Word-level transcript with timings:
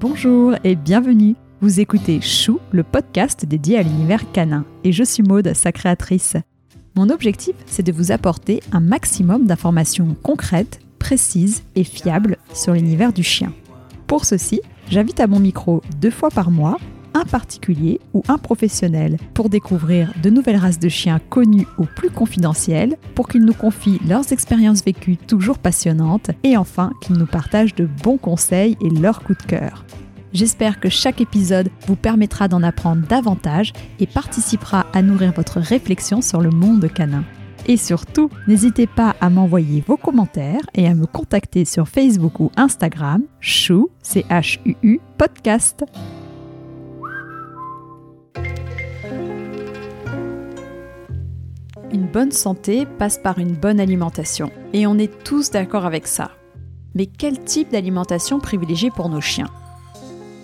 Bonjour 0.00 0.54
et 0.64 0.76
bienvenue. 0.76 1.34
Vous 1.60 1.78
écoutez 1.78 2.22
Chou, 2.22 2.58
le 2.72 2.82
podcast 2.82 3.44
dédié 3.44 3.76
à 3.76 3.82
l'univers 3.82 4.32
canin, 4.32 4.64
et 4.82 4.92
je 4.92 5.04
suis 5.04 5.22
Maude, 5.22 5.52
sa 5.52 5.72
créatrice. 5.72 6.38
Mon 6.96 7.10
objectif, 7.10 7.54
c'est 7.66 7.82
de 7.82 7.92
vous 7.92 8.10
apporter 8.10 8.62
un 8.72 8.80
maximum 8.80 9.44
d'informations 9.44 10.16
concrètes, 10.22 10.80
précises 10.98 11.64
et 11.76 11.84
fiables 11.84 12.38
sur 12.54 12.72
l'univers 12.72 13.12
du 13.12 13.22
chien. 13.22 13.52
Pour 14.06 14.24
ceci, 14.24 14.62
j'invite 14.88 15.20
à 15.20 15.26
mon 15.26 15.38
micro 15.38 15.82
deux 16.00 16.10
fois 16.10 16.30
par 16.30 16.50
mois 16.50 16.78
un 17.14 17.24
particulier 17.24 18.00
ou 18.14 18.22
un 18.28 18.38
professionnel 18.38 19.16
pour 19.34 19.48
découvrir 19.50 20.12
de 20.22 20.30
nouvelles 20.30 20.56
races 20.56 20.78
de 20.78 20.88
chiens 20.88 21.20
connues 21.28 21.66
ou 21.78 21.84
plus 21.84 22.10
confidentielles, 22.10 22.96
pour 23.14 23.28
qu'ils 23.28 23.44
nous 23.44 23.54
confient 23.54 24.00
leurs 24.08 24.32
expériences 24.32 24.84
vécues 24.84 25.16
toujours 25.16 25.58
passionnantes 25.58 26.30
et 26.44 26.56
enfin 26.56 26.92
qu'ils 27.02 27.16
nous 27.16 27.26
partagent 27.26 27.74
de 27.74 27.88
bons 28.02 28.18
conseils 28.18 28.76
et 28.80 28.90
leurs 28.90 29.22
coups 29.22 29.44
de 29.44 29.50
cœur. 29.50 29.84
J'espère 30.32 30.78
que 30.78 30.88
chaque 30.88 31.20
épisode 31.20 31.70
vous 31.86 31.96
permettra 31.96 32.46
d'en 32.46 32.62
apprendre 32.62 33.06
davantage 33.06 33.72
et 33.98 34.06
participera 34.06 34.86
à 34.92 35.02
nourrir 35.02 35.32
votre 35.32 35.58
réflexion 35.58 36.20
sur 36.22 36.40
le 36.40 36.50
monde 36.50 36.86
canin. 36.92 37.24
Et 37.66 37.76
surtout, 37.76 38.30
n'hésitez 38.46 38.86
pas 38.86 39.16
à 39.20 39.28
m'envoyer 39.28 39.82
vos 39.86 39.96
commentaires 39.96 40.62
et 40.74 40.86
à 40.86 40.94
me 40.94 41.06
contacter 41.06 41.64
sur 41.64 41.88
Facebook 41.88 42.38
ou 42.40 42.50
Instagram, 42.56 43.22
chou, 43.40 43.90
C-H-U-U, 44.02 45.00
podcast. 45.18 45.84
Une 51.92 52.06
bonne 52.06 52.30
santé 52.30 52.86
passe 52.86 53.18
par 53.18 53.40
une 53.40 53.54
bonne 53.54 53.80
alimentation. 53.80 54.52
Et 54.72 54.86
on 54.86 54.96
est 54.96 55.24
tous 55.24 55.50
d'accord 55.50 55.86
avec 55.86 56.06
ça. 56.06 56.30
Mais 56.94 57.06
quel 57.06 57.40
type 57.40 57.72
d'alimentation 57.72 58.38
privilégier 58.38 58.90
pour 58.90 59.08
nos 59.08 59.20
chiens? 59.20 59.50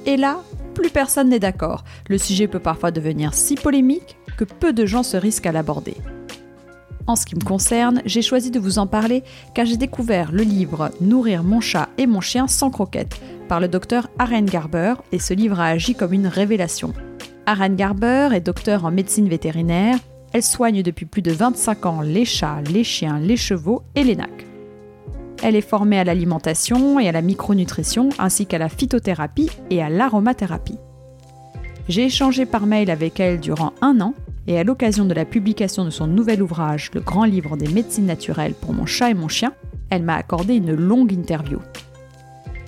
Et 0.06 0.16
là, 0.16 0.38
plus 0.74 0.90
personne 0.90 1.28
n'est 1.28 1.40
d'accord. 1.40 1.84
Le 2.08 2.16
sujet 2.16 2.46
peut 2.46 2.60
parfois 2.60 2.92
devenir 2.92 3.34
si 3.34 3.56
polémique 3.56 4.16
que 4.38 4.44
peu 4.44 4.72
de 4.72 4.86
gens 4.86 5.02
se 5.02 5.16
risquent 5.16 5.46
à 5.46 5.52
l'aborder. 5.52 5.96
En 7.08 7.14
ce 7.14 7.26
qui 7.26 7.36
me 7.36 7.44
concerne, 7.44 8.02
j'ai 8.04 8.22
choisi 8.22 8.50
de 8.50 8.58
vous 8.58 8.78
en 8.78 8.86
parler 8.86 9.22
car 9.54 9.66
j'ai 9.66 9.76
découvert 9.76 10.32
le 10.32 10.42
livre 10.42 10.90
Nourrir 11.00 11.44
mon 11.44 11.60
chat 11.60 11.88
et 11.98 12.06
mon 12.06 12.20
chien 12.20 12.48
sans 12.48 12.70
croquettes 12.70 13.20
par 13.48 13.60
le 13.60 13.68
docteur 13.68 14.08
Aren 14.18 14.44
Garber 14.44 14.94
et 15.12 15.18
ce 15.18 15.32
livre 15.32 15.60
a 15.60 15.66
agi 15.66 15.94
comme 15.94 16.12
une 16.12 16.26
révélation. 16.26 16.92
Aren 17.46 17.76
Garber 17.76 18.30
est 18.32 18.40
docteur 18.40 18.84
en 18.84 18.90
médecine 18.90 19.28
vétérinaire, 19.28 19.98
elle 20.32 20.42
soigne 20.42 20.82
depuis 20.82 21.06
plus 21.06 21.22
de 21.22 21.30
25 21.30 21.86
ans 21.86 22.00
les 22.00 22.24
chats, 22.24 22.60
les 22.72 22.82
chiens, 22.82 23.20
les 23.20 23.36
chevaux 23.36 23.82
et 23.94 24.02
les 24.02 24.16
nacs. 24.16 24.46
Elle 25.46 25.54
est 25.54 25.60
formée 25.60 25.96
à 25.96 26.02
l'alimentation 26.02 26.98
et 26.98 27.08
à 27.08 27.12
la 27.12 27.22
micronutrition 27.22 28.08
ainsi 28.18 28.46
qu'à 28.46 28.58
la 28.58 28.68
phytothérapie 28.68 29.48
et 29.70 29.80
à 29.80 29.88
l'aromathérapie. 29.88 30.80
J'ai 31.88 32.06
échangé 32.06 32.46
par 32.46 32.66
mail 32.66 32.90
avec 32.90 33.20
elle 33.20 33.38
durant 33.38 33.72
un 33.80 34.00
an 34.00 34.14
et 34.48 34.58
à 34.58 34.64
l'occasion 34.64 35.04
de 35.04 35.14
la 35.14 35.24
publication 35.24 35.84
de 35.84 35.90
son 35.90 36.08
nouvel 36.08 36.42
ouvrage 36.42 36.90
Le 36.94 37.00
grand 37.00 37.22
livre 37.22 37.56
des 37.56 37.68
médecines 37.68 38.06
naturelles 38.06 38.54
pour 38.54 38.72
mon 38.72 38.86
chat 38.86 39.10
et 39.10 39.14
mon 39.14 39.28
chien, 39.28 39.52
elle 39.88 40.02
m'a 40.02 40.16
accordé 40.16 40.56
une 40.56 40.74
longue 40.74 41.12
interview. 41.12 41.60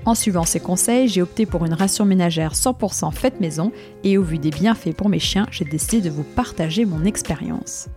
En 0.05 0.15
suivant 0.15 0.45
ses 0.45 0.61
conseils, 0.61 1.09
j'ai 1.09 1.21
opté 1.21 1.47
pour 1.47 1.67
une 1.67 1.75
ration 1.75 2.05
ménagère 2.05 2.55
100% 2.55 3.11
faite 3.11 3.41
maison 3.41 3.73
et 4.05 4.19
au 4.19 4.23
vu 4.23 4.39
des 4.39 4.51
bienfaits 4.51 4.95
pour 4.95 5.09
mes 5.09 5.19
chiens, 5.19 5.49
j'ai 5.51 5.65
décidé 5.65 6.01
de 6.01 6.11
vous 6.11 6.23
partager 6.23 6.85
mon 6.85 7.05
expérience. 7.05 7.89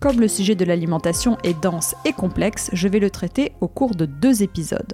Comme 0.00 0.20
le 0.20 0.28
sujet 0.28 0.54
de 0.54 0.64
l'alimentation 0.64 1.38
est 1.42 1.58
dense 1.62 1.94
et 2.04 2.12
complexe, 2.12 2.68
je 2.74 2.86
vais 2.86 2.98
le 2.98 3.08
traiter 3.08 3.52
au 3.62 3.68
cours 3.68 3.94
de 3.94 4.04
deux 4.04 4.42
épisodes. 4.42 4.92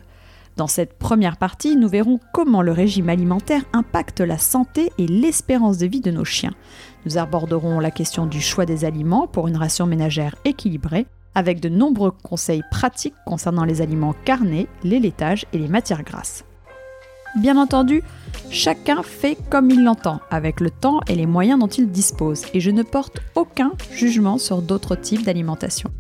Dans 0.57 0.69
cette 0.69 0.97
première 0.97 1.39
partie, 1.39 1.77
nous 1.77 1.89
verrons 1.89 2.21
comment 2.33 2.63
le 2.63 2.73
régime 2.73 3.09
alimentaire 3.09 3.63
impacte 3.73 4.21
la 4.21 4.39
santé 4.39 4.93
et 4.99 5.07
l'espérance 5.09 5.79
de 5.79 5.87
vie 5.87 6.01
de 6.01 6.13
nos 6.13 6.25
chiens. 6.25 6.55
Nous 7.05 7.19
aborderons 7.19 7.81
la 7.81 7.91
question 7.91 8.27
du 8.27 8.41
choix 8.41 8.65
des 8.65 8.85
aliments 8.85 9.27
pour 9.27 9.49
une 9.49 9.57
ration 9.57 9.87
ménagère 9.87 10.37
équilibrée, 10.45 11.07
avec 11.35 11.59
de 11.59 11.69
nombreux 11.69 12.13
conseils 12.23 12.63
pratiques 12.71 13.15
concernant 13.27 13.65
les 13.65 13.81
aliments 13.81 14.15
carnés, 14.25 14.69
les 14.85 15.01
laitages 15.01 15.47
et 15.53 15.59
les 15.59 15.69
matières 15.69 16.05
grasses. 16.05 16.45
Bien 17.41 17.57
entendu, 17.57 18.03
chacun 18.53 19.03
fait 19.03 19.37
comme 19.51 19.71
il 19.71 19.83
l'entend, 19.83 20.21
avec 20.31 20.61
le 20.61 20.71
temps 20.71 21.01
et 21.09 21.15
les 21.15 21.27
moyens 21.27 21.59
dont 21.59 21.67
il 21.67 21.91
dispose, 21.91 22.45
et 22.55 22.61
je 22.61 22.71
ne 22.71 22.83
porte 22.83 23.21
aucun 23.35 23.73
jugement 23.91 24.39
sur 24.39 24.63
d'autres 24.63 24.95
types 24.95 25.25
d'alimentation. 25.25 25.91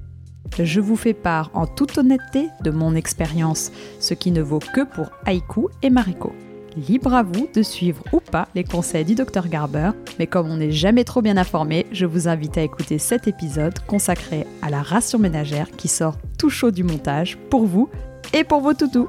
Je 0.58 0.80
vous 0.80 0.96
fais 0.96 1.14
part 1.14 1.50
en 1.54 1.66
toute 1.66 1.96
honnêteté 1.96 2.48
de 2.62 2.70
mon 2.70 2.94
expérience, 2.94 3.72
ce 3.98 4.12
qui 4.12 4.30
ne 4.30 4.42
vaut 4.42 4.58
que 4.58 4.84
pour 4.84 5.10
Haïku 5.24 5.68
et 5.82 5.88
Mariko. 5.88 6.32
Libre 6.76 7.14
à 7.14 7.22
vous 7.22 7.48
de 7.54 7.62
suivre 7.62 8.04
ou 8.12 8.20
pas 8.20 8.48
les 8.54 8.64
conseils 8.64 9.04
du 9.04 9.14
Dr 9.14 9.48
Garber, 9.48 9.90
mais 10.18 10.26
comme 10.26 10.50
on 10.50 10.56
n'est 10.56 10.70
jamais 10.70 11.04
trop 11.04 11.22
bien 11.22 11.38
informé, 11.38 11.86
je 11.90 12.06
vous 12.06 12.28
invite 12.28 12.58
à 12.58 12.62
écouter 12.62 12.98
cet 12.98 13.28
épisode 13.28 13.78
consacré 13.86 14.46
à 14.60 14.70
la 14.70 14.82
ration 14.82 15.18
ménagère 15.18 15.70
qui 15.70 15.88
sort 15.88 16.16
tout 16.38 16.50
chaud 16.50 16.70
du 16.70 16.84
montage 16.84 17.38
pour 17.50 17.66
vous 17.66 17.88
et 18.34 18.44
pour 18.44 18.60
vos 18.60 18.74
toutous. 18.74 19.08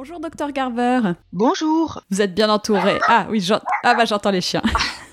Bonjour 0.00 0.18
docteur 0.18 0.50
Garber. 0.50 1.12
Bonjour. 1.30 2.00
Vous 2.10 2.22
êtes 2.22 2.34
bien 2.34 2.48
entouré. 2.48 2.98
Ah 3.06 3.26
oui, 3.28 3.46
ah 3.84 3.94
bah 3.94 4.06
j'entends 4.06 4.30
les 4.30 4.40
chiens. 4.40 4.62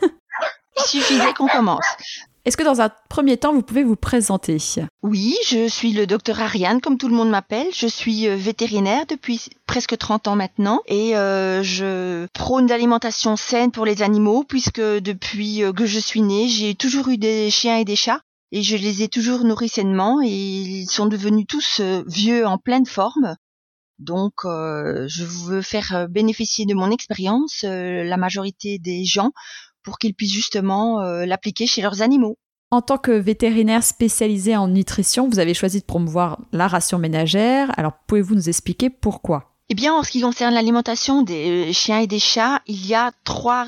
Il 0.02 0.82
suffisait 0.82 1.34
qu'on 1.34 1.50
commence. 1.50 1.84
Est-ce 2.46 2.56
que 2.56 2.64
dans 2.64 2.80
un 2.80 2.90
premier 3.10 3.36
temps, 3.36 3.52
vous 3.52 3.64
pouvez 3.64 3.84
vous 3.84 3.98
présenter? 3.98 4.60
Oui, 5.04 5.36
je 5.46 5.68
suis 5.68 5.92
le 5.92 6.08
docteur 6.08 6.40
Ariane, 6.40 6.80
comme 6.80 6.98
tout 6.98 7.10
le 7.10 7.16
monde 7.16 7.30
m'appelle. 7.30 7.68
Je 7.74 7.86
suis 7.86 8.30
euh, 8.30 8.38
vétérinaire 8.38 9.06
depuis 9.06 9.48
presque 9.66 9.98
30 9.98 10.30
ans 10.30 10.38
maintenant 10.38 10.80
et 10.88 11.18
euh, 11.18 11.64
je 11.64 12.26
prône 12.28 12.68
l'alimentation 12.68 13.36
saine 13.36 13.72
pour 13.72 13.86
les 13.86 14.02
animaux 14.02 14.46
puisque 14.48 14.80
depuis 14.80 15.66
euh, 15.66 15.74
que 15.74 15.86
je 15.86 16.00
suis 16.00 16.22
née, 16.22 16.48
j'ai 16.48 16.76
toujours 16.76 17.10
eu 17.10 17.18
des 17.18 17.52
chiens 17.52 17.76
et 17.76 17.84
des 17.84 17.98
chats 17.98 18.22
et 18.54 18.64
je 18.64 18.78
les 18.78 19.04
ai 19.04 19.10
toujours 19.10 19.44
nourris 19.44 19.68
sainement 19.68 20.22
et 20.24 20.30
ils 20.30 20.88
sont 20.88 21.08
devenus 21.08 21.46
tous 21.46 21.82
vieux 22.08 22.48
en 22.48 22.58
pleine 22.58 22.86
forme 22.86 23.36
donc, 24.00 24.34
euh, 24.46 25.06
je 25.08 25.24
veux 25.24 25.62
faire 25.62 25.96
euh, 25.96 26.08
bénéficier 26.08 26.66
de 26.66 26.76
mon 26.76 26.92
expérience 26.92 27.64
euh, 27.64 28.04
la 28.04 28.18
majorité 28.18 28.78
des 28.78 29.06
gens 29.06 29.32
pour 29.84 29.98
qu'ils 29.98 30.14
puissent 30.14 30.34
justement 30.34 31.00
l'appliquer 31.02 31.66
chez 31.66 31.82
leurs 31.82 32.02
animaux. 32.02 32.38
En 32.72 32.82
tant 32.82 32.98
que 32.98 33.12
vétérinaire 33.12 33.82
spécialisé 33.84 34.58
en 34.58 34.68
nutrition, 34.68 35.30
vous 35.30 35.40
avez 35.40 35.54
choisi 35.54 35.80
de 35.80 35.86
promouvoir 35.86 36.42
la 36.52 36.68
ration 36.68 37.00
ménagère. 37.00 37.72
Alors, 37.80 37.94
pouvez-vous 38.06 38.36
nous 38.36 38.50
expliquer 38.50 38.90
pourquoi? 38.90 39.56
Eh 39.70 39.76
bien, 39.76 39.94
en 39.94 40.04
ce 40.04 40.12
qui 40.12 40.20
concerne 40.20 40.54
l'alimentation 40.54 41.22
des 41.22 41.72
chiens 41.72 42.00
et 42.00 42.08
des 42.08 42.20
chats, 42.20 42.62
il 42.68 42.86
y 42.86 42.96
a 42.96 43.14
trois 43.24 43.66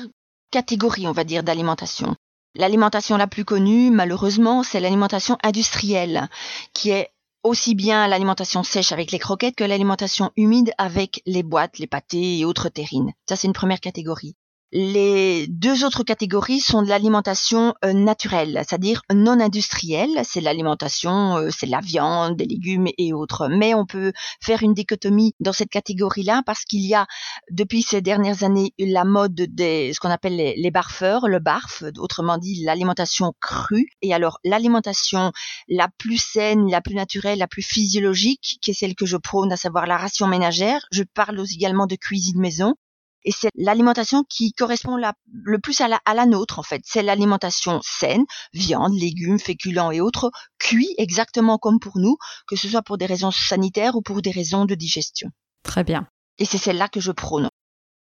catégories, 0.50 1.06
on 1.06 1.12
va 1.12 1.24
dire, 1.24 1.42
d'alimentation. 1.42 2.14
L'alimentation 2.54 3.16
la 3.16 3.26
plus 3.26 3.46
connue, 3.46 3.90
malheureusement, 3.90 4.62
c'est 4.62 4.80
l'alimentation 4.80 5.38
industrielle, 5.42 6.28
qui 6.74 6.90
est 6.90 7.08
aussi 7.42 7.74
bien 7.74 8.06
l'alimentation 8.08 8.62
sèche 8.62 8.92
avec 8.92 9.12
les 9.12 9.18
croquettes 9.18 9.56
que 9.56 9.64
l'alimentation 9.64 10.30
humide 10.36 10.72
avec 10.78 11.22
les 11.26 11.42
boîtes, 11.42 11.78
les 11.78 11.86
pâtés 11.86 12.38
et 12.38 12.44
autres 12.44 12.68
terrines. 12.68 13.12
Ça, 13.28 13.36
c'est 13.36 13.46
une 13.46 13.52
première 13.52 13.80
catégorie. 13.80 14.36
Les 14.72 15.48
deux 15.48 15.84
autres 15.84 16.04
catégories 16.04 16.60
sont 16.60 16.82
de 16.82 16.88
l'alimentation 16.88 17.74
euh, 17.84 17.92
naturelle, 17.92 18.62
c'est-à-dire 18.68 19.02
non 19.12 19.40
industrielle. 19.40 20.20
C'est 20.22 20.40
l'alimentation, 20.40 21.38
euh, 21.38 21.48
c'est 21.50 21.66
la 21.66 21.80
viande, 21.80 22.36
des 22.36 22.44
légumes 22.44 22.86
et 22.96 23.12
autres. 23.12 23.48
Mais 23.48 23.74
on 23.74 23.84
peut 23.84 24.12
faire 24.40 24.62
une 24.62 24.72
dichotomie 24.72 25.34
dans 25.40 25.52
cette 25.52 25.70
catégorie-là 25.70 26.44
parce 26.46 26.64
qu'il 26.64 26.86
y 26.86 26.94
a 26.94 27.08
depuis 27.50 27.82
ces 27.82 28.00
dernières 28.00 28.44
années 28.44 28.72
la 28.78 29.04
mode 29.04 29.34
des 29.34 29.90
ce 29.92 29.98
qu'on 29.98 30.08
appelle 30.08 30.36
les, 30.36 30.70
barfeurs, 30.70 31.26
le 31.26 31.40
barf, 31.40 31.82
autrement 31.98 32.38
dit 32.38 32.62
l'alimentation 32.62 33.32
crue. 33.40 33.88
Et 34.02 34.14
alors 34.14 34.38
l'alimentation 34.44 35.32
la 35.68 35.88
plus 35.98 36.18
saine, 36.18 36.70
la 36.70 36.80
plus 36.80 36.94
naturelle, 36.94 37.40
la 37.40 37.48
plus 37.48 37.62
physiologique, 37.62 38.58
qui 38.62 38.70
est 38.70 38.74
celle 38.74 38.94
que 38.94 39.06
je 39.06 39.16
prône, 39.16 39.50
à 39.50 39.56
savoir 39.56 39.88
la 39.88 39.96
ration 39.96 40.28
ménagère. 40.28 40.86
Je 40.92 41.02
parle 41.02 41.44
également 41.52 41.88
de 41.88 41.96
cuisine 41.96 42.38
maison 42.38 42.76
et 43.24 43.32
c'est 43.32 43.50
l'alimentation 43.54 44.24
qui 44.28 44.52
correspond 44.52 44.96
le 44.96 45.58
plus 45.58 45.80
à 45.80 45.88
la, 45.88 46.00
à 46.04 46.14
la 46.14 46.26
nôtre 46.26 46.58
en 46.58 46.62
fait. 46.62 46.82
C'est 46.84 47.02
l'alimentation 47.02 47.80
saine, 47.82 48.24
viande, 48.52 48.94
légumes, 48.94 49.38
féculents 49.38 49.90
et 49.90 50.00
autres, 50.00 50.30
cuits 50.58 50.94
exactement 50.98 51.58
comme 51.58 51.80
pour 51.80 51.98
nous, 51.98 52.16
que 52.46 52.56
ce 52.56 52.68
soit 52.68 52.82
pour 52.82 52.98
des 52.98 53.06
raisons 53.06 53.30
sanitaires 53.30 53.96
ou 53.96 54.02
pour 54.02 54.22
des 54.22 54.30
raisons 54.30 54.64
de 54.64 54.74
digestion. 54.74 55.30
Très 55.62 55.84
bien. 55.84 56.06
Et 56.38 56.44
c'est 56.44 56.58
celle-là 56.58 56.88
que 56.88 57.00
je 57.00 57.12
prône. 57.12 57.48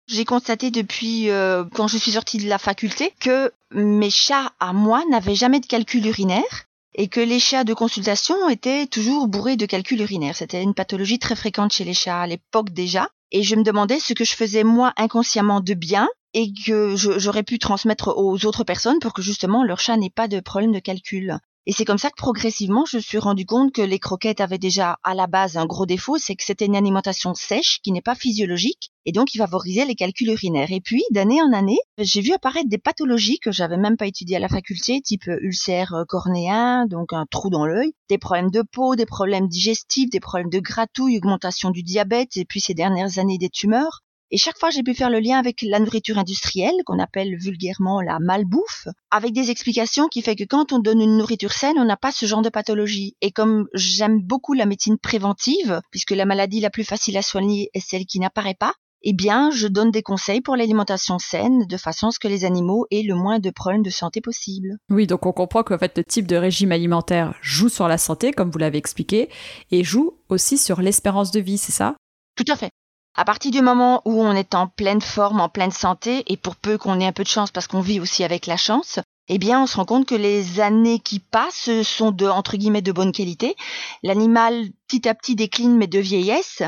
J'ai 0.07 0.25
constaté 0.25 0.69
depuis 0.69 1.29
euh, 1.31 1.63
quand 1.73 1.87
je 1.87 1.97
suis 1.97 2.11
sortie 2.11 2.37
de 2.37 2.47
la 2.47 2.59
faculté 2.59 3.11
que 3.19 3.51
mes 3.71 4.11
chats 4.11 4.51
à 4.59 4.71
moi 4.71 5.03
n'avaient 5.09 5.35
jamais 5.35 5.59
de 5.59 5.65
calcul 5.65 6.05
urinaire 6.05 6.65
et 6.93 7.07
que 7.07 7.19
les 7.19 7.39
chats 7.39 7.63
de 7.63 7.73
consultation 7.73 8.49
étaient 8.49 8.85
toujours 8.85 9.27
bourrés 9.27 9.57
de 9.57 9.65
calcul 9.65 10.01
urinaire. 10.01 10.35
C'était 10.35 10.61
une 10.61 10.75
pathologie 10.75 11.19
très 11.19 11.35
fréquente 11.35 11.73
chez 11.73 11.83
les 11.83 11.93
chats 11.93 12.21
à 12.21 12.27
l'époque 12.27 12.69
déjà. 12.69 13.09
Et 13.31 13.43
je 13.43 13.55
me 13.55 13.63
demandais 13.63 13.99
ce 13.99 14.13
que 14.13 14.25
je 14.25 14.35
faisais 14.35 14.63
moi 14.63 14.93
inconsciemment 14.97 15.61
de 15.61 15.73
bien 15.73 16.07
et 16.33 16.51
que 16.53 16.95
j'aurais 16.95 17.43
pu 17.43 17.59
transmettre 17.59 18.13
aux 18.15 18.45
autres 18.45 18.63
personnes 18.63 18.99
pour 18.99 19.13
que 19.13 19.21
justement 19.21 19.63
leur 19.63 19.79
chat 19.79 19.97
n'ait 19.97 20.09
pas 20.09 20.27
de 20.27 20.39
problème 20.39 20.73
de 20.73 20.79
calcul. 20.79 21.39
Et 21.67 21.71
c'est 21.71 21.85
comme 21.85 21.97
ça 21.97 22.11
que 22.11 22.15
progressivement, 22.15 22.85
je 22.85 22.99
suis 22.99 23.17
rendu 23.17 23.47
compte 23.47 23.73
que 23.73 23.81
les 23.81 23.97
croquettes 23.97 24.39
avaient 24.39 24.59
déjà 24.59 24.99
à 25.03 25.15
la 25.15 25.25
base 25.25 25.57
un 25.57 25.65
gros 25.65 25.87
défaut, 25.87 26.19
c'est 26.19 26.35
que 26.35 26.43
c'était 26.43 26.67
une 26.67 26.75
alimentation 26.75 27.33
sèche 27.33 27.79
qui 27.81 27.91
n'est 27.91 28.03
pas 28.03 28.13
physiologique 28.13 28.91
et 29.05 29.11
donc 29.11 29.29
qui 29.29 29.39
favorisait 29.39 29.85
les 29.85 29.95
calculs 29.95 30.29
urinaires. 30.29 30.71
Et 30.71 30.79
puis, 30.79 31.03
d'année 31.09 31.41
en 31.41 31.53
année, 31.53 31.79
j'ai 31.97 32.21
vu 32.21 32.33
apparaître 32.33 32.69
des 32.69 32.77
pathologies 32.77 33.39
que 33.39 33.51
j'avais 33.51 33.77
même 33.77 33.97
pas 33.97 34.05
étudiées 34.05 34.35
à 34.35 34.39
la 34.39 34.47
faculté, 34.47 35.01
type 35.01 35.25
ulcère 35.25 35.95
euh, 35.95 36.03
cornéen, 36.07 36.85
donc 36.85 37.13
un 37.13 37.25
trou 37.25 37.49
dans 37.49 37.65
l'œil, 37.65 37.93
des 38.09 38.19
problèmes 38.19 38.51
de 38.51 38.61
peau, 38.61 38.95
des 38.95 39.07
problèmes 39.07 39.47
digestifs, 39.47 40.11
des 40.11 40.19
problèmes 40.19 40.51
de 40.51 40.59
gratouille, 40.59 41.17
augmentation 41.17 41.71
du 41.71 41.81
diabète 41.81 42.37
et 42.37 42.45
puis 42.45 42.61
ces 42.61 42.75
dernières 42.75 43.17
années 43.17 43.39
des 43.39 43.49
tumeurs. 43.49 44.01
Et 44.35 44.37
chaque 44.37 44.59
fois, 44.59 44.69
j'ai 44.69 44.83
pu 44.83 44.93
faire 44.93 45.09
le 45.09 45.21
lien 45.21 45.39
avec 45.39 45.61
la 45.61 45.79
nourriture 45.79 46.17
industrielle, 46.17 46.75
qu'on 46.85 46.99
appelle 46.99 47.37
vulgairement 47.37 48.01
la 48.01 48.19
malbouffe, 48.19 48.89
avec 49.09 49.31
des 49.31 49.49
explications 49.49 50.09
qui 50.09 50.21
fait 50.21 50.35
que 50.35 50.43
quand 50.43 50.73
on 50.73 50.79
donne 50.79 50.99
une 50.99 51.17
nourriture 51.17 51.53
saine, 51.53 51.77
on 51.77 51.85
n'a 51.85 51.95
pas 51.95 52.11
ce 52.11 52.25
genre 52.25 52.41
de 52.41 52.49
pathologie. 52.49 53.15
Et 53.21 53.31
comme 53.31 53.69
j'aime 53.73 54.21
beaucoup 54.21 54.51
la 54.51 54.65
médecine 54.65 54.97
préventive, 54.97 55.79
puisque 55.89 56.11
la 56.11 56.25
maladie 56.25 56.59
la 56.59 56.69
plus 56.69 56.83
facile 56.83 57.15
à 57.15 57.21
soigner 57.21 57.69
est 57.73 57.79
celle 57.79 58.05
qui 58.05 58.19
n'apparaît 58.19 58.57
pas, 58.59 58.73
eh 59.03 59.13
bien, 59.13 59.51
je 59.51 59.67
donne 59.67 59.89
des 59.89 60.01
conseils 60.01 60.41
pour 60.41 60.57
l'alimentation 60.57 61.17
saine, 61.17 61.65
de 61.65 61.77
façon 61.77 62.07
à 62.07 62.11
ce 62.11 62.19
que 62.19 62.27
les 62.27 62.43
animaux 62.43 62.87
aient 62.91 63.03
le 63.03 63.15
moins 63.15 63.39
de 63.39 63.51
problèmes 63.51 63.83
de 63.83 63.89
santé 63.89 64.19
possible. 64.19 64.75
Oui, 64.89 65.07
donc 65.07 65.25
on 65.25 65.31
comprend 65.31 65.63
qu'en 65.63 65.77
fait, 65.77 65.97
le 65.97 66.03
type 66.03 66.27
de 66.27 66.35
régime 66.35 66.73
alimentaire 66.73 67.33
joue 67.41 67.69
sur 67.69 67.87
la 67.87 67.97
santé, 67.97 68.33
comme 68.33 68.51
vous 68.51 68.59
l'avez 68.59 68.79
expliqué, 68.79 69.29
et 69.71 69.85
joue 69.85 70.19
aussi 70.27 70.57
sur 70.57 70.81
l'espérance 70.81 71.31
de 71.31 71.39
vie, 71.39 71.57
c'est 71.57 71.71
ça? 71.71 71.95
Tout 72.35 72.51
à 72.51 72.57
fait. 72.57 72.71
À 73.17 73.23
partir 73.23 73.49
du 73.49 73.61
moment 73.61 74.01
où 74.03 74.21
on 74.21 74.33
est 74.33 74.55
en 74.55 74.67
pleine 74.67 74.99
forme, 74.99 75.39
en 75.39 75.47
pleine 75.47 75.71
santé, 75.71 76.25
et 76.27 76.35
pour 76.35 76.57
peu 76.57 76.77
qu'on 76.77 76.99
ait 76.99 77.07
un 77.07 77.13
peu 77.13 77.23
de 77.23 77.29
chance 77.29 77.49
parce 77.49 77.65
qu'on 77.65 77.79
vit 77.79 78.01
aussi 78.01 78.25
avec 78.25 78.45
la 78.45 78.57
chance, 78.57 78.99
eh 79.29 79.37
bien, 79.37 79.63
on 79.63 79.67
se 79.67 79.77
rend 79.77 79.85
compte 79.85 80.05
que 80.05 80.15
les 80.15 80.59
années 80.59 80.99
qui 80.99 81.19
passent 81.19 81.81
sont 81.83 82.11
de, 82.11 82.25
entre 82.25 82.57
guillemets, 82.57 82.81
de 82.81 82.91
bonne 82.91 83.13
qualité. 83.13 83.55
L'animal, 84.03 84.65
petit 84.89 85.07
à 85.07 85.15
petit, 85.15 85.35
décline, 85.35 85.77
mais 85.77 85.87
de 85.87 85.97
vieillesse, 85.97 86.61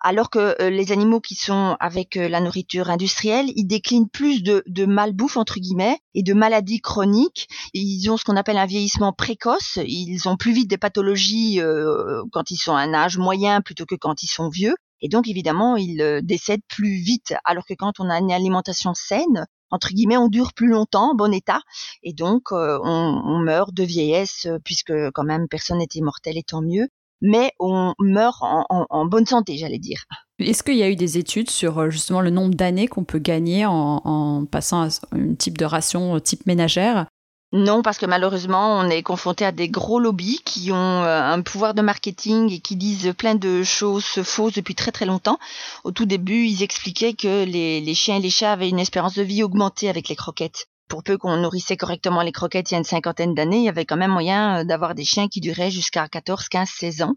alors 0.00 0.30
que 0.30 0.56
euh, 0.62 0.70
les 0.70 0.90
animaux 0.90 1.20
qui 1.20 1.34
sont 1.34 1.76
avec 1.80 2.16
euh, 2.16 2.30
la 2.30 2.40
nourriture 2.40 2.88
industrielle, 2.88 3.52
ils 3.54 3.66
déclinent 3.66 4.08
plus 4.08 4.42
de, 4.42 4.64
de 4.66 4.86
malbouffe, 4.86 5.36
entre 5.36 5.60
guillemets, 5.60 5.98
et 6.14 6.22
de 6.22 6.32
maladies 6.32 6.80
chroniques. 6.80 7.46
Ils 7.74 8.08
ont 8.10 8.16
ce 8.16 8.24
qu'on 8.24 8.36
appelle 8.36 8.58
un 8.58 8.66
vieillissement 8.66 9.12
précoce. 9.12 9.78
Ils 9.84 10.28
ont 10.30 10.38
plus 10.38 10.52
vite 10.52 10.70
des 10.70 10.78
pathologies 10.78 11.60
euh, 11.60 12.22
quand 12.32 12.50
ils 12.50 12.56
sont 12.56 12.74
à 12.74 12.80
un 12.80 12.94
âge 12.94 13.18
moyen 13.18 13.60
plutôt 13.60 13.84
que 13.84 13.96
quand 13.96 14.22
ils 14.22 14.28
sont 14.28 14.48
vieux. 14.48 14.74
Et 15.02 15.08
donc, 15.08 15.28
évidemment, 15.28 15.76
ils 15.76 16.00
euh, 16.00 16.20
décèdent 16.22 16.64
plus 16.68 16.96
vite. 16.96 17.34
Alors 17.44 17.64
que 17.64 17.74
quand 17.74 18.00
on 18.00 18.10
a 18.10 18.18
une 18.18 18.32
alimentation 18.32 18.94
saine, 18.94 19.46
entre 19.70 19.88
guillemets, 19.90 20.16
on 20.16 20.28
dure 20.28 20.52
plus 20.52 20.68
longtemps, 20.68 21.12
en 21.12 21.14
bon 21.14 21.32
état. 21.32 21.60
Et 22.02 22.12
donc, 22.12 22.52
euh, 22.52 22.78
on, 22.82 23.38
meurt 23.38 23.72
de 23.72 23.84
vieillesse, 23.84 24.46
euh, 24.46 24.58
puisque 24.64 24.92
quand 25.12 25.24
même, 25.24 25.48
personne 25.48 25.78
n'est 25.78 25.88
immortel 25.94 26.36
et 26.36 26.42
tant 26.42 26.62
mieux. 26.62 26.88
Mais 27.22 27.52
on 27.60 27.92
meurt 27.98 28.38
en, 28.40 29.04
bonne 29.04 29.26
santé, 29.26 29.58
j'allais 29.58 29.78
dire. 29.78 30.04
Est-ce 30.38 30.62
qu'il 30.62 30.76
y 30.76 30.82
a 30.82 30.88
eu 30.88 30.96
des 30.96 31.18
études 31.18 31.50
sur 31.50 31.90
justement 31.90 32.22
le 32.22 32.30
nombre 32.30 32.54
d'années 32.54 32.88
qu'on 32.88 33.04
peut 33.04 33.18
gagner 33.18 33.66
en, 33.66 34.00
en 34.02 34.46
passant 34.46 34.84
à 34.84 34.88
un 35.12 35.34
type 35.34 35.58
de 35.58 35.66
ration 35.66 36.18
type 36.18 36.46
ménagère? 36.46 37.08
Non, 37.52 37.82
parce 37.82 37.98
que 37.98 38.06
malheureusement, 38.06 38.78
on 38.78 38.88
est 38.88 39.02
confronté 39.02 39.44
à 39.44 39.50
des 39.50 39.68
gros 39.68 39.98
lobbies 39.98 40.40
qui 40.44 40.70
ont 40.70 41.02
euh, 41.02 41.20
un 41.20 41.42
pouvoir 41.42 41.74
de 41.74 41.82
marketing 41.82 42.52
et 42.52 42.60
qui 42.60 42.76
disent 42.76 43.12
plein 43.18 43.34
de 43.34 43.64
choses 43.64 44.22
fausses 44.22 44.52
depuis 44.52 44.76
très 44.76 44.92
très 44.92 45.04
longtemps. 45.04 45.38
Au 45.82 45.90
tout 45.90 46.06
début, 46.06 46.44
ils 46.46 46.62
expliquaient 46.62 47.14
que 47.14 47.44
les, 47.44 47.94
chiens 47.94 48.18
et 48.18 48.20
les 48.20 48.30
chats 48.30 48.52
avaient 48.52 48.68
une 48.68 48.78
espérance 48.78 49.14
de 49.14 49.24
vie 49.24 49.42
augmentée 49.42 49.88
avec 49.88 50.08
les 50.08 50.14
croquettes. 50.14 50.68
Pour 50.88 51.02
peu 51.02 51.18
qu'on 51.18 51.36
nourrissait 51.38 51.76
correctement 51.76 52.22
les 52.22 52.32
croquettes 52.32 52.70
il 52.70 52.74
y 52.74 52.76
a 52.76 52.78
une 52.78 52.84
cinquantaine 52.84 53.34
d'années, 53.34 53.58
il 53.58 53.64
y 53.64 53.68
avait 53.68 53.84
quand 53.84 53.96
même 53.96 54.12
moyen 54.12 54.60
euh, 54.60 54.64
d'avoir 54.64 54.94
des 54.94 55.04
chiens 55.04 55.26
qui 55.26 55.40
duraient 55.40 55.72
jusqu'à 55.72 56.06
14, 56.06 56.48
15, 56.48 56.68
16 56.68 57.02
ans 57.02 57.16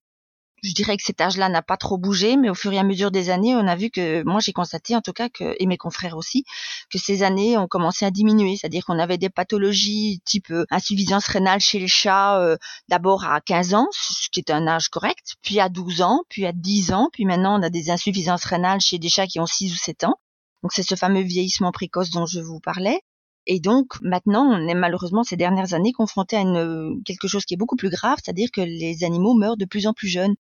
je 0.64 0.74
dirais 0.74 0.96
que 0.96 1.04
cet 1.04 1.20
âge-là 1.20 1.50
n'a 1.50 1.62
pas 1.62 1.78
trop 1.78 1.98
bougé, 1.98 2.38
mais 2.38 2.50
au 2.50 2.56
fur 2.56 2.72
et 2.72 2.80
à 2.80 2.84
mesure 2.84 3.12
des 3.12 3.30
années, 3.30 3.56
on 3.56 3.68
a 3.68 3.76
vu 3.76 3.90
que, 3.90 4.24
moi 4.24 4.40
j'ai 4.40 4.54
constaté 4.54 4.96
en 4.96 5.02
tout 5.02 5.12
cas, 5.12 5.30
que, 5.30 5.56
et 5.60 5.66
mes 5.66 5.78
confrères 5.78 6.16
aussi, 6.16 6.46
que 6.90 6.98
ces 6.98 7.22
années 7.22 7.58
ont 7.58 7.68
commencé 7.68 8.06
à 8.06 8.12
diminuer, 8.12 8.56
c'est-à-dire 8.56 8.86
qu'on 8.86 8.98
avait 8.98 9.18
des 9.18 9.30
pathologies 9.30 10.22
type 10.26 10.52
euh, 10.52 10.66
insuffisance 10.72 11.28
rénale 11.28 11.60
chez 11.60 11.80
les 11.80 11.88
chats, 11.88 12.40
euh, 12.40 12.56
d'abord 12.88 13.26
à 13.26 13.42
15 13.42 13.74
ans, 13.74 13.88
ce 13.92 14.30
qui 14.32 14.40
est 14.40 14.52
un 14.52 14.66
âge 14.68 14.88
correct, 14.88 15.36
puis 15.42 15.60
à 15.60 15.68
12 15.70 16.02
ans, 16.02 16.24
puis 16.30 16.46
à 16.46 16.54
10 16.54 16.94
ans, 16.94 17.10
puis 17.12 17.26
maintenant 17.26 17.60
on 17.60 17.64
a 17.64 17.70
des 17.70 17.90
insuffisances 17.92 18.46
rénales 18.46 18.80
chez 18.80 19.00
des 19.00 19.10
chats 19.10 19.28
qui 19.28 19.40
ont 19.40 19.46
6 19.46 19.74
ou 19.74 19.78
7 19.78 20.06
ans. 20.06 20.16
Donc 20.62 20.72
c'est 20.72 20.84
ce 20.84 20.96
fameux 20.96 21.24
vieillissement 21.24 21.74
précoce 21.74 22.10
dont 22.12 22.26
je 22.26 22.40
vous 22.40 22.62
parlais. 22.62 23.02
Et 23.46 23.60
donc 23.60 24.02
maintenant, 24.02 24.46
on 24.46 24.68
est 24.70 24.74
malheureusement 24.74 25.24
ces 25.24 25.36
dernières 25.36 25.74
années 25.74 25.92
confronté 25.92 26.38
à 26.38 26.40
une, 26.40 27.02
quelque 27.04 27.28
chose 27.28 27.44
qui 27.44 27.56
est 27.56 27.58
beaucoup 27.58 27.76
plus 27.76 27.90
grave, 27.90 28.18
c'est-à-dire 28.24 28.50
que 28.54 28.62
les 28.62 29.04
animaux 29.04 29.34
meurent 29.34 29.58
de 29.58 29.66
plus 29.66 29.88
en 29.88 29.94
plus 29.94 30.08
jeunes 30.08 30.36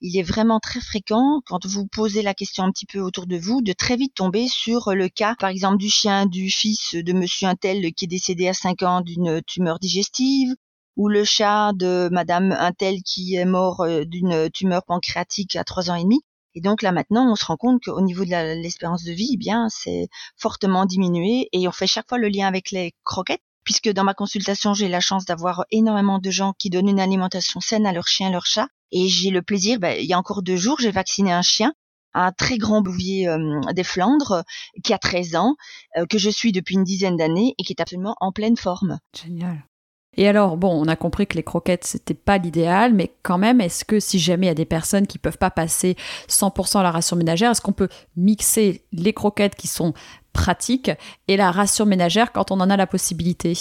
il 0.00 0.16
est 0.18 0.22
vraiment 0.22 0.60
très 0.60 0.80
fréquent, 0.80 1.40
quand 1.46 1.66
vous 1.66 1.86
posez 1.86 2.22
la 2.22 2.34
question 2.34 2.64
un 2.64 2.70
petit 2.70 2.86
peu 2.86 3.00
autour 3.00 3.26
de 3.26 3.36
vous, 3.36 3.62
de 3.62 3.72
très 3.72 3.96
vite 3.96 4.14
tomber 4.14 4.46
sur 4.48 4.94
le 4.94 5.08
cas, 5.08 5.34
par 5.38 5.50
exemple, 5.50 5.78
du 5.78 5.90
chien 5.90 6.26
du 6.26 6.50
fils 6.50 6.94
de 6.94 7.12
monsieur 7.12 7.48
Untel 7.48 7.92
qui 7.94 8.04
est 8.04 8.08
décédé 8.08 8.48
à 8.48 8.54
5 8.54 8.82
ans 8.82 9.00
d'une 9.00 9.42
tumeur 9.46 9.78
digestive, 9.78 10.54
ou 10.96 11.08
le 11.08 11.24
chat 11.24 11.72
de 11.74 12.08
madame 12.12 12.52
Untel 12.52 13.02
qui 13.02 13.36
est 13.36 13.44
mort 13.44 13.80
euh, 13.82 14.04
d'une 14.04 14.50
tumeur 14.50 14.84
pancréatique 14.84 15.56
à 15.56 15.64
3 15.64 15.90
ans 15.90 15.94
et 15.94 16.02
demi. 16.02 16.20
Et 16.54 16.60
donc 16.60 16.82
là 16.82 16.92
maintenant, 16.92 17.30
on 17.30 17.36
se 17.36 17.44
rend 17.44 17.56
compte 17.56 17.82
qu'au 17.84 18.00
niveau 18.00 18.24
de 18.24 18.30
l'espérance 18.60 19.04
de 19.04 19.12
vie, 19.12 19.30
eh 19.34 19.36
bien, 19.36 19.68
c'est 19.70 20.08
fortement 20.36 20.86
diminué 20.86 21.48
et 21.52 21.68
on 21.68 21.72
fait 21.72 21.86
chaque 21.86 22.08
fois 22.08 22.18
le 22.18 22.28
lien 22.28 22.46
avec 22.48 22.70
les 22.72 22.94
croquettes 23.04 23.42
puisque 23.68 23.90
dans 23.90 24.02
ma 24.02 24.14
consultation, 24.14 24.72
j'ai 24.72 24.88
la 24.88 25.00
chance 25.00 25.26
d'avoir 25.26 25.66
énormément 25.70 26.18
de 26.20 26.30
gens 26.30 26.54
qui 26.58 26.70
donnent 26.70 26.88
une 26.88 27.00
alimentation 27.00 27.60
saine 27.60 27.84
à 27.84 27.92
leur 27.92 28.06
chien, 28.08 28.30
leur 28.30 28.46
chat. 28.46 28.66
Et 28.92 29.08
j'ai 29.08 29.28
le 29.28 29.42
plaisir, 29.42 29.78
ben, 29.78 29.94
il 30.00 30.06
y 30.06 30.14
a 30.14 30.18
encore 30.18 30.42
deux 30.42 30.56
jours, 30.56 30.80
j'ai 30.80 30.90
vacciné 30.90 31.32
un 31.32 31.42
chien 31.42 31.74
un 32.14 32.32
très 32.32 32.56
grand 32.56 32.80
bouvier 32.80 33.28
euh, 33.28 33.60
des 33.74 33.84
Flandres 33.84 34.42
qui 34.82 34.94
a 34.94 34.98
13 34.98 35.36
ans, 35.36 35.54
euh, 35.98 36.06
que 36.06 36.16
je 36.16 36.30
suis 36.30 36.52
depuis 36.52 36.76
une 36.76 36.82
dizaine 36.82 37.18
d'années 37.18 37.54
et 37.58 37.62
qui 37.62 37.74
est 37.74 37.82
absolument 37.82 38.16
en 38.20 38.32
pleine 38.32 38.56
forme. 38.56 38.98
Génial. 39.14 39.67
Et 40.18 40.26
alors, 40.26 40.56
bon, 40.56 40.70
on 40.72 40.88
a 40.88 40.96
compris 40.96 41.28
que 41.28 41.36
les 41.36 41.44
croquettes, 41.44 41.84
c'était 41.84 42.12
pas 42.12 42.38
l'idéal, 42.38 42.92
mais 42.92 43.14
quand 43.22 43.38
même, 43.38 43.60
est-ce 43.60 43.84
que 43.84 44.00
si 44.00 44.18
jamais 44.18 44.46
il 44.46 44.48
y 44.48 44.52
a 44.52 44.54
des 44.54 44.64
personnes 44.64 45.06
qui 45.06 45.16
peuvent 45.16 45.38
pas 45.38 45.52
passer 45.52 45.96
100% 46.28 46.80
à 46.80 46.82
la 46.82 46.90
ration 46.90 47.14
ménagère, 47.14 47.52
est-ce 47.52 47.60
qu'on 47.60 47.72
peut 47.72 47.88
mixer 48.16 48.82
les 48.90 49.12
croquettes 49.12 49.54
qui 49.54 49.68
sont 49.68 49.94
pratique 50.32 50.90
et 51.28 51.36
la 51.36 51.52
ration 51.52 51.86
ménagère 51.86 52.32
quand 52.32 52.50
on 52.50 52.58
en 52.58 52.68
a 52.68 52.76
la 52.76 52.88
possibilité? 52.88 53.56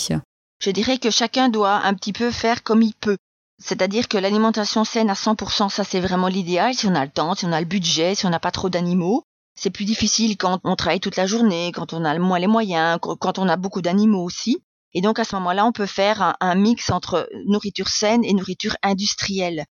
Je 0.59 0.71
dirais 0.71 0.98
que 0.98 1.12
chacun 1.12 1.50
doit 1.50 1.86
un 1.86 1.94
petit 1.94 2.12
peu 2.12 2.31
faire 2.31 2.63
comme 2.63 2.81
il 2.81 2.95
peut. 2.95 3.18
C'est-à-dire 3.59 4.07
que 4.07 4.18
l'alimentation 4.18 4.83
saine 4.83 5.11
à 5.11 5.14
100%, 5.14 5.69
ça 5.69 5.83
c'est 5.83 5.99
vraiment 5.99 6.28
l'idéal 6.28 6.73
si 6.73 6.87
on 6.87 6.95
a 6.95 7.06
le 7.06 7.11
temps, 7.11 7.35
si 7.35 7.45
on 7.45 7.52
a 7.52 7.59
le 7.59 7.68
budget, 7.68 8.16
si 8.16 8.26
on 8.26 8.31
n'a 8.31 8.40
pas 8.40 8.52
trop 8.52 8.69
d'animaux. 8.69 9.21
C'est 9.54 9.69
plus 9.69 9.85
difficile 9.85 10.37
quand 10.37 10.59
on 10.64 10.76
travaille 10.76 10.99
toute 10.99 11.18
la 11.18 11.28
journée, 11.28 11.71
quand 11.71 11.94
on 11.94 12.04
a 12.04 12.18
moins 12.18 12.40
les 12.40 12.47
moyens, 12.47 12.97
quand 12.99 13.37
on 13.37 13.47
a 13.47 13.57
beaucoup 13.57 13.83
d'animaux 13.83 14.23
aussi. 14.23 14.64
Et 14.94 15.02
donc 15.02 15.20
à 15.20 15.24
ce 15.24 15.36
moment-là, 15.36 15.66
on 15.66 15.72
peut 15.72 15.86
faire 15.86 16.36
un, 16.40 16.56
mix 16.56 16.90
entre 16.90 17.30
nourriture 17.46 17.90
saine 17.90 18.24
et 18.24 18.34
nourriture 18.34 18.76
industrielle. 18.84 19.66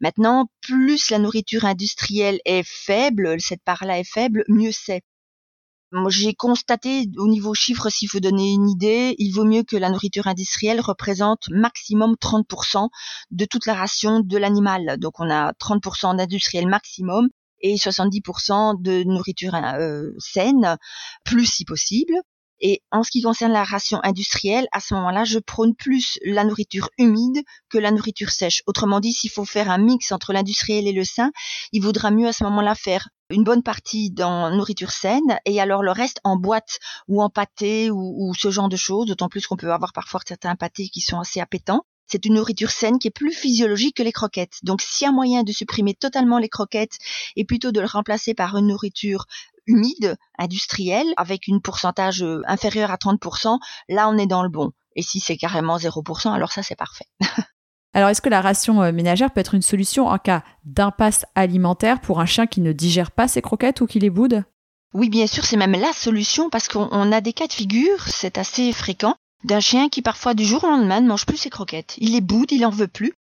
Maintenant, 0.00 0.46
plus 0.60 1.10
la 1.10 1.18
nourriture 1.18 1.64
industrielle 1.64 2.40
est 2.44 2.66
faible, 2.66 3.40
cette 3.40 3.62
part-là 3.62 3.98
est 4.00 4.10
faible, 4.10 4.44
mieux 4.48 4.72
c'est 4.72 5.02
j'ai 6.08 6.34
constaté 6.34 7.06
au 7.18 7.28
niveau 7.28 7.54
chiffre, 7.54 7.90
s'il 7.90 8.08
faut 8.08 8.20
donner 8.20 8.52
une 8.52 8.68
idée, 8.68 9.14
il 9.18 9.32
vaut 9.32 9.44
mieux 9.44 9.62
que 9.62 9.76
la 9.76 9.90
nourriture 9.90 10.26
industrielle 10.26 10.80
représente 10.80 11.48
maximum 11.50 12.14
30% 12.14 12.88
de 13.30 13.44
toute 13.44 13.66
la 13.66 13.74
ration 13.74 14.20
de 14.20 14.38
l'animal. 14.38 14.96
Donc 14.98 15.20
on 15.20 15.30
a 15.30 15.52
30% 15.52 16.16
d'industriel 16.16 16.66
maximum 16.66 17.28
et 17.60 17.76
70% 17.76 18.80
de 18.80 19.04
nourriture 19.04 19.54
euh, 19.54 20.10
saine, 20.18 20.76
plus 21.24 21.46
si 21.46 21.64
possible. 21.64 22.14
Et 22.62 22.80
en 22.92 23.02
ce 23.02 23.10
qui 23.10 23.22
concerne 23.22 23.52
la 23.52 23.64
ration 23.64 23.98
industrielle, 24.04 24.68
à 24.72 24.80
ce 24.80 24.94
moment-là, 24.94 25.24
je 25.24 25.40
prône 25.40 25.74
plus 25.74 26.18
la 26.24 26.44
nourriture 26.44 26.88
humide 26.96 27.42
que 27.68 27.78
la 27.78 27.90
nourriture 27.90 28.30
sèche. 28.30 28.62
Autrement 28.66 29.00
dit, 29.00 29.12
s'il 29.12 29.30
faut 29.30 29.44
faire 29.44 29.68
un 29.68 29.78
mix 29.78 30.12
entre 30.12 30.32
l'industriel 30.32 30.86
et 30.86 30.92
le 30.92 31.04
sain, 31.04 31.32
il 31.72 31.82
vaudra 31.82 32.12
mieux 32.12 32.28
à 32.28 32.32
ce 32.32 32.44
moment-là 32.44 32.76
faire 32.76 33.08
une 33.30 33.44
bonne 33.44 33.62
partie 33.62 34.10
dans 34.10 34.50
nourriture 34.50 34.92
saine 34.92 35.38
et 35.44 35.60
alors 35.60 35.82
le 35.82 35.90
reste 35.90 36.20
en 36.22 36.36
boîte 36.36 36.78
ou 37.08 37.22
en 37.22 37.30
pâté 37.30 37.90
ou, 37.90 38.32
ce 38.34 38.50
genre 38.50 38.68
de 38.68 38.76
choses, 38.76 39.06
d'autant 39.06 39.28
plus 39.28 39.46
qu'on 39.46 39.56
peut 39.56 39.72
avoir 39.72 39.92
parfois 39.92 40.20
certains 40.26 40.54
pâtés 40.54 40.88
qui 40.88 41.00
sont 41.00 41.18
assez 41.18 41.40
appétants. 41.40 41.84
C'est 42.06 42.26
une 42.26 42.34
nourriture 42.34 42.70
saine 42.70 42.98
qui 42.98 43.08
est 43.08 43.12
plus 43.12 43.32
physiologique 43.32 43.96
que 43.96 44.02
les 44.02 44.12
croquettes. 44.12 44.58
Donc 44.62 44.82
s'il 44.82 45.06
y 45.06 45.08
a 45.08 45.12
moyen 45.12 45.44
de 45.44 45.52
supprimer 45.52 45.94
totalement 45.94 46.38
les 46.38 46.50
croquettes 46.50 46.98
et 47.36 47.44
plutôt 47.46 47.72
de 47.72 47.80
le 47.80 47.86
remplacer 47.86 48.34
par 48.34 48.54
une 48.56 48.66
nourriture 48.66 49.24
humide, 49.66 50.16
industrielle, 50.38 51.12
avec 51.16 51.46
une 51.46 51.60
pourcentage 51.60 52.22
euh, 52.22 52.42
inférieur 52.46 52.90
à 52.90 52.96
30%, 52.96 53.58
là 53.88 54.08
on 54.08 54.18
est 54.18 54.26
dans 54.26 54.42
le 54.42 54.48
bon. 54.48 54.70
Et 54.96 55.02
si 55.02 55.20
c'est 55.20 55.36
carrément 55.36 55.78
0%, 55.78 56.32
alors 56.32 56.52
ça 56.52 56.62
c'est 56.62 56.76
parfait. 56.76 57.06
alors 57.94 58.08
est-ce 58.08 58.22
que 58.22 58.28
la 58.28 58.40
ration 58.40 58.82
euh, 58.82 58.92
ménagère 58.92 59.32
peut 59.32 59.40
être 59.40 59.54
une 59.54 59.62
solution 59.62 60.06
en 60.06 60.18
cas 60.18 60.42
d'impasse 60.64 61.24
alimentaire 61.34 62.00
pour 62.00 62.20
un 62.20 62.26
chien 62.26 62.46
qui 62.46 62.60
ne 62.60 62.72
digère 62.72 63.10
pas 63.10 63.28
ses 63.28 63.42
croquettes 63.42 63.80
ou 63.80 63.86
qui 63.86 64.00
les 64.00 64.10
boude? 64.10 64.44
Oui, 64.94 65.08
bien 65.08 65.26
sûr, 65.26 65.44
c'est 65.44 65.56
même 65.56 65.72
la 65.72 65.92
solution 65.92 66.50
parce 66.50 66.68
qu'on 66.68 67.12
a 67.12 67.20
des 67.20 67.32
cas 67.32 67.46
de 67.46 67.52
figure, 67.52 68.02
c'est 68.08 68.36
assez 68.36 68.72
fréquent, 68.72 69.14
d'un 69.44 69.60
chien 69.60 69.88
qui 69.88 70.02
parfois 70.02 70.34
du 70.34 70.44
jour 70.44 70.64
au 70.64 70.68
lendemain 70.68 71.00
ne 71.00 71.08
mange 71.08 71.24
plus 71.24 71.38
ses 71.38 71.50
croquettes. 71.50 71.94
Il 71.98 72.12
les 72.12 72.20
boude, 72.20 72.52
il 72.52 72.66
en 72.66 72.70
veut 72.70 72.88
plus. 72.88 73.14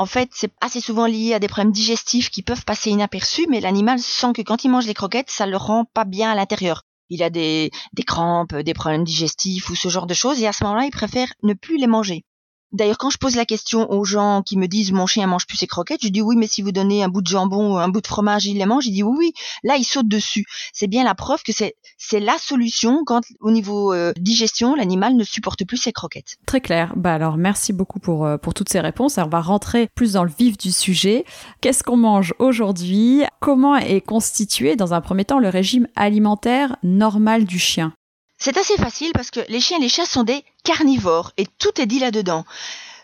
En 0.00 0.06
fait, 0.06 0.30
c'est 0.32 0.54
assez 0.62 0.80
souvent 0.80 1.04
lié 1.04 1.34
à 1.34 1.38
des 1.38 1.46
problèmes 1.46 1.72
digestifs 1.72 2.30
qui 2.30 2.40
peuvent 2.40 2.64
passer 2.64 2.88
inaperçus, 2.88 3.46
mais 3.50 3.60
l'animal 3.60 3.98
sent 3.98 4.32
que 4.34 4.40
quand 4.40 4.64
il 4.64 4.70
mange 4.70 4.86
les 4.86 4.94
croquettes, 4.94 5.30
ça 5.30 5.44
le 5.46 5.58
rend 5.58 5.84
pas 5.84 6.06
bien 6.06 6.30
à 6.30 6.34
l'intérieur. 6.34 6.84
Il 7.10 7.22
a 7.22 7.28
des, 7.28 7.70
des 7.92 8.02
crampes, 8.02 8.54
des 8.54 8.72
problèmes 8.72 9.04
digestifs 9.04 9.68
ou 9.68 9.74
ce 9.74 9.90
genre 9.90 10.06
de 10.06 10.14
choses, 10.14 10.40
et 10.40 10.46
à 10.46 10.54
ce 10.54 10.64
moment-là, 10.64 10.86
il 10.86 10.90
préfère 10.90 11.30
ne 11.42 11.52
plus 11.52 11.76
les 11.76 11.86
manger. 11.86 12.24
D'ailleurs, 12.72 12.98
quand 12.98 13.10
je 13.10 13.18
pose 13.18 13.36
la 13.36 13.44
question 13.44 13.90
aux 13.90 14.04
gens 14.04 14.42
qui 14.42 14.56
me 14.56 14.66
disent 14.66 14.92
mon 14.92 15.06
chien 15.06 15.26
mange 15.26 15.46
plus 15.46 15.56
ses 15.56 15.66
croquettes, 15.66 16.02
je 16.02 16.08
dis 16.08 16.22
oui, 16.22 16.36
mais 16.36 16.46
si 16.46 16.62
vous 16.62 16.72
donnez 16.72 17.02
un 17.02 17.08
bout 17.08 17.22
de 17.22 17.26
jambon 17.26 17.74
ou 17.74 17.78
un 17.78 17.88
bout 17.88 18.00
de 18.00 18.06
fromage, 18.06 18.46
il 18.46 18.58
les 18.58 18.66
mange. 18.66 18.86
Il 18.86 18.92
dit 18.92 19.02
oui, 19.02 19.16
oui. 19.18 19.32
Là, 19.64 19.76
il 19.76 19.84
saute 19.84 20.08
dessus. 20.08 20.44
C'est 20.72 20.86
bien 20.86 21.04
la 21.04 21.14
preuve 21.14 21.42
que 21.42 21.52
c'est 21.52 21.74
c'est 21.98 22.20
la 22.20 22.38
solution 22.38 23.02
quand 23.04 23.22
au 23.40 23.50
niveau 23.50 23.92
euh, 23.92 24.12
digestion, 24.16 24.74
l'animal 24.74 25.16
ne 25.16 25.24
supporte 25.24 25.64
plus 25.64 25.76
ses 25.76 25.92
croquettes. 25.92 26.36
Très 26.46 26.60
clair. 26.60 26.92
Bah 26.96 27.14
alors, 27.14 27.36
merci 27.36 27.72
beaucoup 27.72 27.98
pour 27.98 28.24
euh, 28.24 28.36
pour 28.36 28.54
toutes 28.54 28.68
ces 28.68 28.80
réponses. 28.80 29.18
Alors, 29.18 29.28
on 29.28 29.30
va 29.30 29.40
rentrer 29.40 29.88
plus 29.94 30.12
dans 30.12 30.24
le 30.24 30.30
vif 30.36 30.56
du 30.56 30.72
sujet. 30.72 31.24
Qu'est-ce 31.60 31.82
qu'on 31.82 31.96
mange 31.96 32.34
aujourd'hui? 32.38 33.22
Comment 33.40 33.76
est 33.76 34.00
constitué 34.00 34.76
dans 34.76 34.94
un 34.94 35.00
premier 35.00 35.24
temps 35.24 35.38
le 35.38 35.48
régime 35.48 35.86
alimentaire 35.96 36.76
normal 36.82 37.44
du 37.44 37.58
chien? 37.58 37.92
C'est 38.40 38.56
assez 38.56 38.76
facile 38.76 39.12
parce 39.12 39.30
que 39.30 39.40
les 39.48 39.60
chiens 39.60 39.76
et 39.76 39.82
les 39.82 39.90
chats 39.90 40.06
sont 40.06 40.24
des 40.24 40.44
carnivores 40.64 41.32
et 41.36 41.46
tout 41.58 41.78
est 41.78 41.86
dit 41.86 41.98
là-dedans. 41.98 42.46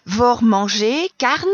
Vor 0.07 0.43
manger, 0.43 1.11
carne, 1.19 1.49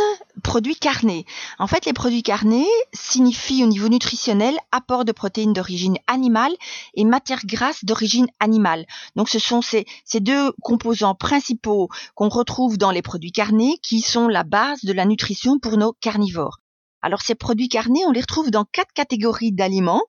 produits 0.45 0.77
carnés. 0.77 1.27
En 1.59 1.67
fait, 1.67 1.85
les 1.85 1.93
produits 1.93 2.23
carnés 2.23 2.69
signifient 2.93 3.65
au 3.65 3.67
niveau 3.67 3.89
nutritionnel 3.89 4.57
apport 4.71 5.05
de 5.05 5.11
protéines 5.11 5.53
d'origine 5.53 5.97
animale 6.07 6.53
et 6.95 7.05
matières 7.05 7.45
grasses 7.45 7.85
d'origine 7.85 8.29
animale. 8.39 8.87
Donc 9.17 9.29
ce 9.29 9.41
sont 9.41 9.63
ces 9.63 9.87
deux 10.21 10.53
composants 10.63 11.17
principaux 11.17 11.89
qu'on 12.15 12.29
retrouve 12.29 12.79
dans 12.79 12.93
les 12.93 13.03
produits 13.03 13.33
carnés 13.33 13.79
qui 13.83 14.01
sont 14.01 14.29
la 14.29 14.45
base 14.45 14.85
de 14.85 14.93
la 14.93 15.07
nutrition 15.07 15.59
pour 15.59 15.77
nos 15.77 15.95
carnivores. 15.95 16.59
Alors 17.01 17.23
ces 17.23 17.35
produits 17.35 17.69
carnés, 17.69 18.05
on 18.07 18.13
les 18.13 18.21
retrouve 18.21 18.53
dans 18.53 18.65
quatre 18.65 18.93
catégories 18.93 19.51
d'aliments. 19.51 20.03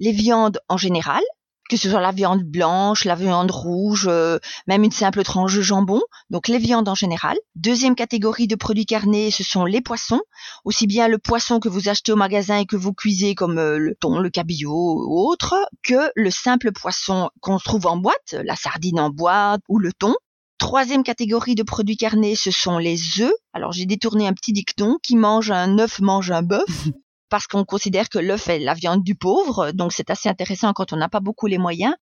Les 0.00 0.12
viandes 0.12 0.58
en 0.70 0.78
général, 0.78 1.22
que 1.70 1.76
ce 1.76 1.88
soit 1.88 2.00
la 2.00 2.10
viande 2.10 2.42
blanche, 2.42 3.04
la 3.04 3.14
viande 3.14 3.52
rouge, 3.52 4.08
euh, 4.10 4.40
même 4.66 4.82
une 4.82 4.90
simple 4.90 5.22
tranche 5.22 5.54
de 5.54 5.62
jambon, 5.62 6.00
donc 6.28 6.48
les 6.48 6.58
viandes 6.58 6.88
en 6.88 6.96
général. 6.96 7.38
Deuxième 7.54 7.94
catégorie 7.94 8.48
de 8.48 8.56
produits 8.56 8.86
carnés, 8.86 9.30
ce 9.30 9.44
sont 9.44 9.64
les 9.64 9.80
poissons, 9.80 10.20
aussi 10.64 10.88
bien 10.88 11.06
le 11.06 11.18
poisson 11.18 11.60
que 11.60 11.68
vous 11.68 11.88
achetez 11.88 12.10
au 12.10 12.16
magasin 12.16 12.58
et 12.58 12.66
que 12.66 12.74
vous 12.74 12.92
cuisez 12.92 13.36
comme 13.36 13.58
euh, 13.58 13.78
le 13.78 13.94
thon, 13.94 14.18
le 14.18 14.30
cabillaud 14.30 15.06
ou 15.06 15.30
autre, 15.30 15.54
que 15.84 16.10
le 16.16 16.30
simple 16.32 16.72
poisson 16.72 17.30
qu'on 17.40 17.58
trouve 17.58 17.86
en 17.86 17.96
boîte, 17.96 18.34
la 18.44 18.56
sardine 18.56 18.98
en 18.98 19.10
boîte 19.10 19.60
ou 19.68 19.78
le 19.78 19.92
thon. 19.92 20.16
Troisième 20.58 21.04
catégorie 21.04 21.54
de 21.54 21.62
produits 21.62 21.96
carnés, 21.96 22.34
ce 22.34 22.50
sont 22.50 22.78
les 22.78 23.20
œufs. 23.20 23.32
Alors 23.52 23.70
j'ai 23.70 23.86
détourné 23.86 24.26
un 24.26 24.32
petit 24.32 24.52
dicton 24.52 24.98
qui 25.04 25.14
mange 25.14 25.52
un 25.52 25.78
œuf 25.78 26.00
mange 26.00 26.32
un 26.32 26.42
bœuf. 26.42 26.64
parce 27.30 27.46
qu'on 27.46 27.64
considère 27.64 28.08
que 28.08 28.18
l'œuf 28.18 28.48
est 28.48 28.58
la 28.58 28.74
viande 28.74 29.02
du 29.02 29.14
pauvre, 29.14 29.70
donc 29.72 29.92
c'est 29.92 30.10
assez 30.10 30.28
intéressant 30.28 30.72
quand 30.72 30.92
on 30.92 30.96
n'a 30.96 31.08
pas 31.08 31.20
beaucoup 31.20 31.46
les 31.46 31.58
moyens. 31.58 31.94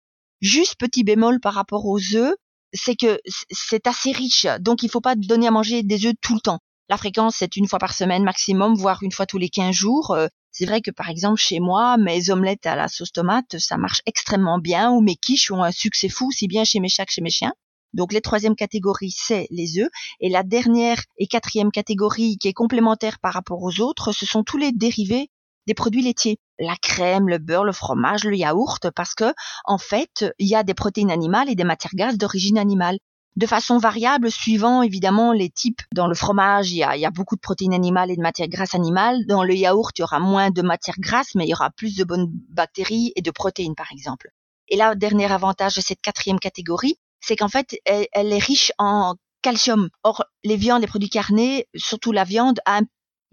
Juste 0.41 0.77
petit 0.77 1.05
bémol 1.05 1.41
par 1.41 1.55
rapport 1.55 1.85
aux 1.87 2.01
œufs, 2.15 2.35
c'est 2.73 2.97
que 2.97 3.21
c'est 3.51 3.87
assez 3.87 4.13
riche, 4.13 4.47
donc 4.61 4.83
il 4.83 4.87
ne 4.87 4.91
faut 4.91 5.01
pas 5.01 5.17
donner 5.17 5.49
à 5.49 5.51
manger 5.51 5.83
des 5.83 6.07
œufs 6.07 6.15
tout 6.23 6.35
le 6.35 6.41
temps. 6.41 6.61
La 6.89 6.97
fréquence, 6.97 7.37
c'est 7.39 7.57
une 7.57 7.67
fois 7.67 7.81
par 7.81 7.93
semaine 7.93 8.23
maximum, 8.23 8.75
voire 8.75 9.03
une 9.03 9.11
fois 9.11 9.27
tous 9.27 9.39
les 9.39 9.49
15 9.49 9.75
jours. 9.75 10.13
Euh, 10.13 10.29
c'est 10.53 10.67
vrai 10.67 10.81
que 10.81 10.93
par 10.93 11.11
exemple 11.11 11.41
chez 11.41 11.59
moi, 11.59 11.97
mes 11.97 12.31
omelettes 12.31 12.65
à 12.65 12.77
la 12.77 12.87
sauce 12.87 13.11
tomate, 13.11 13.59
ça 13.59 13.77
marche 13.77 14.03
extrêmement 14.07 14.59
bien, 14.59 14.91
ou 14.91 15.01
mes 15.01 15.17
quiches 15.17 15.51
ont 15.51 15.65
un 15.65 15.73
succès 15.73 16.09
fou, 16.09 16.31
si 16.31 16.47
bien 16.47 16.65
chez 16.65 16.79
mes 16.79 16.89
chats 16.89 17.05
que 17.05 17.13
chez 17.13 17.23
mes 17.23 17.31
chiens. 17.31 17.53
Donc 17.97 18.13
les 18.13 18.21
troisième 18.21 18.55
catégories, 18.55 19.15
c'est 19.17 19.49
les 19.51 19.79
œufs. 19.79 19.89
Et 20.21 20.29
la 20.29 20.43
dernière 20.43 21.03
et 21.17 21.27
quatrième 21.27 21.71
catégorie 21.71 22.37
qui 22.37 22.49
est 22.49 22.53
complémentaire 22.53 23.19
par 23.21 23.33
rapport 23.33 23.63
aux 23.63 23.81
autres, 23.81 24.13
ce 24.13 24.27
sont 24.27 24.45
tous 24.45 24.59
les 24.59 24.71
dérivés 24.71 25.31
des 25.67 25.75
produits 25.75 26.03
laitiers. 26.03 26.39
La 26.59 26.77
crème, 26.77 27.29
le 27.29 27.39
beurre, 27.39 27.65
le 27.65 27.73
fromage, 27.73 28.25
le 28.25 28.37
yaourt, 28.37 28.91
parce 28.95 29.15
que, 29.15 29.33
en 29.65 29.79
fait, 29.79 30.27
il 30.39 30.47
y 30.47 30.55
a 30.55 30.63
des 30.63 30.75
protéines 30.75 31.11
animales 31.11 31.49
et 31.51 31.55
des 31.55 31.65
matières 31.65 31.95
grasses 31.95 32.19
d'origine 32.19 32.59
animale. 32.59 32.99
De 33.37 33.47
façon 33.47 33.79
variable, 33.79 34.31
suivant 34.31 34.83
évidemment 34.83 35.33
les 35.33 35.51
types. 35.51 35.83
Dans 35.95 36.07
le 36.07 36.15
fromage, 36.15 36.71
il 36.71 36.77
y 36.77 36.83
a, 36.83 37.11
beaucoup 37.11 37.37
de 37.37 37.41
protéines 37.41 37.75
animales 37.75 38.11
et 38.11 38.17
de 38.17 38.23
matières 38.23 38.49
grasses 38.49 38.75
animales. 38.75 39.27
Dans 39.27 39.43
le 39.43 39.55
yaourt, 39.55 39.99
il 39.99 40.03
y 40.03 40.05
aura 40.05 40.21
moins 40.21 40.51
de 40.51 40.63
matières 40.63 40.99
grasses, 40.99 41.35
mais 41.35 41.45
il 41.45 41.51
y 41.51 41.55
aura 41.55 41.71
plus 41.71 41.97
de 41.97 42.05
bonnes 42.05 42.29
bactéries 42.51 43.13
et 43.17 43.23
de 43.23 43.31
protéines, 43.31 43.75
par 43.75 43.89
exemple. 43.91 44.31
Et 44.69 44.77
là, 44.77 44.95
dernier 44.95 45.31
avantage 45.31 45.75
de 45.75 45.81
cette 45.81 46.01
quatrième 46.01 46.39
catégorie, 46.39 46.99
c'est 47.21 47.37
qu'en 47.37 47.49
fait, 47.49 47.79
elle, 47.85 48.33
est 48.33 48.39
riche 48.39 48.73
en 48.79 49.15
calcium. 49.43 49.89
Or, 50.03 50.25
les 50.45 50.57
viandes, 50.57 50.83
les 50.83 50.87
produits 50.87 51.11
carnés, 51.11 51.67
surtout 51.75 52.13
la 52.13 52.25
viande, 52.25 52.61
a 52.67 52.79
un 52.79 52.83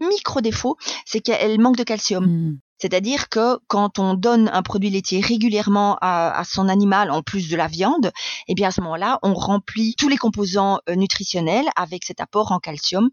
micro 0.08 0.40
défaut, 0.40 0.76
c'est 1.06 1.20
qu'elle 1.20 1.60
manque 1.60 1.76
de 1.76 1.84
calcium. 1.84 2.26
Hmm. 2.26 2.58
C'est-à-dire 2.78 3.28
que 3.28 3.58
quand 3.68 3.98
on 3.98 4.14
donne 4.14 4.50
un 4.52 4.62
produit 4.62 4.90
laitier 4.90 5.20
régulièrement 5.20 5.96
à, 6.00 6.42
son 6.44 6.68
animal 6.68 7.10
en 7.10 7.22
plus 7.22 7.48
de 7.48 7.56
la 7.56 7.68
viande, 7.68 8.12
eh 8.48 8.54
bien 8.54 8.68
à 8.68 8.70
ce 8.72 8.80
moment-là, 8.82 9.18
on 9.22 9.32
remplit 9.32 9.94
tous 9.96 10.08
les 10.08 10.16
composants 10.16 10.80
euh, 10.88 10.94
nutritionnels 10.94 11.66
avec 11.76 12.04
cet 12.04 12.20
apport 12.20 12.52
en 12.52 12.58
calcium. 12.58 13.10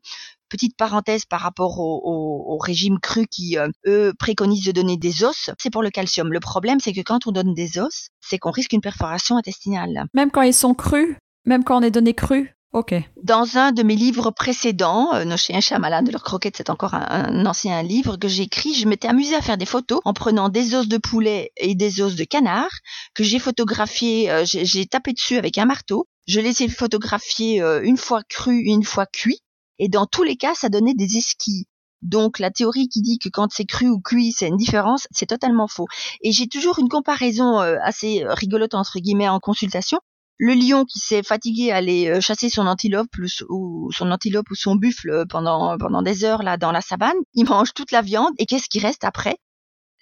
Petite 0.51 0.75
parenthèse 0.75 1.23
par 1.23 1.39
rapport 1.39 1.79
au, 1.79 2.57
régime 2.57 2.99
cru 2.99 3.25
qui, 3.25 3.57
euh, 3.57 3.69
eux, 3.87 4.13
préconisent 4.19 4.65
de 4.65 4.73
donner 4.73 4.97
des 4.97 5.23
os, 5.23 5.49
c'est 5.57 5.69
pour 5.69 5.81
le 5.81 5.89
calcium. 5.89 6.33
Le 6.33 6.41
problème, 6.41 6.81
c'est 6.81 6.91
que 6.91 6.99
quand 6.99 7.25
on 7.25 7.31
donne 7.31 7.53
des 7.53 7.79
os, 7.79 8.09
c'est 8.19 8.37
qu'on 8.37 8.51
risque 8.51 8.73
une 8.73 8.81
perforation 8.81 9.37
intestinale. 9.37 10.07
Même 10.13 10.29
quand 10.29 10.41
ils 10.41 10.53
sont 10.53 10.73
crus? 10.73 11.15
Même 11.45 11.63
quand 11.63 11.79
on 11.79 11.81
est 11.81 11.89
donné 11.89 12.13
cru? 12.13 12.53
Ok. 12.73 12.93
Dans 13.23 13.57
un 13.57 13.71
de 13.71 13.81
mes 13.81 13.95
livres 13.95 14.31
précédents, 14.31 15.13
euh, 15.13 15.25
Nos 15.25 15.37
chiens 15.37 15.61
chats 15.61 15.79
malades 15.79 16.05
de 16.05 16.11
leurs 16.11 16.23
croquettes, 16.23 16.55
c'est 16.57 16.69
encore 16.69 16.95
un, 16.95 17.45
ancien 17.45 17.81
livre 17.81 18.17
que 18.17 18.27
j'ai 18.27 18.43
écrit, 18.43 18.73
je 18.73 18.87
m'étais 18.87 19.07
amusée 19.07 19.35
à 19.35 19.41
faire 19.41 19.57
des 19.57 19.65
photos 19.65 20.01
en 20.03 20.13
prenant 20.13 20.49
des 20.49 20.75
os 20.75 20.87
de 20.87 20.97
poulet 20.97 21.51
et 21.57 21.75
des 21.75 22.01
os 22.01 22.15
de 22.15 22.23
canard 22.25 22.71
que 23.13 23.23
j'ai 23.23 23.39
photographié, 23.39 24.29
euh, 24.31 24.43
j'ai 24.45 24.85
tapé 24.85 25.13
dessus 25.13 25.37
avec 25.37 25.57
un 25.57 25.65
marteau. 25.65 26.07
Je 26.27 26.39
les 26.39 26.63
ai 26.63 26.69
photographiés 26.69 27.61
euh, 27.61 27.81
une 27.83 27.97
fois 27.97 28.21
crus, 28.29 28.61
une 28.65 28.83
fois 28.83 29.05
cuits, 29.05 29.41
et 29.81 29.89
dans 29.89 30.05
tous 30.05 30.23
les 30.23 30.37
cas, 30.37 30.55
ça 30.55 30.69
donnait 30.69 30.93
des 30.93 31.17
esquilles. 31.17 31.65
Donc 32.01 32.39
la 32.39 32.49
théorie 32.49 32.87
qui 32.87 33.01
dit 33.01 33.19
que 33.19 33.29
quand 33.29 33.51
c'est 33.51 33.65
cru 33.65 33.89
ou 33.89 33.99
cuit, 33.99 34.31
c'est 34.31 34.47
une 34.47 34.57
différence, 34.57 35.07
c'est 35.11 35.27
totalement 35.27 35.67
faux. 35.67 35.87
Et 36.21 36.31
j'ai 36.31 36.47
toujours 36.47 36.79
une 36.79 36.89
comparaison 36.89 37.57
assez 37.57 38.23
rigolote 38.27 38.73
entre 38.73 38.99
guillemets 38.99 39.29
en 39.29 39.39
consultation 39.39 39.99
le 40.41 40.55
lion 40.55 40.85
qui 40.85 40.97
s'est 40.97 41.21
fatigué 41.21 41.71
à 41.71 41.75
aller 41.75 42.09
euh, 42.09 42.19
chasser 42.19 42.49
son 42.49 42.65
antilope 42.65 43.15
ou 43.49 43.91
son 43.91 44.09
antilope 44.09 44.49
ou 44.49 44.55
son 44.55 44.75
buffle 44.75 45.25
pendant 45.29 45.77
pendant 45.77 46.01
des 46.01 46.25
heures 46.25 46.41
là 46.41 46.57
dans 46.57 46.71
la 46.71 46.81
savane, 46.81 47.17
il 47.35 47.45
mange 47.45 47.73
toute 47.75 47.91
la 47.91 48.01
viande 48.01 48.33
et 48.39 48.47
qu'est-ce 48.47 48.67
qui 48.67 48.79
reste 48.79 49.03
après? 49.03 49.37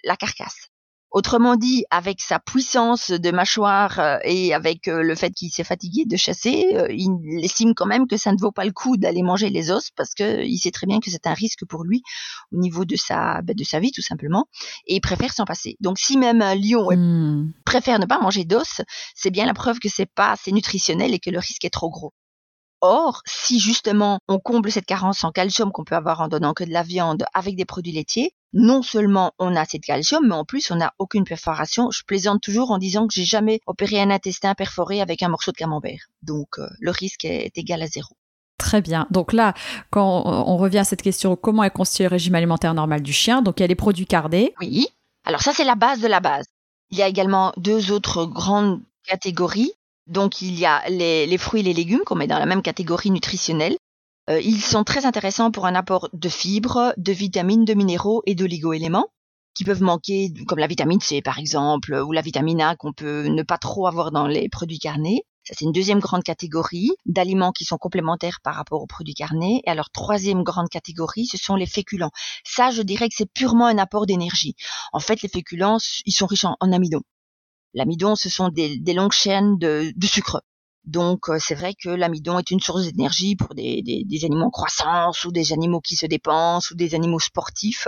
La 0.05 0.15
carcasse. 0.15 0.69
Autrement 1.11 1.55
dit, 1.55 1.85
avec 1.89 2.21
sa 2.21 2.37
puissance 2.39 3.09
de 3.09 3.31
mâchoire 3.31 3.99
euh, 3.99 4.17
et 4.23 4.53
avec 4.53 4.87
euh, 4.87 5.01
le 5.01 5.15
fait 5.15 5.31
qu'il 5.31 5.49
s'est 5.49 5.63
fatigué 5.63 6.05
de 6.05 6.15
chasser, 6.15 6.67
euh, 6.75 6.87
il 6.91 7.43
estime 7.43 7.73
quand 7.73 7.87
même 7.87 8.07
que 8.07 8.15
ça 8.15 8.31
ne 8.31 8.37
vaut 8.37 8.51
pas 8.51 8.63
le 8.63 8.71
coup 8.71 8.95
d'aller 8.95 9.23
manger 9.23 9.49
les 9.49 9.71
os 9.71 9.89
parce 9.95 10.13
qu'il 10.13 10.59
sait 10.59 10.69
très 10.69 10.85
bien 10.85 10.99
que 10.99 11.09
c'est 11.09 11.25
un 11.25 11.33
risque 11.33 11.65
pour 11.65 11.83
lui 11.83 12.03
au 12.51 12.57
niveau 12.59 12.85
de 12.85 12.95
sa 12.95 13.41
ben, 13.41 13.55
de 13.55 13.63
sa 13.63 13.79
vie 13.79 13.91
tout 13.91 14.03
simplement 14.03 14.45
et 14.85 14.95
il 14.95 15.01
préfère 15.01 15.33
s'en 15.33 15.45
passer. 15.45 15.77
Donc 15.79 15.97
si 15.97 16.15
même 16.15 16.43
un 16.43 16.53
lion 16.53 16.89
hmm. 16.91 17.53
préfère 17.65 17.97
ne 17.97 18.05
pas 18.05 18.19
manger 18.19 18.45
d'os, 18.45 18.81
c'est 19.15 19.31
bien 19.31 19.47
la 19.47 19.55
preuve 19.55 19.79
que 19.79 19.89
c'est 19.89 20.05
pas 20.05 20.31
assez 20.33 20.51
nutritionnel 20.51 21.15
et 21.15 21.19
que 21.19 21.31
le 21.31 21.39
risque 21.39 21.65
est 21.65 21.71
trop 21.71 21.89
gros. 21.89 22.13
Or, 22.81 23.21
si 23.25 23.59
justement 23.59 24.19
on 24.27 24.39
comble 24.39 24.71
cette 24.71 24.86
carence 24.86 25.24
en 25.24 25.31
calcium 25.31 25.71
qu'on 25.71 25.83
peut 25.83 25.95
avoir 25.95 26.21
en 26.21 26.27
donnant 26.27 26.53
que 26.53 26.63
de 26.63 26.71
la 26.71 26.83
viande 26.83 27.25
avec 27.33 27.55
des 27.55 27.65
produits 27.65 27.91
laitiers, 27.91 28.33
non 28.53 28.81
seulement 28.81 29.33
on 29.38 29.55
a 29.55 29.62
assez 29.62 29.79
de 29.79 29.86
calcium, 29.86 30.27
mais 30.27 30.36
en 30.36 30.45
plus 30.45 30.71
on 30.71 30.75
n'a 30.75 30.93
aucune 30.98 31.24
perforation. 31.25 31.91
Je 31.91 32.03
plaisante 32.03 32.41
toujours 32.41 32.71
en 32.71 32.77
disant 32.77 33.07
que 33.07 33.13
j'ai 33.13 33.25
jamais 33.25 33.59
opéré 33.65 34.01
un 34.01 34.09
intestin 34.09 34.55
perforé 34.55 35.01
avec 35.01 35.21
un 35.24 35.29
morceau 35.29 35.51
de 35.51 35.57
camembert. 35.57 36.07
Donc 36.24 36.57
euh, 36.57 36.67
le 36.79 36.91
risque 36.91 37.25
est 37.25 37.57
égal 37.57 37.81
à 37.81 37.88
zéro. 37.88 38.15
Très 38.57 38.81
bien. 38.81 39.07
Donc 39.09 39.31
là, 39.33 39.53
quand 39.89 40.24
on 40.25 40.57
revient 40.57 40.79
à 40.79 40.83
cette 40.83 41.01
question, 41.01 41.38
comment 41.38 41.63
est 41.63 41.69
constitué 41.69 42.03
le 42.03 42.09
régime 42.09 42.36
alimentaire 42.36 42.74
normal 42.74 43.01
du 43.01 43.13
chien? 43.13 43.41
Donc 43.41 43.59
il 43.59 43.63
y 43.63 43.65
a 43.65 43.67
les 43.67 43.75
produits 43.75 44.05
cardés. 44.05 44.53
Oui. 44.59 44.88
Alors 45.25 45.41
ça, 45.41 45.53
c'est 45.53 45.63
la 45.63 45.75
base 45.75 46.01
de 46.01 46.07
la 46.07 46.19
base. 46.19 46.45
Il 46.91 46.98
y 46.98 47.01
a 47.01 47.07
également 47.07 47.53
deux 47.55 47.91
autres 47.91 48.25
grandes 48.25 48.81
catégories 49.07 49.71
donc 50.09 50.41
il 50.41 50.59
y 50.59 50.65
a 50.65 50.87
les, 50.89 51.37
fruits 51.37 51.61
et 51.61 51.63
les 51.63 51.73
légumes 51.73 52.01
qu'on 52.05 52.15
met 52.15 52.27
dans 52.27 52.39
la 52.39 52.45
même 52.45 52.61
catégorie 52.61 53.11
nutritionnelle. 53.11 53.77
Euh, 54.29 54.41
ils 54.41 54.61
sont 54.61 54.83
très 54.83 55.05
intéressants 55.05 55.51
pour 55.51 55.65
un 55.65 55.75
apport 55.75 56.09
de 56.13 56.29
fibres, 56.29 56.93
de 56.97 57.11
vitamines, 57.11 57.65
de 57.65 57.73
minéraux 57.73 58.21
et 58.25 58.35
d'oligo-éléments 58.35 59.07
qui 59.55 59.63
peuvent 59.65 59.81
manquer, 59.81 60.31
comme 60.47 60.59
la 60.59 60.67
vitamine 60.67 60.99
C 60.99 61.21
par 61.21 61.39
exemple, 61.39 61.93
ou 61.93 62.11
la 62.11 62.21
vitamine 62.21 62.61
A 62.61 62.75
qu'on 62.75 62.93
peut 62.93 63.27
ne 63.27 63.43
pas 63.43 63.57
trop 63.57 63.87
avoir 63.87 64.11
dans 64.11 64.27
les 64.27 64.49
produits 64.49 64.79
carnés. 64.79 65.23
Ça, 65.43 65.53
c'est 65.57 65.65
une 65.65 65.71
deuxième 65.71 65.99
grande 65.99 66.23
catégorie 66.23 66.91
d'aliments 67.05 67.51
qui 67.51 67.65
sont 67.65 67.77
complémentaires 67.77 68.39
par 68.43 68.55
rapport 68.55 68.81
aux 68.81 68.87
produits 68.87 69.15
carnés. 69.15 69.61
Et 69.65 69.69
alors, 69.69 69.89
troisième 69.89 70.43
grande 70.43 70.69
catégorie, 70.69 71.25
ce 71.25 71.37
sont 71.37 71.55
les 71.55 71.65
féculents. 71.65 72.11
Ça, 72.45 72.71
je 72.71 72.81
dirais 72.81 73.09
que 73.09 73.15
c'est 73.17 73.31
purement 73.31 73.65
un 73.65 73.77
apport 73.79 74.05
d'énergie. 74.05 74.55
En 74.93 74.99
fait, 74.99 75.21
les 75.23 75.29
féculents, 75.29 75.77
ils 76.05 76.13
sont 76.13 76.27
riches 76.27 76.45
en 76.45 76.71
amidon. 76.71 77.01
L'amidon, 77.73 78.15
ce 78.15 78.29
sont 78.29 78.49
des, 78.49 78.79
longues 78.93 79.11
chaînes 79.11 79.57
de, 79.57 79.93
sucre. 80.03 80.41
Donc 80.85 81.29
c'est 81.39 81.55
vrai 81.55 81.73
que 81.73 81.89
l'amidon 81.89 82.39
est 82.39 82.51
une 82.51 82.59
source 82.59 82.85
d'énergie 82.85 83.35
pour 83.35 83.53
des, 83.53 83.83
des, 83.83 84.25
animaux 84.25 84.45
en 84.45 84.49
croissance 84.49 85.23
ou 85.25 85.31
des 85.31 85.53
animaux 85.53 85.81
qui 85.81 85.95
se 85.95 86.05
dépensent 86.05 86.71
ou 86.71 86.75
des 86.75 86.95
animaux 86.95 87.19
sportifs. 87.19 87.88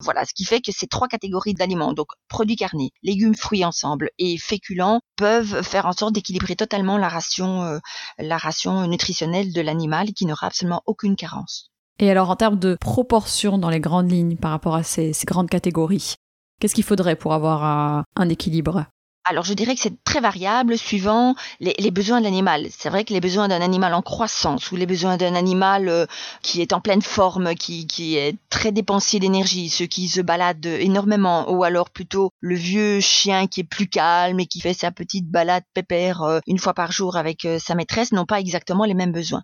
Voilà, 0.00 0.24
ce 0.26 0.34
qui 0.34 0.44
fait 0.44 0.60
que 0.60 0.72
ces 0.72 0.86
trois 0.86 1.08
catégories 1.08 1.54
d'aliments, 1.54 1.94
donc 1.94 2.08
produits 2.28 2.56
carnés, 2.56 2.90
légumes, 3.02 3.34
fruits 3.34 3.64
ensemble 3.64 4.10
et 4.18 4.36
féculents, 4.36 5.00
peuvent 5.16 5.62
faire 5.62 5.86
en 5.86 5.92
sorte 5.92 6.12
d'équilibrer 6.12 6.54
totalement 6.54 6.98
la 6.98 7.08
ration, 7.08 7.62
euh, 7.62 7.78
la 8.18 8.36
ration 8.36 8.86
nutritionnelle 8.86 9.54
de 9.54 9.60
l'animal 9.62 10.12
qui 10.12 10.26
n'aura 10.26 10.48
absolument 10.48 10.82
aucune 10.84 11.16
carence. 11.16 11.70
Et 11.98 12.10
alors 12.10 12.28
en 12.28 12.36
termes 12.36 12.58
de 12.58 12.76
proportion 12.78 13.56
dans 13.56 13.70
les 13.70 13.80
grandes 13.80 14.10
lignes 14.10 14.36
par 14.36 14.50
rapport 14.50 14.74
à 14.74 14.82
ces, 14.82 15.12
grandes 15.24 15.48
catégories, 15.48 16.16
qu'est-ce 16.60 16.74
qu'il 16.74 16.84
faudrait 16.84 17.16
pour 17.16 17.32
avoir 17.32 18.04
un 18.16 18.28
équilibre? 18.28 18.84
Alors 19.26 19.44
je 19.44 19.54
dirais 19.54 19.74
que 19.74 19.80
c'est 19.80 20.02
très 20.04 20.20
variable 20.20 20.78
suivant 20.78 21.34
les, 21.58 21.90
besoins 21.90 22.20
de 22.20 22.24
l'animal. 22.24 22.68
C'est 22.70 22.88
vrai 22.88 23.04
que 23.04 23.12
les 23.12 23.20
besoins 23.20 23.48
d'un 23.48 23.60
animal 23.60 23.92
en 23.92 24.00
croissance 24.00 24.70
ou 24.70 24.76
les 24.76 24.86
besoins 24.86 25.16
d'un 25.16 25.34
animal 25.34 25.88
euh, 25.88 26.06
qui 26.42 26.62
est 26.62 26.72
en 26.72 26.80
pleine 26.80 27.02
forme, 27.02 27.56
qui, 27.56 28.16
est 28.16 28.36
très 28.50 28.70
dépensier 28.70 29.18
d'énergie, 29.18 29.68
ceux 29.68 29.86
qui 29.86 30.06
se 30.06 30.20
baladent 30.20 30.64
énormément, 30.66 31.50
ou 31.50 31.64
alors 31.64 31.90
plutôt 31.90 32.30
le 32.40 32.54
vieux 32.54 33.00
chien 33.00 33.48
qui 33.48 33.60
est 33.60 33.64
plus 33.64 33.88
calme 33.88 34.38
et 34.38 34.46
qui 34.46 34.60
fait 34.60 34.74
sa 34.74 34.92
petite 34.92 35.28
balade 35.28 35.64
pépère 35.74 36.22
euh, 36.22 36.38
une 36.46 36.58
fois 36.58 36.74
par 36.74 36.92
jour 36.92 37.16
avec 37.16 37.44
euh, 37.44 37.58
sa 37.58 37.74
maîtresse, 37.74 38.12
n'ont 38.12 38.26
pas 38.26 38.38
exactement 38.38 38.84
les 38.84 38.94
mêmes 38.94 39.12
besoins. 39.12 39.42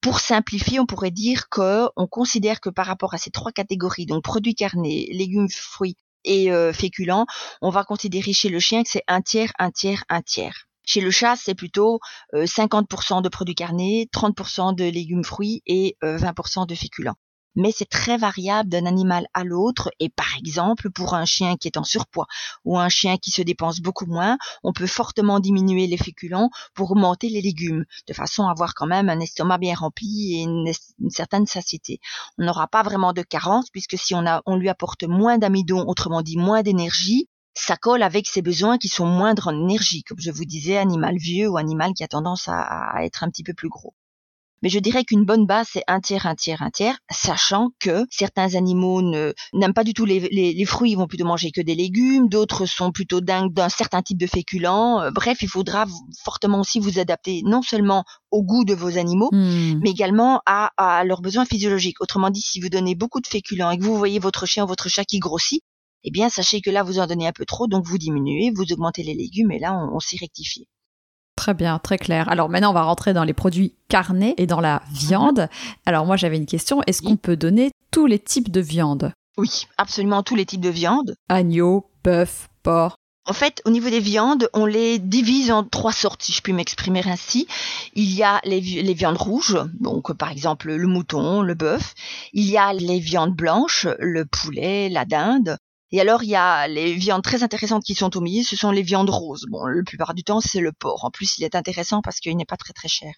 Pour 0.00 0.20
simplifier, 0.20 0.80
on 0.80 0.86
pourrait 0.86 1.10
dire 1.10 1.50
que 1.50 1.88
on 1.96 2.06
considère 2.06 2.60
que 2.60 2.70
par 2.70 2.86
rapport 2.86 3.12
à 3.12 3.18
ces 3.18 3.30
trois 3.30 3.52
catégories, 3.52 4.06
donc 4.06 4.22
produits 4.22 4.54
carnés, 4.54 5.10
légumes, 5.12 5.50
fruits 5.50 5.96
et 6.24 6.50
euh, 6.52 6.72
féculents, 6.72 7.26
on 7.62 7.70
va 7.70 7.84
considérer 7.84 8.32
chez 8.32 8.48
le 8.48 8.60
chien 8.60 8.82
que 8.82 8.90
c'est 8.90 9.04
un 9.08 9.20
tiers, 9.20 9.52
un 9.58 9.70
tiers, 9.70 10.04
un 10.08 10.22
tiers. 10.22 10.66
Chez 10.84 11.00
le 11.00 11.10
chat, 11.10 11.36
c'est 11.36 11.54
plutôt 11.54 12.00
50% 12.32 13.18
euh, 13.18 13.20
de 13.20 13.28
produits 13.28 13.54
carnés, 13.54 14.08
30% 14.12 14.74
de 14.74 14.84
légumes 14.84 15.24
fruits 15.24 15.62
et 15.66 15.96
20% 16.02 16.62
euh, 16.62 16.66
de 16.66 16.74
féculents 16.74 17.16
mais 17.54 17.72
c'est 17.72 17.88
très 17.88 18.16
variable 18.16 18.68
d'un 18.68 18.86
animal 18.86 19.26
à 19.34 19.44
l'autre 19.44 19.90
et 20.00 20.08
par 20.08 20.36
exemple 20.38 20.90
pour 20.90 21.14
un 21.14 21.24
chien 21.24 21.56
qui 21.56 21.68
est 21.68 21.76
en 21.76 21.84
surpoids 21.84 22.26
ou 22.64 22.78
un 22.78 22.88
chien 22.88 23.16
qui 23.16 23.30
se 23.30 23.42
dépense 23.42 23.80
beaucoup 23.80 24.06
moins, 24.06 24.38
on 24.62 24.72
peut 24.72 24.86
fortement 24.86 25.40
diminuer 25.40 25.86
les 25.86 25.96
féculents 25.96 26.50
pour 26.74 26.92
augmenter 26.92 27.28
les 27.28 27.42
légumes 27.42 27.84
de 28.06 28.14
façon 28.14 28.46
à 28.46 28.50
avoir 28.50 28.74
quand 28.74 28.86
même 28.86 29.08
un 29.08 29.20
estomac 29.20 29.58
bien 29.58 29.74
rempli 29.74 30.34
et 30.34 30.42
une, 30.42 30.72
certaine 31.10 31.46
satiété. 31.46 32.00
On 32.38 32.44
n'aura 32.44 32.68
pas 32.68 32.82
vraiment 32.82 33.12
de 33.12 33.22
carence 33.22 33.70
puisque 33.70 33.98
si 33.98 34.14
on, 34.14 34.56
lui 34.56 34.68
apporte 34.68 35.04
moins 35.04 35.38
d'amidon, 35.38 35.84
autrement 35.86 36.22
dit 36.22 36.36
moins 36.36 36.62
d'énergie, 36.62 37.28
ça 37.54 37.76
colle 37.76 38.02
avec 38.02 38.26
ses 38.26 38.42
besoins 38.42 38.78
qui 38.78 38.88
sont 38.88 39.06
moindres 39.06 39.48
en 39.48 39.60
énergie, 39.60 40.04
comme 40.04 40.20
je 40.20 40.30
vous 40.30 40.44
disais, 40.44 40.76
animal 40.76 41.16
vieux 41.16 41.48
ou 41.48 41.56
animal 41.56 41.92
qui 41.94 42.04
a 42.04 42.08
tendance 42.08 42.48
à 42.48 43.04
être 43.04 43.24
un 43.24 43.30
petit 43.30 43.42
peu 43.42 43.54
plus 43.54 43.68
gros. 43.68 43.94
Mais 44.62 44.68
je 44.68 44.78
dirais 44.78 45.04
qu'une 45.04 45.24
bonne 45.24 45.46
base, 45.46 45.68
c'est 45.72 45.84
un 45.86 46.00
tiers, 46.00 46.26
un 46.26 46.34
tiers, 46.34 46.62
un 46.62 46.70
tiers, 46.70 46.98
sachant 47.10 47.70
que 47.78 48.04
certains 48.10 48.54
animaux 48.54 49.02
n'aiment 49.02 49.74
pas 49.74 49.84
du 49.84 49.94
tout 49.94 50.04
les, 50.04 50.64
fruits, 50.64 50.92
ils 50.92 50.96
vont 50.96 51.06
plutôt 51.06 51.24
manger 51.24 51.50
que 51.50 51.60
des 51.60 51.74
légumes, 51.74 52.28
d'autres 52.28 52.66
sont 52.66 52.90
plutôt 52.90 53.20
dingues 53.20 53.52
d'un 53.52 53.68
certain 53.68 54.02
type 54.02 54.18
de 54.18 54.26
féculents. 54.26 55.00
Euh, 55.00 55.10
bref, 55.10 55.38
il 55.42 55.48
faudra 55.48 55.86
fortement 56.22 56.60
aussi 56.60 56.80
vous 56.80 56.98
adapter 56.98 57.42
non 57.44 57.62
seulement 57.62 58.04
au 58.30 58.42
goût 58.42 58.64
de 58.64 58.74
vos 58.74 58.98
animaux, 58.98 59.30
hmm. 59.32 59.80
mais 59.82 59.90
également 59.90 60.42
à, 60.46 60.70
à 60.76 61.04
leurs 61.04 61.22
besoins 61.22 61.44
physiologiques. 61.44 62.00
Autrement 62.00 62.30
dit, 62.30 62.40
si 62.40 62.60
vous 62.60 62.68
donnez 62.68 62.94
beaucoup 62.94 63.20
de 63.20 63.26
féculents 63.26 63.70
et 63.70 63.78
que 63.78 63.84
vous 63.84 63.96
voyez 63.96 64.18
votre 64.18 64.46
chien 64.46 64.64
ou 64.64 64.66
votre 64.66 64.88
chat 64.88 65.04
qui 65.04 65.18
grossit, 65.18 65.62
eh 66.04 66.10
bien, 66.10 66.28
sachez 66.28 66.60
que 66.60 66.70
là, 66.70 66.82
vous 66.82 66.98
en 66.98 67.06
donnez 67.06 67.26
un 67.26 67.32
peu 67.32 67.44
trop, 67.44 67.66
donc 67.66 67.86
vous 67.86 67.98
diminuez, 67.98 68.50
vous 68.54 68.72
augmentez 68.72 69.02
les 69.02 69.14
légumes, 69.14 69.50
et 69.50 69.58
là, 69.58 69.74
on, 69.74 69.96
on 69.96 70.00
s'y 70.00 70.16
rectifie. 70.16 70.68
Très 71.38 71.54
bien, 71.54 71.78
très 71.78 71.98
clair. 71.98 72.28
Alors 72.28 72.48
maintenant, 72.48 72.70
on 72.70 72.74
va 72.74 72.82
rentrer 72.82 73.14
dans 73.14 73.22
les 73.22 73.32
produits 73.32 73.72
carnés 73.86 74.34
et 74.38 74.48
dans 74.48 74.60
la 74.60 74.82
viande. 74.90 75.48
Alors 75.86 76.04
moi, 76.04 76.16
j'avais 76.16 76.36
une 76.36 76.46
question. 76.46 76.82
Est-ce 76.88 77.00
qu'on 77.00 77.16
peut 77.16 77.36
donner 77.36 77.70
tous 77.92 78.06
les 78.06 78.18
types 78.18 78.50
de 78.50 78.60
viande? 78.60 79.12
Oui, 79.36 79.68
absolument 79.76 80.24
tous 80.24 80.34
les 80.34 80.44
types 80.44 80.60
de 80.60 80.68
viande. 80.68 81.14
Agneau, 81.28 81.88
bœuf, 82.02 82.48
porc. 82.64 82.96
En 83.24 83.34
fait, 83.34 83.62
au 83.66 83.70
niveau 83.70 83.88
des 83.88 84.00
viandes, 84.00 84.48
on 84.52 84.66
les 84.66 84.98
divise 84.98 85.52
en 85.52 85.62
trois 85.62 85.92
sortes, 85.92 86.24
si 86.24 86.32
je 86.32 86.42
puis 86.42 86.52
m'exprimer 86.52 87.02
ainsi. 87.06 87.46
Il 87.94 88.12
y 88.12 88.24
a 88.24 88.40
les, 88.42 88.60
les, 88.60 88.94
viandes 88.94 89.18
rouges, 89.18 89.58
donc 89.78 90.12
par 90.14 90.32
exemple 90.32 90.72
le 90.72 90.88
mouton, 90.88 91.42
le 91.42 91.54
bœuf. 91.54 91.94
Il 92.32 92.50
y 92.50 92.58
a 92.58 92.72
les 92.72 92.98
viandes 92.98 93.36
blanches, 93.36 93.86
le 94.00 94.24
poulet, 94.24 94.88
la 94.88 95.04
dinde. 95.04 95.56
Et 95.90 96.00
alors, 96.00 96.22
il 96.22 96.28
y 96.28 96.36
a 96.36 96.68
les 96.68 96.94
viandes 96.94 97.22
très 97.22 97.42
intéressantes 97.42 97.82
qui 97.82 97.94
sont 97.94 98.14
au 98.16 98.20
milieu, 98.20 98.42
ce 98.42 98.56
sont 98.56 98.70
les 98.70 98.82
viandes 98.82 99.10
roses. 99.10 99.46
Bon, 99.48 99.64
la 99.64 99.82
plupart 99.82 100.14
du 100.14 100.22
temps, 100.22 100.40
c'est 100.40 100.60
le 100.60 100.72
porc. 100.72 101.04
En 101.04 101.10
plus, 101.10 101.38
il 101.38 101.44
est 101.44 101.54
intéressant 101.54 102.02
parce 102.02 102.20
qu'il 102.20 102.36
n'est 102.36 102.44
pas 102.44 102.58
très 102.58 102.74
très 102.74 102.88
cher. 102.88 103.12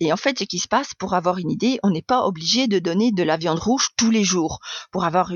Et 0.00 0.12
en 0.12 0.16
fait, 0.16 0.38
ce 0.38 0.44
qui 0.44 0.58
se 0.58 0.68
passe, 0.68 0.92
pour 0.98 1.14
avoir 1.14 1.38
une 1.38 1.50
idée, 1.50 1.78
on 1.82 1.90
n'est 1.90 2.02
pas 2.02 2.26
obligé 2.26 2.66
de 2.66 2.78
donner 2.78 3.12
de 3.12 3.22
la 3.22 3.36
viande 3.36 3.58
rouge 3.58 3.88
tous 3.96 4.10
les 4.10 4.24
jours. 4.24 4.58
Pour 4.90 5.04
avoir 5.04 5.32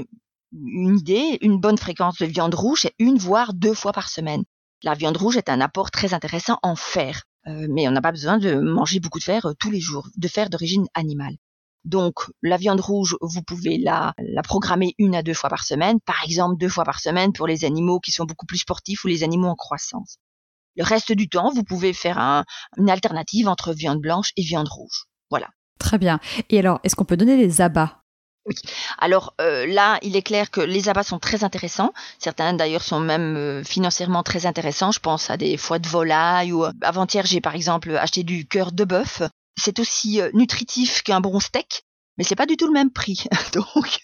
une 0.52 0.98
idée, 0.98 1.38
une 1.40 1.60
bonne 1.60 1.78
fréquence 1.78 2.18
de 2.18 2.26
viande 2.26 2.54
rouge, 2.54 2.80
c'est 2.82 2.94
une 2.98 3.18
voire 3.18 3.54
deux 3.54 3.74
fois 3.74 3.92
par 3.92 4.08
semaine. 4.08 4.44
La 4.82 4.94
viande 4.94 5.16
rouge 5.16 5.36
est 5.36 5.48
un 5.48 5.60
apport 5.60 5.90
très 5.90 6.12
intéressant 6.12 6.58
en 6.62 6.74
fer. 6.74 7.22
Euh, 7.46 7.66
mais 7.70 7.88
on 7.88 7.92
n'a 7.92 8.02
pas 8.02 8.12
besoin 8.12 8.36
de 8.38 8.54
manger 8.54 9.00
beaucoup 9.00 9.18
de 9.18 9.24
fer 9.24 9.46
euh, 9.46 9.52
tous 9.58 9.70
les 9.70 9.80
jours, 9.80 10.08
de 10.16 10.28
fer 10.28 10.50
d'origine 10.50 10.86
animale. 10.94 11.36
Donc 11.84 12.30
la 12.42 12.56
viande 12.56 12.80
rouge, 12.80 13.16
vous 13.20 13.42
pouvez 13.42 13.78
la, 13.78 14.12
la 14.18 14.42
programmer 14.42 14.94
une 14.98 15.14
à 15.14 15.22
deux 15.22 15.34
fois 15.34 15.48
par 15.48 15.64
semaine, 15.64 15.98
par 16.00 16.22
exemple 16.24 16.56
deux 16.58 16.68
fois 16.68 16.84
par 16.84 17.00
semaine 17.00 17.32
pour 17.32 17.46
les 17.46 17.64
animaux 17.64 18.00
qui 18.00 18.12
sont 18.12 18.24
beaucoup 18.24 18.46
plus 18.46 18.58
sportifs 18.58 19.04
ou 19.04 19.08
les 19.08 19.22
animaux 19.22 19.48
en 19.48 19.56
croissance. 19.56 20.18
Le 20.76 20.84
reste 20.84 21.12
du 21.12 21.28
temps, 21.28 21.50
vous 21.52 21.64
pouvez 21.64 21.92
faire 21.92 22.44
une 22.76 22.90
alternative 22.90 23.48
entre 23.48 23.72
viande 23.72 24.00
blanche 24.00 24.32
et 24.36 24.42
viande 24.42 24.68
rouge. 24.68 25.06
Voilà. 25.30 25.48
Très 25.78 25.98
bien. 25.98 26.20
Et 26.50 26.58
alors, 26.58 26.80
est-ce 26.84 26.94
qu'on 26.94 27.04
peut 27.04 27.16
donner 27.16 27.36
les 27.36 27.60
abats? 27.60 27.96
Oui. 28.46 28.54
Alors 28.98 29.34
euh, 29.40 29.66
là, 29.66 29.98
il 30.02 30.16
est 30.16 30.22
clair 30.22 30.50
que 30.50 30.60
les 30.62 30.88
abats 30.88 31.02
sont 31.02 31.18
très 31.18 31.44
intéressants. 31.44 31.92
Certains 32.18 32.54
d'ailleurs 32.54 32.82
sont 32.82 33.00
même 33.00 33.36
euh, 33.36 33.64
financièrement 33.64 34.22
très 34.22 34.46
intéressants. 34.46 34.92
Je 34.92 35.00
pense 35.00 35.28
à 35.28 35.36
des 35.36 35.56
foies 35.58 35.78
de 35.78 35.88
volaille 35.88 36.52
ou 36.52 36.64
euh, 36.64 36.72
avant-hier 36.80 37.26
j'ai 37.26 37.42
par 37.42 37.54
exemple 37.54 37.94
acheté 37.96 38.22
du 38.22 38.46
cœur 38.46 38.72
de 38.72 38.84
bœuf 38.84 39.22
c'est 39.56 39.78
aussi 39.78 40.20
euh, 40.20 40.30
nutritif 40.34 41.02
qu'un 41.02 41.20
bon 41.20 41.40
steak, 41.40 41.84
mais 42.16 42.24
c'est 42.24 42.36
pas 42.36 42.46
du 42.46 42.56
tout 42.56 42.66
le 42.66 42.72
même 42.72 42.90
prix. 42.90 43.24
Donc, 43.54 44.00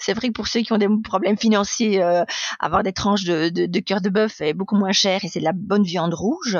c'est 0.00 0.14
vrai 0.14 0.28
que 0.28 0.32
pour 0.32 0.48
ceux 0.48 0.60
qui 0.62 0.72
ont 0.72 0.78
des 0.78 0.88
problèmes 1.04 1.38
financiers, 1.38 2.02
euh, 2.02 2.24
avoir 2.58 2.82
des 2.82 2.92
tranches 2.92 3.24
de, 3.24 3.48
de, 3.48 3.80
cœur 3.80 4.00
de 4.00 4.08
bœuf 4.08 4.40
est 4.40 4.54
beaucoup 4.54 4.76
moins 4.76 4.92
cher 4.92 5.24
et 5.24 5.28
c'est 5.28 5.40
de 5.40 5.44
la 5.44 5.52
bonne 5.54 5.84
viande 5.84 6.14
rouge. 6.14 6.58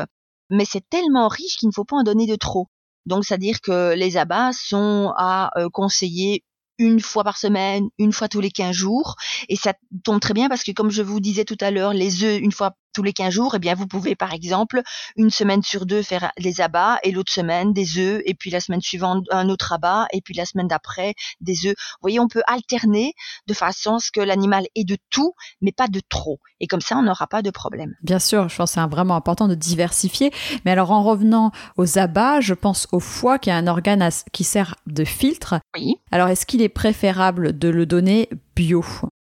Mais 0.51 0.65
c'est 0.65 0.89
tellement 0.89 1.29
riche 1.29 1.57
qu'il 1.57 1.69
ne 1.69 1.73
faut 1.73 1.85
pas 1.85 1.97
en 1.97 2.03
donner 2.03 2.27
de 2.27 2.37
trop. 2.37 2.69
Donc, 3.07 3.25
c'est-à-dire 3.25 3.61
que 3.61 3.95
les 3.95 4.17
abats 4.17 4.53
sont 4.53 5.13
à 5.17 5.51
euh, 5.59 5.69
conseiller 5.71 6.45
une 6.79 7.01
fois 7.01 7.25
par 7.25 7.37
semaine, 7.37 7.89
une 7.99 8.13
fois 8.13 8.29
tous 8.29 8.41
les 8.41 8.51
15 8.51 8.75
jours. 8.75 9.17
Et 9.49 9.57
ça 9.57 9.75
tombe 10.05 10.21
très 10.21 10.35
bien 10.35 10.49
parce 10.49 10.63
que, 10.63 10.73
comme 10.73 10.91
je 10.91 11.03
vous 11.03 11.21
disais 11.21 11.45
tout 11.45 11.59
à 11.61 11.71
l'heure, 11.71 11.93
les 11.93 12.25
œufs, 12.25 12.41
une 12.41 12.53
fois 12.53 12.73
tous 12.93 13.03
les 13.03 13.13
15 13.13 13.33
jours, 13.33 13.55
eh 13.55 13.59
bien, 13.59 13.75
vous 13.75 13.87
pouvez, 13.87 14.15
par 14.15 14.33
exemple, 14.33 14.83
une 15.17 15.31
semaine 15.31 15.63
sur 15.63 15.87
deux 15.87 16.03
faire 16.03 16.33
les 16.39 16.61
abats 16.61 16.99
et 17.03 17.13
l'autre 17.13 17.33
semaine 17.33 17.73
des 17.73 17.99
œufs 17.99 18.23
et 18.27 18.35
puis 18.35 18.51
la 18.51 18.61
semaine 18.61 18.81
suivante 18.81 19.25
un 19.31 19.49
autre 19.49 19.73
abat 19.73 20.07
et 20.13 20.21
puis 20.21 20.35
la 20.35 20.45
semaine 20.45 20.69
d'après 20.69 21.15
des 21.41 21.67
œufs. 21.67 21.75
Vous 21.77 22.03
voyez, 22.03 22.21
on 22.21 22.29
peut 22.29 22.43
alterner 22.47 23.15
de 23.47 23.55
façon 23.55 23.97
à 23.97 23.99
ce 23.99 24.11
que 24.11 24.21
l'animal 24.21 24.67
ait 24.75 24.85
de 24.85 24.97
tout, 25.11 25.35
mais 25.61 25.73
pas 25.73 25.89
de 25.89 26.01
trop. 26.09 26.39
Et 26.61 26.67
comme 26.67 26.81
ça, 26.81 26.97
on 26.97 27.03
n'aura 27.03 27.27
pas 27.27 27.43
de 27.43 27.51
problème. 27.51 27.95
Bien 28.03 28.19
sûr, 28.19 28.49
je 28.49 28.57
pense 28.57 28.71
que 28.71 28.81
c'est 28.81 28.87
vraiment 28.89 29.17
important 29.17 29.49
de 29.49 29.55
diversifier. 29.55 30.31
Mais 30.65 30.71
alors, 30.71 30.91
en 30.91 31.03
revenant 31.03 31.51
aux 31.77 31.99
abats, 31.99 32.41
je 32.41 32.55
pense 32.55 32.87
au 32.93 33.01
foie 33.01 33.39
qui 33.39 33.51
est 33.51 33.55
un 33.55 33.67
organe 33.67 34.09
qui 34.33 34.45
sert 34.45 34.77
de 34.87 35.05
filtre. 35.05 35.55
Oui. 35.77 35.97
Alors, 36.11 36.29
est-ce 36.29 36.47
qu'il 36.47 36.63
est 36.63 36.69
préférable 36.69 37.59
de 37.59 37.69
le 37.69 37.87
donner 37.87 38.29
bio? 38.55 38.85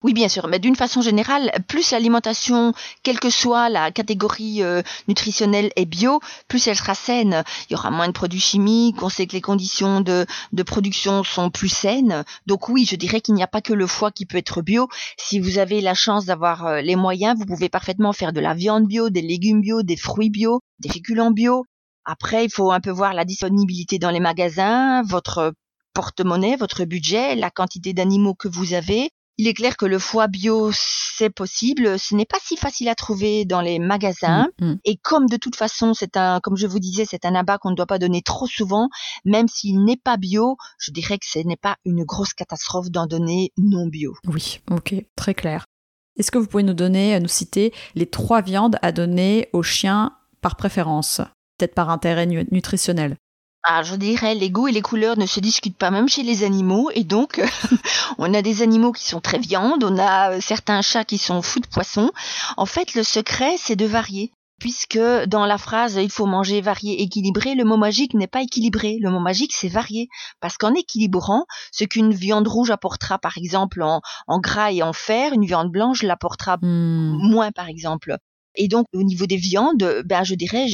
Oui, 0.03 0.13
bien 0.13 0.27
sûr, 0.27 0.47
mais 0.49 0.59
d'une 0.59 0.75
façon 0.75 1.01
générale, 1.01 1.49
plus 1.69 1.91
l'alimentation, 1.91 2.73
quelle 3.03 3.21
que 3.21 3.29
soit 3.29 3.69
la 3.69 3.89
catégorie 3.89 4.61
euh, 4.61 4.81
nutritionnelle 5.07 5.71
est 5.77 5.85
bio, 5.85 6.19
plus 6.49 6.67
elle 6.67 6.75
sera 6.75 6.93
saine. 6.93 7.43
Il 7.69 7.73
y 7.73 7.75
aura 7.75 7.89
moins 7.89 8.07
de 8.07 8.13
produits 8.13 8.41
chimiques, 8.41 9.01
on 9.01 9.07
sait 9.07 9.27
que 9.27 9.31
les 9.31 9.41
conditions 9.41 10.01
de, 10.01 10.25
production 10.65 11.23
sont 11.23 11.49
plus 11.49 11.69
saines. 11.69 12.25
Donc 12.47 12.67
oui, 12.67 12.85
je 12.85 12.97
dirais 12.97 13.21
qu'il 13.21 13.33
n'y 13.35 13.43
a 13.43 13.47
pas 13.47 13.61
que 13.61 13.73
le 13.73 13.87
foie 13.87 14.11
qui 14.11 14.25
peut 14.25 14.37
être 14.37 14.61
bio. 14.61 14.89
Si 15.17 15.39
vous 15.39 15.57
avez 15.57 15.79
la 15.79 15.93
chance 15.93 16.25
d'avoir 16.25 16.65
euh, 16.65 16.81
les 16.81 16.97
moyens, 16.97 17.37
vous 17.39 17.45
pouvez 17.45 17.69
parfaitement 17.69 18.11
faire 18.11 18.33
de 18.33 18.41
la 18.41 18.53
viande 18.53 18.87
bio, 18.87 19.09
des 19.09 19.21
légumes 19.21 19.61
bio, 19.61 19.83
des 19.83 19.97
fruits 19.97 20.29
bio, 20.29 20.59
des 20.79 20.89
féculents 20.89 21.31
bio. 21.31 21.65
Après, 22.03 22.43
il 22.43 22.51
faut 22.51 22.73
un 22.73 22.81
peu 22.81 22.91
voir 22.91 23.13
la 23.13 23.23
disponibilité 23.23 23.99
dans 23.99 24.11
les 24.11 24.19
magasins, 24.19 25.01
votre 25.03 25.53
porte-monnaie, 25.93 26.57
votre 26.57 26.83
budget, 26.83 27.35
la 27.35 27.49
quantité 27.49 27.93
d'animaux 27.93 28.33
que 28.33 28.49
vous 28.49 28.73
avez, 28.73 29.11
il 29.37 29.47
est 29.47 29.53
clair 29.53 29.77
que 29.77 29.85
le 29.85 29.99
foie 29.99 30.27
bio, 30.27 30.69
c'est 30.73 31.29
possible. 31.29 31.97
Ce 31.97 32.15
n'est 32.15 32.25
pas 32.25 32.37
si 32.43 32.55
facile 32.55 32.89
à 32.89 32.95
trouver 32.95 33.45
dans 33.45 33.61
les 33.61 33.79
magasins. 33.79 34.47
Mm, 34.59 34.65
mm. 34.65 34.79
Et 34.85 34.97
comme 34.97 35.27
de 35.27 35.37
toute 35.37 35.55
façon, 35.55 35.93
c'est 35.93 36.17
un, 36.17 36.39
comme 36.41 36.57
je 36.57 36.67
vous 36.67 36.79
disais, 36.79 37.05
c'est 37.05 37.25
un 37.25 37.35
abat 37.35 37.57
qu'on 37.57 37.71
ne 37.71 37.75
doit 37.75 37.87
pas 37.87 37.99
donner 37.99 38.21
trop 38.21 38.47
souvent, 38.47 38.89
même 39.25 39.47
s'il 39.47 39.83
n'est 39.83 39.97
pas 39.97 40.17
bio, 40.17 40.57
je 40.79 40.91
dirais 40.91 41.17
que 41.17 41.25
ce 41.27 41.39
n'est 41.39 41.57
pas 41.57 41.77
une 41.85 42.03
grosse 42.03 42.33
catastrophe 42.33 42.89
d'en 42.91 43.07
donner 43.07 43.51
non 43.57 43.87
bio. 43.87 44.13
Oui, 44.27 44.59
ok, 44.69 44.95
très 45.15 45.33
clair. 45.33 45.65
Est-ce 46.17 46.29
que 46.29 46.37
vous 46.37 46.47
pouvez 46.47 46.63
nous 46.63 46.75
donner, 46.75 47.19
nous 47.19 47.27
citer 47.27 47.73
les 47.95 48.05
trois 48.05 48.41
viandes 48.41 48.77
à 48.83 48.91
donner 48.91 49.49
aux 49.51 49.63
chiens 49.63 50.13
par 50.41 50.55
préférence? 50.55 51.21
Peut-être 51.57 51.73
par 51.73 51.89
intérêt 51.89 52.27
nutritionnel. 52.27 53.17
Ah, 53.65 53.81
je 53.81 53.95
dirais, 53.95 54.35
les 54.35 54.49
goûts 54.49 54.67
et 54.67 54.73
les 54.73 54.81
couleurs 54.81 55.17
ne 55.17 55.25
se 55.25 55.39
discutent 55.39 55.77
pas 55.77 55.89
même 55.89 56.09
chez 56.09 56.23
les 56.23 56.43
animaux, 56.43 56.91
et 56.93 57.05
donc 57.05 57.41
on 58.17 58.33
a 58.33 58.41
des 58.41 58.61
animaux 58.61 58.91
qui 58.91 59.05
sont 59.05 59.21
très 59.21 59.39
viandes, 59.39 59.85
on 59.85 59.97
a 59.97 60.31
euh, 60.31 60.41
certains 60.41 60.81
chats 60.81 61.05
qui 61.05 61.17
sont 61.17 61.41
fous 61.41 61.61
de 61.61 61.67
poisson. 61.67 62.11
En 62.57 62.65
fait, 62.65 62.93
le 62.93 63.03
secret, 63.03 63.55
c'est 63.57 63.77
de 63.77 63.85
varier 63.85 64.33
puisque 64.59 64.99
dans 65.27 65.45
la 65.45 65.57
phrase 65.57 65.99
il 66.01 66.09
faut 66.09 66.25
manger 66.25 66.61
varié 66.61 67.01
équilibré, 67.01 67.53
le 67.53 67.65
mot 67.65 67.75
magique 67.75 68.13
n'est 68.13 68.27
pas 68.27 68.41
équilibré. 68.41 68.97
Le 69.01 69.09
mot 69.09 69.19
magique 69.19 69.51
c'est 69.51 69.67
varié 69.67 70.07
parce 70.39 70.57
qu'en 70.57 70.73
équilibrant, 70.73 71.45
ce 71.73 71.83
qu'une 71.83 72.13
viande 72.13 72.47
rouge 72.47 72.71
apportera 72.71 73.19
par 73.19 73.37
exemple 73.37 73.81
en, 73.81 74.01
gras 74.39 74.71
et 74.71 74.81
en 74.81 74.93
fer, 74.93 75.33
une 75.33 75.45
viande 75.45 75.69
blanche 75.69 76.01
l'apportera 76.01 76.57
hmm. 76.61 77.17
moins 77.29 77.51
par 77.51 77.67
exemple. 77.67 78.15
Et 78.55 78.69
donc 78.69 78.85
au 78.93 79.03
niveau 79.03 79.25
des 79.25 79.35
viandes, 79.35 80.03
ben 80.05 80.23
je 80.23 80.35
dirais 80.35 80.67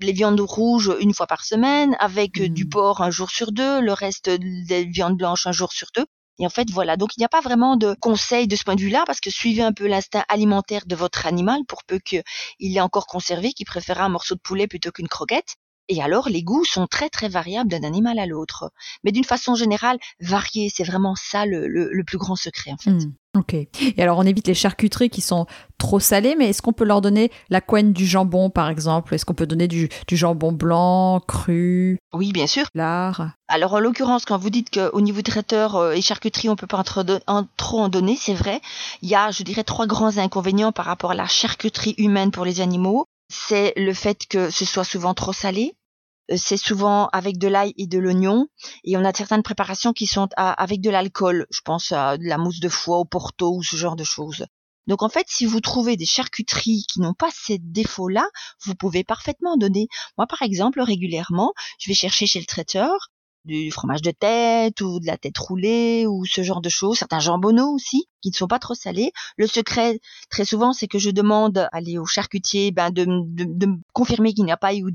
les 0.00 0.12
viandes 0.12 0.40
rouges 0.40 0.92
une 1.00 1.14
fois 1.14 1.26
par 1.26 1.44
semaine, 1.44 1.96
avec 2.00 2.40
du 2.40 2.64
hmm. 2.64 2.68
porc 2.68 3.00
un 3.00 3.10
jour 3.10 3.30
sur 3.30 3.52
deux, 3.52 3.80
le 3.80 3.92
reste 3.92 4.30
des 4.30 4.84
viandes 4.84 5.16
blanches 5.16 5.46
un 5.46 5.52
jour 5.52 5.72
sur 5.72 5.88
deux. 5.94 6.06
Et 6.40 6.46
en 6.46 6.50
fait, 6.50 6.70
voilà. 6.70 6.96
Donc, 6.96 7.16
il 7.16 7.20
n'y 7.20 7.24
a 7.24 7.28
pas 7.28 7.40
vraiment 7.40 7.76
de 7.76 7.94
conseil 8.00 8.46
de 8.46 8.54
ce 8.54 8.62
point 8.62 8.76
de 8.76 8.80
vue-là, 8.80 9.02
parce 9.06 9.20
que 9.20 9.30
suivez 9.30 9.62
un 9.62 9.72
peu 9.72 9.86
l'instinct 9.88 10.24
alimentaire 10.28 10.86
de 10.86 10.94
votre 10.94 11.26
animal 11.26 11.60
pour 11.66 11.82
peu 11.84 11.98
qu'il 11.98 12.22
ait 12.60 12.80
encore 12.80 13.06
conservé, 13.06 13.52
qu'il 13.52 13.66
préfère 13.66 14.00
un 14.00 14.08
morceau 14.08 14.36
de 14.36 14.40
poulet 14.40 14.68
plutôt 14.68 14.92
qu'une 14.92 15.08
croquette. 15.08 15.56
Et 15.88 16.02
alors, 16.02 16.28
les 16.28 16.42
goûts 16.42 16.64
sont 16.64 16.86
très 16.86 17.08
très 17.08 17.28
variables 17.28 17.70
d'un 17.70 17.82
animal 17.82 18.18
à 18.18 18.26
l'autre. 18.26 18.70
Mais 19.04 19.12
d'une 19.12 19.24
façon 19.24 19.54
générale, 19.54 19.98
varier, 20.20 20.70
c'est 20.74 20.84
vraiment 20.84 21.14
ça 21.16 21.46
le, 21.46 22.02
plus 22.06 22.18
grand 22.18 22.36
secret 22.36 22.72
en 22.72 22.76
fait. 22.76 22.90
Hmm, 22.90 23.12
ok. 23.36 23.54
Et 23.54 24.02
alors, 24.02 24.18
on 24.18 24.22
évite 24.22 24.46
les 24.46 24.54
charcuteries 24.54 25.08
qui 25.08 25.22
sont 25.22 25.46
trop 25.78 25.98
salées, 25.98 26.36
mais 26.36 26.50
est-ce 26.50 26.60
qu'on 26.60 26.72
peut 26.72 26.84
leur 26.84 27.00
donner 27.00 27.30
la 27.48 27.60
couenne 27.60 27.92
du 27.92 28.06
jambon, 28.06 28.50
par 28.50 28.68
exemple? 28.68 29.14
Est-ce 29.14 29.24
qu'on 29.24 29.34
peut 29.34 29.46
donner 29.46 29.66
du, 29.66 29.88
jambon 30.10 30.52
blanc, 30.52 31.20
cru? 31.26 31.98
Oui, 32.12 32.32
bien 32.32 32.46
sûr. 32.46 32.66
Lard? 32.74 33.30
Alors, 33.48 33.72
en 33.74 33.80
l'occurrence, 33.80 34.26
quand 34.26 34.38
vous 34.38 34.50
dites 34.50 34.70
qu'au 34.70 35.00
niveau 35.00 35.22
traiteur 35.22 35.76
euh, 35.76 35.92
et 35.92 36.02
charcuterie, 36.02 36.50
on 36.50 36.56
peut 36.56 36.66
pas 36.66 36.82
en 37.26 37.44
trop 37.56 37.80
en 37.80 37.88
donner, 37.88 38.16
c'est 38.16 38.34
vrai. 38.34 38.60
Il 39.00 39.08
y 39.08 39.14
a, 39.14 39.30
je 39.30 39.42
dirais, 39.42 39.64
trois 39.64 39.86
grands 39.86 40.18
inconvénients 40.18 40.72
par 40.72 40.84
rapport 40.84 41.12
à 41.12 41.14
la 41.14 41.26
charcuterie 41.26 41.94
humaine 41.96 42.30
pour 42.30 42.44
les 42.44 42.60
animaux 42.60 43.06
c'est 43.28 43.72
le 43.76 43.92
fait 43.92 44.26
que 44.26 44.50
ce 44.50 44.64
soit 44.64 44.84
souvent 44.84 45.14
trop 45.14 45.32
salé, 45.32 45.74
c'est 46.36 46.56
souvent 46.56 47.08
avec 47.08 47.38
de 47.38 47.48
l'ail 47.48 47.72
et 47.76 47.86
de 47.86 47.98
l'oignon. 47.98 48.48
Et 48.84 48.96
on 48.96 49.04
a 49.04 49.12
certaines 49.12 49.42
préparations 49.42 49.92
qui 49.92 50.06
sont 50.06 50.28
avec 50.36 50.80
de 50.80 50.90
l'alcool. 50.90 51.46
Je 51.50 51.60
pense 51.60 51.92
à 51.92 52.18
de 52.18 52.24
la 52.24 52.38
mousse 52.38 52.60
de 52.60 52.68
foie 52.68 52.98
au 52.98 53.04
porto 53.04 53.54
ou 53.54 53.62
ce 53.62 53.76
genre 53.76 53.96
de 53.96 54.04
choses. 54.04 54.46
Donc 54.86 55.02
en 55.02 55.10
fait, 55.10 55.26
si 55.28 55.44
vous 55.44 55.60
trouvez 55.60 55.96
des 55.96 56.06
charcuteries 56.06 56.84
qui 56.90 57.00
n'ont 57.00 57.14
pas 57.14 57.28
ces 57.30 57.58
défauts-là, 57.58 58.26
vous 58.64 58.74
pouvez 58.74 59.04
parfaitement 59.04 59.58
donner. 59.58 59.88
Moi, 60.16 60.26
par 60.26 60.40
exemple, 60.42 60.80
régulièrement, 60.80 61.52
je 61.78 61.90
vais 61.90 61.94
chercher 61.94 62.26
chez 62.26 62.40
le 62.40 62.46
traiteur 62.46 63.10
du 63.48 63.72
fromage 63.72 64.02
de 64.02 64.12
tête 64.12 64.80
ou 64.80 65.00
de 65.00 65.06
la 65.06 65.16
tête 65.16 65.36
roulée 65.38 66.06
ou 66.06 66.24
ce 66.24 66.42
genre 66.42 66.60
de 66.60 66.68
choses, 66.68 66.98
certains 66.98 67.18
jambonneaux 67.18 67.74
aussi 67.74 68.06
qui 68.20 68.30
ne 68.30 68.34
sont 68.34 68.46
pas 68.46 68.58
trop 68.58 68.74
salés. 68.74 69.10
Le 69.36 69.46
secret 69.46 69.98
très 70.30 70.44
souvent 70.44 70.72
c'est 70.72 70.86
que 70.86 70.98
je 70.98 71.10
demande 71.10 71.58
à 71.58 71.68
aller 71.72 71.98
au 71.98 72.06
charcutier 72.06 72.70
ben, 72.70 72.90
de, 72.90 73.04
de, 73.06 73.66
me 73.66 73.78
confirmer 73.92 74.34
qu'il 74.34 74.44
n'y 74.44 74.52
a 74.52 74.56
pas 74.56 74.74
eu 74.74 74.92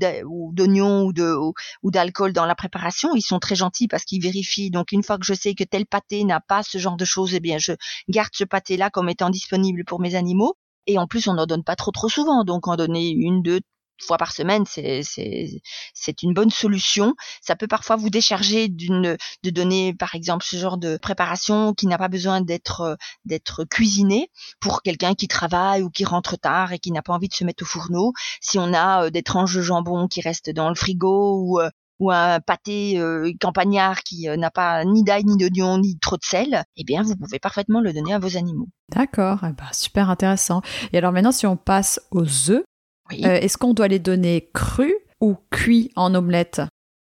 d'oignon 0.52 1.04
ou 1.04 1.12
de 1.12 1.34
ou 1.82 1.90
d'alcool 1.90 2.32
dans 2.32 2.46
la 2.46 2.54
préparation. 2.54 3.14
Ils 3.14 3.22
sont 3.22 3.38
très 3.38 3.56
gentils 3.56 3.88
parce 3.88 4.04
qu'ils 4.04 4.22
vérifient. 4.22 4.70
Donc 4.70 4.92
une 4.92 5.02
fois 5.02 5.18
que 5.18 5.26
je 5.26 5.34
sais 5.34 5.54
que 5.54 5.64
tel 5.64 5.86
pâté 5.86 6.24
n'a 6.24 6.40
pas 6.40 6.62
ce 6.62 6.78
genre 6.78 6.96
de 6.96 7.04
choses, 7.04 7.34
eh 7.34 7.40
bien 7.40 7.58
je 7.58 7.72
garde 8.08 8.30
ce 8.32 8.44
pâté 8.44 8.76
là 8.76 8.90
comme 8.90 9.08
étant 9.08 9.30
disponible 9.30 9.84
pour 9.84 10.00
mes 10.00 10.14
animaux. 10.14 10.54
Et 10.86 10.98
en 10.98 11.06
plus, 11.06 11.28
on 11.28 11.34
n'en 11.34 11.46
donne 11.46 11.64
pas 11.64 11.76
trop 11.76 11.90
trop 11.92 12.08
souvent. 12.08 12.44
Donc 12.44 12.68
en 12.68 12.76
donner 12.76 13.10
une, 13.10 13.42
deux, 13.42 13.60
fois 14.00 14.18
par 14.18 14.32
semaine, 14.32 14.64
c'est 14.66 16.22
une 16.22 16.34
bonne 16.34 16.50
solution. 16.50 17.14
Ça 17.40 17.56
peut 17.56 17.66
parfois 17.66 17.96
vous 17.96 18.10
décharger 18.10 18.68
d'une 18.68 19.16
de 19.42 19.50
donner 19.50 19.94
par 19.94 20.14
exemple 20.14 20.44
ce 20.48 20.56
genre 20.56 20.78
de 20.78 20.96
préparation 20.96 21.74
qui 21.74 21.86
n'a 21.86 21.98
pas 21.98 22.08
besoin 22.08 22.40
d'être 22.40 22.96
d'être 23.24 23.64
cuisiné 23.64 24.30
pour 24.60 24.82
quelqu'un 24.82 25.14
qui 25.14 25.28
travaille 25.28 25.82
ou 25.82 25.90
qui 25.90 26.04
rentre 26.04 26.36
tard 26.36 26.72
et 26.72 26.78
qui 26.78 26.92
n'a 26.92 27.02
pas 27.02 27.12
envie 27.12 27.28
de 27.28 27.34
se 27.34 27.44
mettre 27.44 27.62
au 27.62 27.66
fourneau. 27.66 28.12
Si 28.40 28.58
on 28.58 28.72
a 28.72 29.04
euh, 29.04 29.10
des 29.10 29.22
tranches 29.22 29.54
de 29.54 29.62
jambon 29.62 30.08
qui 30.08 30.20
restent 30.20 30.50
dans 30.50 30.68
le 30.68 30.74
frigo 30.74 31.40
ou 31.40 31.60
euh, 31.60 31.70
ou 32.00 32.10
un 32.10 32.40
pâté 32.40 32.98
euh, 32.98 33.30
campagnard 33.40 34.02
qui 34.02 34.26
n'a 34.26 34.50
pas 34.50 34.84
ni 34.84 35.04
d'ail, 35.04 35.24
ni 35.24 35.36
d'oignon, 35.36 35.78
ni 35.78 35.96
trop 36.00 36.16
de 36.16 36.24
sel, 36.24 36.64
eh 36.76 36.82
bien, 36.82 37.02
vous 37.02 37.14
pouvez 37.14 37.38
parfaitement 37.38 37.80
le 37.80 37.92
donner 37.92 38.12
à 38.12 38.18
vos 38.18 38.36
animaux. 38.36 38.66
D'accord, 38.90 39.38
eh 39.44 39.52
ben, 39.52 39.68
super 39.72 40.10
intéressant. 40.10 40.60
Et 40.92 40.98
alors 40.98 41.12
maintenant, 41.12 41.30
si 41.30 41.46
on 41.46 41.56
passe 41.56 42.00
aux 42.10 42.50
œufs, 42.50 42.64
euh, 43.12 43.40
est-ce 43.40 43.58
qu'on 43.58 43.74
doit 43.74 43.88
les 43.88 43.98
donner 43.98 44.48
crus 44.52 44.94
ou 45.20 45.36
cuits 45.50 45.90
en 45.96 46.14
omelette? 46.14 46.62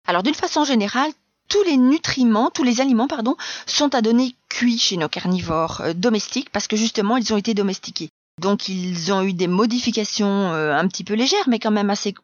Alors 0.07 0.23
d'une 0.23 0.35
façon 0.35 0.65
générale, 0.65 1.11
tous 1.49 1.63
les 1.63 1.77
nutriments, 1.77 2.51
tous 2.51 2.65
les 2.65 2.81
aliments, 2.81 3.09
pardon, 3.09 3.37
sont 3.67 3.95
à 3.95 4.03
donner 4.03 4.35
cuits 4.49 4.79
chez 4.79 4.97
nos 4.97 5.09
carnivores 5.09 5.81
euh, 5.81 5.93
domestiques 5.95 6.51
parce 6.51 6.67
que 6.67 6.77
justement 6.77 7.17
ils 7.17 7.33
ont 7.33 7.37
été 7.37 7.55
domestiqués. 7.55 8.11
Donc 8.41 8.69
ils 8.69 9.13
ont 9.13 9.23
eu 9.23 9.33
des 9.33 9.47
modifications 9.47 10.53
euh, 10.53 10.75
un 10.75 10.87
petit 10.89 11.05
peu 11.05 11.15
légères, 11.15 11.49
mais 11.49 11.59
quand 11.59 11.71
même 11.71 11.91
assez, 11.91 12.15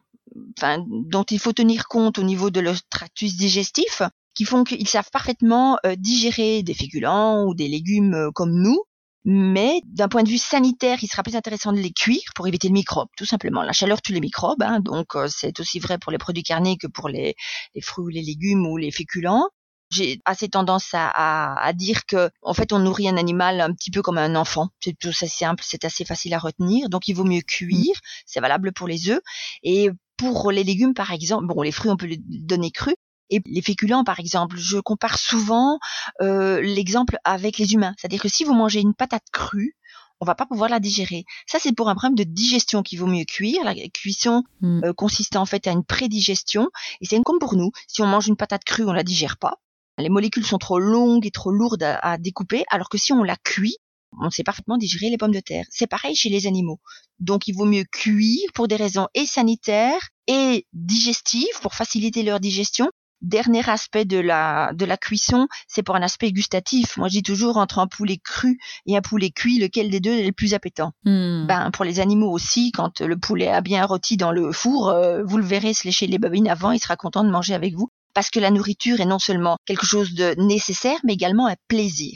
enfin, 0.57 0.83
dont 0.87 1.23
il 1.23 1.39
faut 1.39 1.53
tenir 1.53 1.87
compte 1.87 2.19
au 2.19 2.23
niveau 2.23 2.49
de 2.49 2.59
leur 2.59 2.75
tractus 2.89 3.35
digestif, 3.35 4.03
qui 4.35 4.45
font 4.45 4.63
qu'ils 4.63 4.87
savent 4.87 5.09
parfaitement 5.11 5.77
digérer 5.97 6.63
des 6.63 6.73
féculents 6.73 7.45
ou 7.45 7.53
des 7.53 7.67
légumes 7.67 8.31
comme 8.33 8.51
nous, 8.51 8.83
mais 9.25 9.81
d'un 9.85 10.09
point 10.09 10.23
de 10.23 10.29
vue 10.29 10.37
sanitaire, 10.37 10.99
il 11.01 11.07
sera 11.07 11.23
plus 11.23 11.35
intéressant 11.35 11.71
de 11.71 11.77
les 11.77 11.91
cuire 11.91 12.23
pour 12.35 12.47
éviter 12.47 12.67
le 12.67 12.73
microbe, 12.73 13.07
tout 13.17 13.25
simplement. 13.25 13.63
La 13.63 13.71
chaleur 13.71 14.01
tue 14.01 14.13
les 14.13 14.19
microbes, 14.19 14.61
hein, 14.63 14.79
donc 14.81 15.15
euh, 15.15 15.27
c'est 15.29 15.59
aussi 15.59 15.79
vrai 15.79 15.97
pour 15.97 16.11
les 16.11 16.17
produits 16.17 16.43
carnés 16.43 16.77
que 16.77 16.87
pour 16.87 17.07
les, 17.09 17.35
fruits 17.81 18.05
ou 18.05 18.09
les 18.09 18.21
légumes 18.21 18.65
ou 18.67 18.77
les 18.77 18.91
féculents. 18.91 19.47
J'ai 19.91 20.19
assez 20.25 20.49
tendance 20.49 20.89
à, 20.93 21.53
à, 21.53 21.73
dire 21.73 22.05
que, 22.07 22.31
en 22.41 22.53
fait, 22.55 22.73
on 22.73 22.79
nourrit 22.79 23.07
un 23.07 23.17
animal 23.17 23.61
un 23.61 23.71
petit 23.73 23.91
peu 23.91 24.01
comme 24.01 24.17
un 24.17 24.35
enfant. 24.35 24.69
C'est 24.79 24.97
tout 24.97 25.11
ça 25.11 25.27
simple, 25.27 25.63
c'est 25.65 25.85
assez 25.85 26.03
facile 26.03 26.33
à 26.33 26.39
retenir, 26.39 26.89
donc 26.89 27.07
il 27.07 27.13
vaut 27.13 27.23
mieux 27.23 27.41
cuire. 27.41 27.95
C'est 28.25 28.39
valable 28.39 28.73
pour 28.73 28.87
les 28.87 29.09
œufs 29.09 29.21
et 29.61 29.89
pour 30.17 30.51
les 30.51 30.63
légumes, 30.63 30.93
par 30.95 31.11
exemple, 31.11 31.45
bon, 31.45 31.61
les 31.61 31.71
fruits, 31.71 31.91
on 31.91 31.97
peut 31.97 32.07
les 32.07 32.19
donner 32.19 32.71
crus, 32.71 32.95
et 33.33 33.41
les 33.45 33.61
féculents, 33.61 34.03
par 34.03 34.19
exemple, 34.19 34.57
je 34.57 34.77
compare 34.77 35.17
souvent 35.17 35.79
euh, 36.21 36.61
l'exemple 36.61 37.17
avec 37.23 37.57
les 37.57 37.73
humains. 37.73 37.93
C'est-à-dire 37.97 38.21
que 38.21 38.29
si 38.29 38.43
vous 38.43 38.53
mangez 38.53 38.79
une 38.79 38.93
patate 38.93 39.25
crue, 39.31 39.75
on 40.19 40.25
va 40.25 40.35
pas 40.35 40.45
pouvoir 40.45 40.69
la 40.69 40.79
digérer. 40.79 41.25
Ça, 41.47 41.57
c'est 41.59 41.73
pour 41.73 41.89
un 41.89 41.95
problème 41.95 42.15
de 42.15 42.23
digestion 42.23 42.81
qu'il 42.81 42.99
vaut 42.99 43.07
mieux 43.07 43.25
cuire. 43.25 43.63
La 43.63 43.75
cuisson 43.89 44.43
mm. 44.61 44.83
euh, 44.85 44.93
consiste 44.93 45.35
en 45.35 45.45
fait 45.45 45.67
à 45.67 45.71
une 45.71 45.83
prédigestion. 45.83 46.69
Et 47.01 47.05
c'est 47.05 47.21
comme 47.23 47.39
pour 47.39 47.55
nous. 47.55 47.71
Si 47.87 48.01
on 48.01 48.07
mange 48.07 48.27
une 48.27 48.37
patate 48.37 48.63
crue, 48.63 48.85
on 48.85 48.93
la 48.93 49.03
digère 49.03 49.37
pas. 49.37 49.55
Les 49.97 50.09
molécules 50.09 50.45
sont 50.45 50.57
trop 50.57 50.79
longues 50.79 51.25
et 51.25 51.31
trop 51.31 51.51
lourdes 51.51 51.83
à, 51.83 52.17
découper, 52.17 52.63
alors 52.69 52.89
que 52.89 52.97
si 52.97 53.13
on 53.13 53.21
la 53.21 53.35
cuit, 53.35 53.77
on 54.21 54.29
sait 54.29 54.43
parfaitement 54.43 54.77
digérer 54.77 55.09
les 55.09 55.17
pommes 55.17 55.33
de 55.33 55.39
terre. 55.39 55.65
C'est 55.69 55.87
pareil 55.87 56.15
chez 56.15 56.29
les 56.29 56.47
animaux. 56.47 56.79
Donc 57.19 57.47
il 57.47 57.53
vaut 57.53 57.65
mieux 57.65 57.85
cuire 57.91 58.49
pour 58.53 58.67
des 58.67 58.75
raisons 58.75 59.07
et 59.13 59.25
sanitaires 59.25 60.09
et 60.27 60.65
digestives 60.73 61.59
pour 61.61 61.75
faciliter 61.75 62.23
leur 62.23 62.39
digestion 62.39 62.89
Dernier 63.23 63.67
aspect 63.69 64.03
de 64.03 64.19
la, 64.19 64.71
de 64.73 64.83
la 64.85 64.97
cuisson, 64.97 65.47
c'est 65.67 65.81
pour 65.81 65.95
un 65.95 66.01
aspect 66.01 66.31
gustatif. 66.33 66.97
Moi, 66.97 67.07
je 67.07 67.13
dis 67.13 67.23
toujours 67.23 67.55
entre 67.55 67.79
un 67.79 67.87
poulet 67.87 68.17
cru 68.17 68.59
et 68.85 68.97
un 68.97 69.01
poulet 69.01 69.31
cuit, 69.31 69.59
lequel 69.59 69.89
des 69.89 70.01
deux 70.01 70.11
est 70.11 70.25
le 70.25 70.33
plus 70.33 70.53
appétant? 70.53 70.91
Hmm. 71.05 71.45
Ben, 71.47 71.71
pour 71.71 71.85
les 71.85 72.01
animaux 72.01 72.29
aussi, 72.29 72.73
quand 72.73 72.99
le 72.99 73.17
poulet 73.17 73.47
a 73.47 73.61
bien 73.61 73.85
rôti 73.85 74.17
dans 74.17 74.33
le 74.33 74.51
four, 74.51 74.89
euh, 74.89 75.23
vous 75.23 75.37
le 75.37 75.45
verrez 75.45 75.73
se 75.73 75.85
lécher 75.85 76.05
les 76.05 76.17
babines 76.17 76.49
avant, 76.49 76.71
il 76.71 76.79
sera 76.79 76.97
content 76.97 77.23
de 77.23 77.29
manger 77.29 77.53
avec 77.53 77.75
vous. 77.75 77.87
Parce 78.13 78.29
que 78.29 78.41
la 78.41 78.51
nourriture 78.51 78.99
est 78.99 79.05
non 79.05 79.19
seulement 79.19 79.57
quelque 79.65 79.85
chose 79.85 80.13
de 80.13 80.35
nécessaire, 80.37 80.99
mais 81.03 81.13
également 81.13 81.47
un 81.47 81.55
plaisir. 81.69 82.13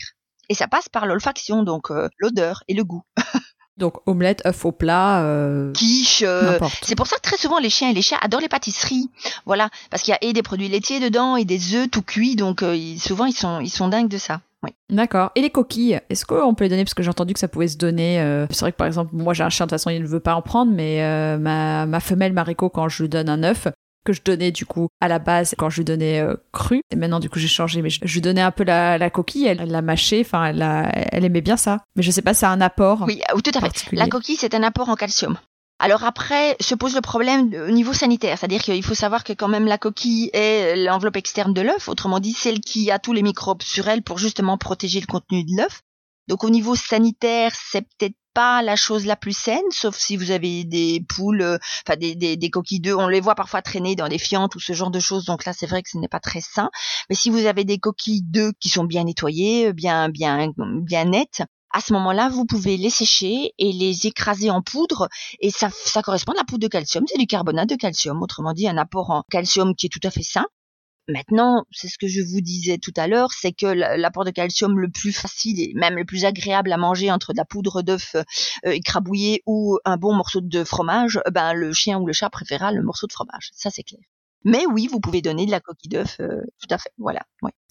Et 0.50 0.54
ça 0.56 0.68
passe 0.68 0.90
par 0.90 1.06
l'olfaction, 1.06 1.64
donc 1.64 1.90
euh, 1.90 2.10
l'odeur 2.20 2.64
et 2.68 2.74
le 2.74 2.84
goût. 2.84 3.04
Donc 3.78 3.96
omelette, 4.08 4.42
œuf 4.46 4.66
au 4.66 4.72
plat, 4.72 5.22
euh, 5.22 5.72
quiche. 5.74 6.24
Euh, 6.26 6.60
c'est 6.82 6.96
pour 6.96 7.06
ça 7.06 7.18
que 7.18 7.22
très 7.22 7.38
souvent 7.38 7.60
les 7.60 7.70
chiens 7.70 7.90
et 7.90 7.94
les 7.94 8.02
chats 8.02 8.18
adorent 8.22 8.42
les 8.42 8.50
pâtisseries. 8.50 9.10
Voilà, 9.46 9.70
parce 9.92 10.02
qu'il 10.02 10.12
y 10.12 10.16
a 10.16 10.18
et 10.22 10.34
des 10.34 10.42
produits 10.42 10.68
laitiers 10.68 11.00
dedans 11.00 11.36
et 11.36 11.46
des 11.46 11.76
œufs 11.76 11.90
tout 11.90 12.02
cuits, 12.02 12.36
donc 12.36 12.64
euh, 12.64 12.76
souvent 12.98 13.26
ils 13.26 13.36
sont 13.36 13.60
ils 13.60 13.70
sont 13.70 13.88
dingues 13.88 14.10
de 14.10 14.18
ça. 14.18 14.42
Oui. 14.64 14.72
D'accord. 14.90 15.30
Et 15.36 15.42
les 15.42 15.52
coquilles, 15.52 16.02
est-ce 16.10 16.26
qu'on 16.26 16.56
peut 16.56 16.64
les 16.64 16.70
donner? 16.72 16.84
Parce 16.84 16.96
que 16.96 17.04
j'ai 17.04 17.10
entendu 17.10 17.34
que 17.34 17.40
ça 17.40 17.48
pouvait 17.48 17.68
se 17.68 17.78
donner. 17.78 18.20
Euh, 18.20 18.48
c'est 18.50 18.62
vrai 18.62 18.72
que 18.72 18.78
par 18.78 18.88
exemple, 18.88 19.12
moi 19.14 19.36
j'ai 19.36 19.44
un 19.44 19.50
chien, 19.50 19.68
de 19.68 19.70
toute 19.70 19.80
façon 19.80 19.92
il 19.92 20.02
ne 20.02 20.08
veut 20.08 20.20
pas 20.20 20.34
en 20.34 20.42
prendre, 20.42 20.72
mais 20.72 21.38
ma, 21.38 21.86
ma 21.86 22.00
femelle 22.00 22.34
Mariko, 22.34 22.70
quand 22.70 22.90
je 22.90 23.04
lui 23.04 23.10
donne 23.10 23.30
un 23.30 23.44
œuf, 23.44 23.68
que 24.06 24.14
je 24.14 24.22
donnais 24.24 24.52
du 24.52 24.66
coup 24.66 24.88
à 25.02 25.08
la 25.08 25.20
base 25.20 25.54
quand 25.58 25.70
je 25.70 25.78
lui 25.78 25.86
donnais 25.86 26.20
euh, 26.20 26.36
cru. 26.52 26.82
Et 26.92 26.96
maintenant 26.96 27.20
du 27.20 27.30
coup 27.30 27.40
j'ai 27.40 27.48
changé, 27.48 27.82
mais 27.82 27.90
je, 27.90 28.02
lui 28.02 28.22
donnais 28.22 28.42
un 28.42 28.52
peu 28.52 28.64
la, 28.64 29.10
coquille, 29.10 29.46
elle 29.46 29.70
l'a 29.70 29.82
mâché, 29.82 30.22
enfin 30.26 30.46
elle, 30.46 30.62
elle 31.12 31.26
aimait 31.26 31.42
bien 31.42 31.58
ça. 31.58 31.80
Mais 31.96 32.04
je 32.04 32.12
sais 32.12 32.22
pas, 32.22 32.34
c'est 32.34 32.46
un 32.46 32.62
apport. 32.62 33.04
Oui, 33.08 33.22
tout 33.44 33.52
à 33.54 33.62
fait. 33.62 33.92
La 33.92 34.08
coquille 34.08 34.38
c'est 34.38 34.56
un 34.56 34.64
apport 34.64 34.90
en 34.90 34.96
calcium. 34.96 35.38
Alors 35.80 36.04
après, 36.04 36.58
se 36.60 36.74
pose 36.74 36.96
le 36.96 37.02
problème 37.02 37.54
au 37.68 37.72
niveau 37.72 37.94
sanitaire, 37.94 38.38
c'est-à-dire 38.40 38.64
qu'il 38.64 38.84
faut 38.84 38.96
savoir 38.96 39.24
que 39.24 39.34
quand 39.34 39.48
même 39.48 39.66
la 39.66 39.78
coquille 39.78 40.32
est 40.34 40.76
l'enveloppe 40.76 41.18
externe 41.18 41.54
de 41.54 41.62
l'œuf, 41.62 41.88
autrement 41.88 42.20
dit 42.20 42.34
celle 42.34 42.62
qui 42.62 42.90
a 42.90 42.98
tous 42.98 43.14
les 43.14 43.22
microbes 43.22 43.62
sur 43.62 43.88
elle 43.88 44.02
pour 44.02 44.18
justement 44.18 44.58
protéger 44.58 45.00
le 45.00 45.06
contenu 45.06 45.44
de 45.44 45.56
l'œuf. 45.56 45.82
Donc 46.28 46.44
au 46.44 46.50
niveau 46.50 46.76
sanitaire, 46.76 47.52
c'est 47.54 47.82
peut-être 47.82 48.16
pas 48.38 48.62
la 48.62 48.76
chose 48.76 49.08
la 49.08 49.16
plus 49.16 49.36
saine, 49.36 49.64
sauf 49.72 49.98
si 49.98 50.16
vous 50.16 50.30
avez 50.30 50.64
des 50.64 51.04
poules, 51.10 51.42
euh, 51.42 51.58
enfin 51.84 51.98
des, 51.98 52.14
des, 52.14 52.50
coquilles 52.52 52.80
d'œufs. 52.80 52.96
On 53.00 53.08
les 53.08 53.20
voit 53.20 53.34
parfois 53.34 53.64
traîner 53.64 53.96
dans 53.96 54.08
des 54.08 54.20
fientes 54.20 54.54
ou 54.54 54.60
ce 54.60 54.74
genre 54.74 54.92
de 54.92 55.00
choses. 55.00 55.26
Donc 55.26 55.44
là, 55.44 55.54
c'est 55.54 55.66
vrai 55.66 55.82
que 55.82 55.90
ce 55.90 55.98
n'est 55.98 56.08
pas 56.08 56.20
très 56.20 56.42
sain. 56.42 56.70
Mais 57.10 57.16
si 57.16 57.32
vous 57.32 57.48
avez 57.48 57.64
des 57.64 57.80
coquilles 57.80 58.22
d'œufs 58.22 58.54
qui 58.60 58.70
sont 58.70 58.84
bien 58.84 59.06
nettoyées, 59.06 59.74
bien 59.74 60.10
bien 60.10 60.52
bien 60.56 61.06
nettes, 61.06 61.42
à 61.72 61.82
ce 61.82 61.94
moment-là, 61.94 62.30
vous 62.30 62.46
pouvez 62.46 62.78
les 62.78 62.92
sécher 62.92 63.54
et 63.58 63.74
les 63.74 64.06
écraser 64.06 64.52
en 64.52 64.62
poudre 64.62 65.10
et 65.40 65.50
ça, 65.50 65.70
ça 65.72 66.04
correspond 66.04 66.34
à 66.34 66.36
la 66.36 66.44
poudre 66.44 66.62
de 66.62 66.68
calcium. 66.68 67.06
C'est 67.08 67.18
du 67.18 67.26
carbonate 67.26 67.70
de 67.70 67.76
calcium, 67.76 68.22
autrement 68.22 68.54
dit 68.54 68.68
un 68.68 68.78
apport 68.78 69.10
en 69.10 69.24
calcium 69.32 69.74
qui 69.76 69.88
est 69.88 69.90
tout 69.90 70.08
à 70.08 70.12
fait 70.12 70.22
sain. 70.22 70.46
Maintenant, 71.10 71.64
c'est 71.72 71.88
ce 71.88 71.98
que 71.98 72.08
je 72.08 72.22
vous 72.22 72.42
disais 72.42 72.78
tout 72.78 72.92
à 72.98 73.08
l'heure, 73.08 73.32
c'est 73.32 73.54
que 73.54 73.66
l'apport 73.66 74.26
de 74.26 74.32
calcium 74.32 74.78
le 74.78 74.90
plus 74.90 75.14
facile 75.14 75.62
et 75.62 75.72
même 75.74 75.96
le 75.96 76.04
plus 76.04 76.26
agréable 76.26 76.72
à 76.74 76.78
manger 76.78 77.12
entre 77.12 77.32
de 77.32 77.38
la 77.38 77.46
poudre 77.46 77.82
d'œuf 77.82 78.16
euh, 78.16 78.72
écrabouillée 78.72 79.42
ou 79.46 79.80
un 79.86 79.96
bon 79.96 80.14
morceau 80.14 80.42
de 80.42 80.64
fromage, 80.66 81.18
euh, 81.26 81.32
ben 81.32 81.54
le 81.54 81.72
chien 81.72 81.98
ou 81.98 82.06
le 82.06 82.12
chat 82.12 82.30
préférera 82.30 82.74
le 82.74 82.84
morceau 82.84 83.08
de 83.08 83.14
fromage. 83.14 83.52
Ça 83.54 83.70
c'est 83.70 83.84
clair. 83.84 84.02
Mais 84.44 84.66
oui, 84.66 84.90
vous 84.92 85.00
pouvez 85.00 85.22
donner 85.22 85.46
de 85.46 85.52
la 85.52 85.62
coquille 85.62 85.90
d'œuf, 85.90 86.18
euh, 86.20 86.42
tout 86.60 86.68
à 86.74 86.78
fait. 86.78 86.92
Voilà. 86.98 87.22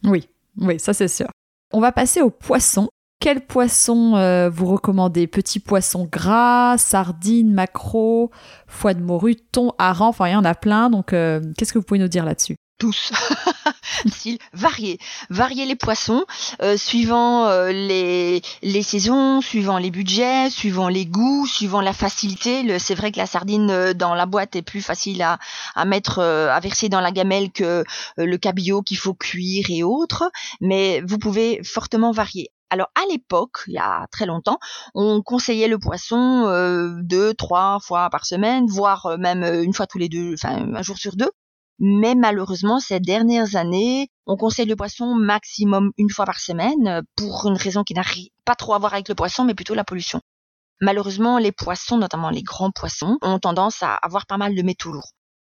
Oui, 0.04 0.28
oui, 0.56 0.80
ça 0.80 0.94
c'est 0.94 1.08
sûr. 1.08 1.28
On 1.74 1.80
va 1.80 1.92
passer 1.92 2.22
au 2.22 2.30
poisson. 2.30 2.88
Quel 3.20 3.44
poisson 3.46 4.50
vous 4.50 4.66
recommandez? 4.66 5.26
Petit 5.26 5.58
poisson 5.58 6.08
gras, 6.10 6.78
sardines, 6.78 7.52
maquereau, 7.52 8.30
foie 8.66 8.94
de 8.94 9.02
morue, 9.02 9.36
thon, 9.36 9.72
hareng, 9.78 10.08
enfin 10.08 10.28
il 10.28 10.32
y 10.32 10.36
en 10.36 10.44
a 10.44 10.54
plein. 10.54 10.90
Donc 10.90 11.08
qu'est-ce 11.08 11.72
que 11.72 11.78
vous 11.78 11.84
pouvez 11.84 12.00
nous 12.00 12.08
dire 12.08 12.24
là-dessus? 12.24 12.56
Tous. 12.78 13.12
Style 14.06 14.38
varier, 14.52 14.98
varier 15.30 15.66
les 15.66 15.76
poissons 15.76 16.24
euh, 16.62 16.76
suivant 16.76 17.46
euh, 17.46 17.72
les, 17.72 18.42
les 18.62 18.82
saisons, 18.82 19.40
suivant 19.40 19.78
les 19.78 19.90
budgets, 19.90 20.50
suivant 20.50 20.88
les 20.88 21.06
goûts, 21.06 21.46
suivant 21.46 21.80
la 21.80 21.92
facilité. 21.92 22.78
C'est 22.78 22.94
vrai 22.94 23.12
que 23.12 23.18
la 23.18 23.26
sardine 23.26 23.70
euh, 23.70 23.94
dans 23.94 24.14
la 24.14 24.26
boîte 24.26 24.56
est 24.56 24.62
plus 24.62 24.82
facile 24.82 25.22
à, 25.22 25.38
à 25.74 25.84
mettre, 25.84 26.20
à 26.20 26.60
verser 26.60 26.88
dans 26.88 27.00
la 27.00 27.12
gamelle 27.12 27.50
que 27.50 27.84
le 28.16 28.36
cabillaud 28.36 28.82
qu'il 28.82 28.98
faut 28.98 29.14
cuire 29.14 29.66
et 29.68 29.82
autres, 29.82 30.30
mais 30.60 31.00
vous 31.06 31.18
pouvez 31.18 31.62
fortement 31.64 32.12
varier. 32.12 32.50
Alors 32.70 32.88
à 32.94 33.02
l'époque, 33.10 33.60
il 33.68 33.74
y 33.74 33.78
a 33.78 34.06
très 34.10 34.26
longtemps, 34.26 34.58
on 34.94 35.22
conseillait 35.22 35.68
le 35.68 35.78
poisson 35.78 36.50
deux, 37.02 37.32
trois 37.34 37.78
fois 37.80 38.10
par 38.10 38.26
semaine, 38.26 38.66
voire 38.66 39.16
même 39.18 39.44
une 39.44 39.72
fois 39.72 39.86
tous 39.86 39.98
les 39.98 40.08
deux, 40.08 40.34
enfin 40.34 40.66
un 40.74 40.82
jour 40.82 40.98
sur 40.98 41.16
deux. 41.16 41.30
Mais 41.78 42.14
malheureusement, 42.14 42.80
ces 42.80 43.00
dernières 43.00 43.56
années, 43.56 44.08
on 44.26 44.36
conseille 44.36 44.66
le 44.66 44.76
poisson 44.76 45.14
maximum 45.14 45.92
une 45.98 46.10
fois 46.10 46.24
par 46.24 46.40
semaine 46.40 46.88
euh, 46.88 47.02
pour 47.16 47.46
une 47.46 47.56
raison 47.56 47.84
qui 47.84 47.94
n'a 47.94 48.02
pas 48.44 48.54
trop 48.54 48.74
à 48.74 48.78
voir 48.78 48.94
avec 48.94 49.08
le 49.08 49.14
poisson, 49.14 49.44
mais 49.44 49.54
plutôt 49.54 49.74
la 49.74 49.84
pollution. 49.84 50.20
Malheureusement, 50.80 51.38
les 51.38 51.52
poissons, 51.52 51.98
notamment 51.98 52.30
les 52.30 52.42
grands 52.42 52.70
poissons, 52.70 53.18
ont 53.22 53.38
tendance 53.38 53.82
à 53.82 53.94
avoir 53.94 54.26
pas 54.26 54.36
mal 54.36 54.54
de 54.54 54.62
métaux 54.62 54.92
lourds. 54.92 55.12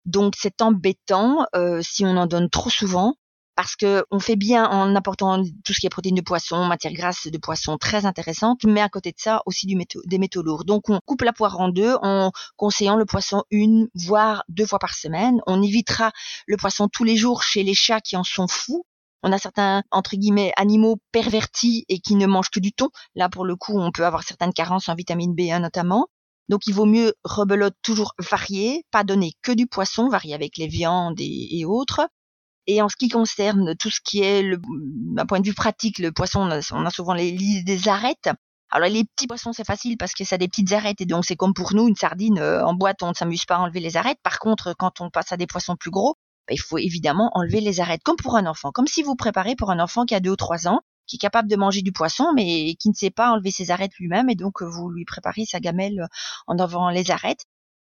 Donc 0.06 0.34
c'est 0.36 0.62
embêtant 0.62 1.46
euh, 1.54 1.80
si 1.82 2.04
on 2.04 2.16
en 2.16 2.26
donne 2.26 2.48
trop 2.48 2.70
souvent 2.70 3.14
parce 3.60 3.76
que 3.76 4.06
on 4.10 4.20
fait 4.20 4.36
bien 4.36 4.66
en 4.70 4.96
apportant 4.96 5.44
tout 5.66 5.74
ce 5.74 5.80
qui 5.80 5.86
est 5.86 5.90
protéines 5.90 6.14
de 6.14 6.22
poisson, 6.22 6.64
matière 6.64 6.94
grasse 6.94 7.26
de 7.26 7.36
poisson 7.36 7.76
très 7.76 8.06
intéressante, 8.06 8.64
mais 8.64 8.80
à 8.80 8.88
côté 8.88 9.10
de 9.10 9.18
ça 9.18 9.42
aussi 9.44 9.66
des 9.66 10.18
métaux 10.18 10.42
lourds. 10.42 10.64
Donc 10.64 10.88
on 10.88 10.98
coupe 11.04 11.20
la 11.20 11.34
poire 11.34 11.60
en 11.60 11.68
deux 11.68 11.94
en 12.00 12.32
conseillant 12.56 12.96
le 12.96 13.04
poisson 13.04 13.44
une 13.50 13.88
voire 13.94 14.44
deux 14.48 14.64
fois 14.64 14.78
par 14.78 14.94
semaine. 14.94 15.42
On 15.46 15.60
évitera 15.60 16.10
le 16.46 16.56
poisson 16.56 16.88
tous 16.90 17.04
les 17.04 17.18
jours 17.18 17.42
chez 17.42 17.62
les 17.62 17.74
chats 17.74 18.00
qui 18.00 18.16
en 18.16 18.24
sont 18.24 18.48
fous. 18.48 18.86
On 19.22 19.30
a 19.30 19.36
certains 19.36 19.82
entre 19.90 20.16
guillemets 20.16 20.54
animaux 20.56 20.96
pervertis 21.12 21.84
et 21.90 22.00
qui 22.00 22.14
ne 22.14 22.26
mangent 22.26 22.48
que 22.48 22.60
du 22.60 22.72
thon. 22.72 22.88
Là 23.14 23.28
pour 23.28 23.44
le 23.44 23.56
coup, 23.56 23.78
on 23.78 23.92
peut 23.92 24.06
avoir 24.06 24.22
certaines 24.22 24.54
carences 24.54 24.88
en 24.88 24.94
vitamine 24.94 25.34
B1 25.34 25.60
notamment. 25.60 26.06
Donc 26.48 26.66
il 26.66 26.72
vaut 26.72 26.86
mieux 26.86 27.12
rebelote 27.24 27.76
toujours 27.82 28.14
varier, 28.18 28.86
pas 28.90 29.04
donner 29.04 29.34
que 29.42 29.52
du 29.52 29.66
poisson, 29.66 30.08
varier 30.08 30.32
avec 30.32 30.56
les 30.56 30.66
viandes 30.66 31.20
et 31.20 31.66
autres. 31.66 32.08
Et 32.70 32.80
en 32.82 32.88
ce 32.88 32.94
qui 32.94 33.08
concerne 33.08 33.74
tout 33.74 33.90
ce 33.90 33.98
qui 34.00 34.22
est, 34.22 34.44
d'un 35.16 35.26
point 35.26 35.40
de 35.40 35.46
vue 35.46 35.54
pratique, 35.54 35.98
le 35.98 36.12
poisson, 36.12 36.48
on 36.70 36.86
a, 36.86 36.90
souvent 36.90 37.14
les, 37.14 37.64
des 37.64 37.88
arêtes. 37.88 38.28
Alors 38.70 38.88
les 38.88 39.02
petits 39.02 39.26
poissons 39.26 39.52
c'est 39.52 39.66
facile 39.66 39.96
parce 39.98 40.12
que 40.12 40.22
ça 40.22 40.36
a 40.36 40.38
des 40.38 40.46
petites 40.46 40.70
arêtes 40.70 41.00
et 41.00 41.04
donc 41.04 41.24
c'est 41.24 41.34
comme 41.34 41.52
pour 41.52 41.74
nous 41.74 41.88
une 41.88 41.96
sardine 41.96 42.38
euh, 42.38 42.64
en 42.64 42.72
boîte 42.72 43.02
on 43.02 43.08
ne 43.08 43.14
s'amuse 43.14 43.44
pas 43.44 43.56
à 43.56 43.58
enlever 43.58 43.80
les 43.80 43.96
arêtes. 43.96 44.18
Par 44.22 44.38
contre 44.38 44.72
quand 44.78 45.00
on 45.00 45.10
passe 45.10 45.32
à 45.32 45.36
des 45.36 45.48
poissons 45.48 45.74
plus 45.74 45.90
gros, 45.90 46.14
bah, 46.46 46.54
il 46.54 46.60
faut 46.60 46.78
évidemment 46.78 47.32
enlever 47.34 47.60
les 47.60 47.80
arêtes 47.80 48.02
comme 48.04 48.14
pour 48.14 48.36
un 48.36 48.46
enfant, 48.46 48.70
comme 48.70 48.86
si 48.86 49.02
vous 49.02 49.16
préparez 49.16 49.56
pour 49.56 49.72
un 49.72 49.80
enfant 49.80 50.04
qui 50.04 50.14
a 50.14 50.20
deux 50.20 50.30
ou 50.30 50.36
trois 50.36 50.68
ans, 50.68 50.82
qui 51.08 51.16
est 51.16 51.18
capable 51.18 51.50
de 51.50 51.56
manger 51.56 51.82
du 51.82 51.90
poisson 51.90 52.32
mais 52.36 52.76
qui 52.78 52.88
ne 52.90 52.94
sait 52.94 53.10
pas 53.10 53.32
enlever 53.32 53.50
ses 53.50 53.72
arêtes 53.72 53.96
lui-même 53.98 54.30
et 54.30 54.36
donc 54.36 54.62
vous 54.62 54.88
lui 54.90 55.04
préparez 55.04 55.44
sa 55.44 55.58
gamelle 55.58 56.06
en 56.46 56.56
enlevant 56.56 56.90
les 56.90 57.10
arêtes. 57.10 57.46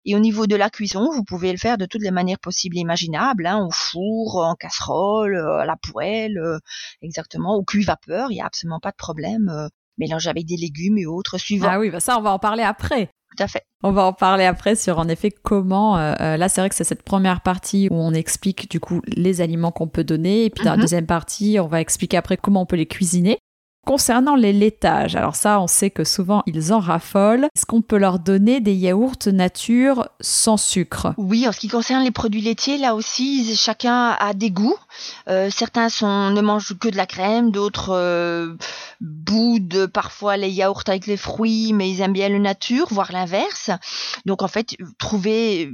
Et 0.08 0.16
au 0.16 0.20
niveau 0.20 0.48
de 0.48 0.56
la 0.56 0.70
cuisson, 0.70 1.10
vous 1.14 1.26
pouvez 1.26 1.52
le 1.52 1.58
faire 1.58 1.78
de 1.78 1.86
toutes 1.86 2.02
les 2.02 2.12
manières 2.12 2.40
possibles 2.40 2.78
et 2.78 2.80
imaginables, 2.80 3.46
hein, 3.46 3.66
au 3.68 3.72
four, 3.72 4.38
en 4.38 4.56
casserole, 4.56 5.36
euh, 5.36 5.60
à 5.60 5.66
la 5.66 5.76
poêle, 5.76 6.38
euh, 6.38 6.58
exactement, 7.02 7.56
au 7.56 7.64
cuit 7.64 7.84
vapeur, 7.84 8.32
il 8.32 8.36
n'y 8.36 8.42
a 8.42 8.46
absolument 8.46 8.80
pas 8.80 8.92
de 8.92 8.96
problème. 8.96 9.50
Euh, 9.50 9.68
mélanger 9.98 10.30
avec 10.30 10.46
des 10.46 10.56
légumes 10.56 10.98
et 10.98 11.06
autres 11.06 11.38
suivant. 11.38 11.68
Ah 11.70 11.80
oui, 11.80 11.90
bah 11.90 12.00
ça 12.00 12.18
on 12.18 12.22
va 12.22 12.32
en 12.32 12.40
parler 12.40 12.64
après. 12.64 13.10
Tout 13.36 13.44
à 13.44 13.48
fait. 13.48 13.64
On 13.84 13.92
va 13.92 14.04
en 14.04 14.14
parler 14.14 14.46
après 14.46 14.76
sur 14.76 15.00
en 15.00 15.10
effet 15.10 15.32
comment. 15.32 15.98
là, 15.98 16.50
c'est 16.50 16.62
vrai 16.62 16.70
que 16.70 16.76
c'est 16.76 16.84
cette 16.84 17.02
première 17.02 17.42
partie 17.42 17.88
où 17.90 17.96
on 17.96 18.14
explique 18.14 18.70
du 18.70 18.80
coup 18.80 19.02
les 19.08 19.42
aliments 19.42 19.72
qu'on 19.72 19.88
peut 19.88 20.04
donner, 20.04 20.46
et 20.46 20.50
puis 20.52 20.64
dans 20.64 20.72
la 20.72 20.78
mhm. 20.78 20.84
deuxième 20.84 21.08
partie, 21.08 21.58
on 21.60 21.68
va 21.68 21.82
expliquer 21.82 22.18
après 22.18 22.38
comment 22.38 22.62
on 22.62 22.66
peut 22.68 22.76
les 22.76 22.86
cuisiner. 22.86 23.40
Concernant 23.88 24.36
les 24.36 24.52
laitages, 24.52 25.16
alors 25.16 25.38
ça, 25.38 25.62
on 25.62 25.68
sait 25.68 25.92
que 25.92 26.04
souvent 26.04 26.44
ils 26.46 26.74
en 26.74 26.80
raffolent. 26.82 27.46
Est-ce 27.56 27.66
qu'on 27.66 27.82
peut 27.82 27.98
leur 27.98 28.20
donner 28.20 28.60
des 28.60 28.74
yaourts 28.74 29.16
nature 29.28 30.10
sans 30.20 30.58
sucre? 30.58 31.14
Oui, 31.16 31.48
en 31.48 31.54
ce 31.54 31.60
qui 31.62 31.70
concerne 31.70 32.04
les 32.04 32.12
produits 32.12 32.42
laitiers, 32.42 32.78
là 32.78 32.96
aussi, 32.96 33.56
chacun 33.56 34.10
a 34.20 34.34
des 34.34 34.52
goûts. 34.52 34.76
Euh, 35.30 35.50
certains 35.50 35.88
ne 35.88 36.42
mangent 36.42 36.78
que 36.78 36.90
de 36.90 36.98
la 36.98 37.06
crème, 37.06 37.52
d'autres 37.52 37.92
euh, 37.94 38.58
boudent 39.00 39.88
parfois 39.88 40.36
les 40.36 40.50
yaourts 40.50 40.84
avec 40.88 41.08
les 41.08 41.16
fruits, 41.16 41.72
mais 41.72 41.90
ils 41.90 42.02
aiment 42.02 42.12
bien 42.12 42.28
le 42.28 42.40
nature, 42.40 42.88
voire 42.92 43.14
l'inverse. 43.14 43.72
Donc 44.26 44.42
en 44.42 44.50
fait, 44.50 44.76
trouver 45.00 45.72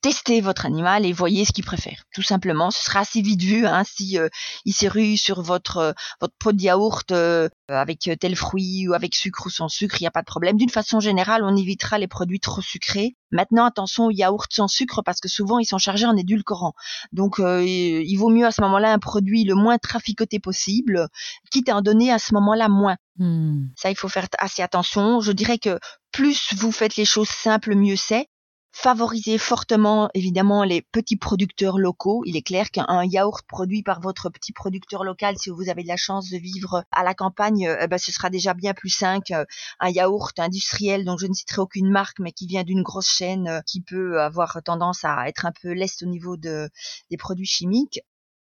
testez 0.00 0.40
votre 0.40 0.66
animal 0.66 1.04
et 1.06 1.12
voyez 1.12 1.44
ce 1.44 1.52
qu'il 1.52 1.64
préfère. 1.64 2.04
Tout 2.14 2.22
simplement, 2.22 2.70
ce 2.70 2.84
sera 2.84 3.00
assez 3.00 3.22
vite 3.22 3.42
vu 3.42 3.66
hein, 3.66 3.82
si 3.84 4.18
euh, 4.18 4.28
il 4.64 4.72
s'est 4.72 4.88
rue 4.88 5.16
sur 5.16 5.42
votre 5.42 5.78
euh, 5.78 5.92
votre 6.20 6.34
pot 6.38 6.52
de 6.52 6.62
yaourt 6.62 7.10
euh, 7.12 7.48
avec 7.68 8.10
tel 8.20 8.36
fruit 8.36 8.88
ou 8.88 8.94
avec 8.94 9.14
sucre 9.14 9.46
ou 9.46 9.50
sans 9.50 9.68
sucre, 9.68 9.96
il 10.00 10.04
n'y 10.04 10.08
a 10.08 10.12
pas 10.12 10.22
de 10.22 10.26
problème. 10.26 10.56
D'une 10.56 10.70
façon 10.70 11.00
générale, 11.00 11.42
on 11.44 11.56
évitera 11.56 11.98
les 11.98 12.08
produits 12.08 12.40
trop 12.40 12.60
sucrés. 12.60 13.16
Maintenant, 13.32 13.64
attention 13.64 14.06
aux 14.06 14.10
yaourts 14.10 14.46
sans 14.50 14.68
sucre 14.68 15.02
parce 15.02 15.20
que 15.20 15.28
souvent 15.28 15.58
ils 15.58 15.66
sont 15.66 15.78
chargés 15.78 16.06
en 16.06 16.16
édulcorants. 16.16 16.74
Donc, 17.12 17.38
il 17.40 18.16
vaut 18.16 18.30
mieux 18.30 18.46
à 18.46 18.52
ce 18.52 18.60
moment-là 18.60 18.92
un 18.92 19.00
produit 19.00 19.42
le 19.42 19.56
moins 19.56 19.78
traficoté 19.78 20.38
possible, 20.38 21.08
quitte 21.50 21.68
à 21.68 21.76
en 21.76 21.82
donner 21.82 22.12
à 22.12 22.20
ce 22.20 22.34
moment-là 22.34 22.68
moins. 22.68 22.96
Hmm. 23.18 23.66
Ça, 23.76 23.90
il 23.90 23.96
faut 23.96 24.08
faire 24.08 24.28
assez 24.38 24.62
attention. 24.62 25.20
Je 25.20 25.32
dirais 25.32 25.58
que 25.58 25.78
plus 26.12 26.54
vous 26.54 26.70
faites 26.70 26.96
les 26.96 27.04
choses 27.04 27.28
simples, 27.28 27.74
mieux 27.74 27.96
c'est 27.96 28.28
favoriser 28.76 29.38
fortement 29.38 30.10
évidemment 30.12 30.62
les 30.62 30.82
petits 30.82 31.16
producteurs 31.16 31.78
locaux. 31.78 32.22
Il 32.26 32.36
est 32.36 32.42
clair 32.42 32.70
qu'un 32.70 33.04
yaourt 33.04 33.42
produit 33.48 33.82
par 33.82 34.00
votre 34.00 34.28
petit 34.28 34.52
producteur 34.52 35.02
local, 35.02 35.36
si 35.38 35.48
vous 35.48 35.70
avez 35.70 35.82
de 35.82 35.88
la 35.88 35.96
chance 35.96 36.28
de 36.28 36.36
vivre 36.36 36.84
à 36.92 37.02
la 37.02 37.14
campagne, 37.14 37.66
euh, 37.66 37.86
ben, 37.86 37.96
ce 37.96 38.12
sera 38.12 38.28
déjà 38.28 38.52
bien 38.52 38.74
plus 38.74 38.90
sain 38.90 39.20
qu'un 39.20 39.46
yaourt 39.88 40.38
industriel 40.38 41.06
dont 41.06 41.16
je 41.16 41.26
ne 41.26 41.32
citerai 41.32 41.62
aucune 41.62 41.90
marque, 41.90 42.18
mais 42.18 42.32
qui 42.32 42.46
vient 42.46 42.64
d'une 42.64 42.82
grosse 42.82 43.10
chaîne 43.10 43.48
euh, 43.48 43.60
qui 43.66 43.80
peut 43.80 44.20
avoir 44.20 44.60
tendance 44.62 45.04
à 45.04 45.26
être 45.26 45.46
un 45.46 45.52
peu 45.62 45.72
leste 45.72 46.02
au 46.02 46.06
niveau 46.06 46.36
de, 46.36 46.68
des 47.10 47.16
produits 47.16 47.46
chimiques 47.46 48.00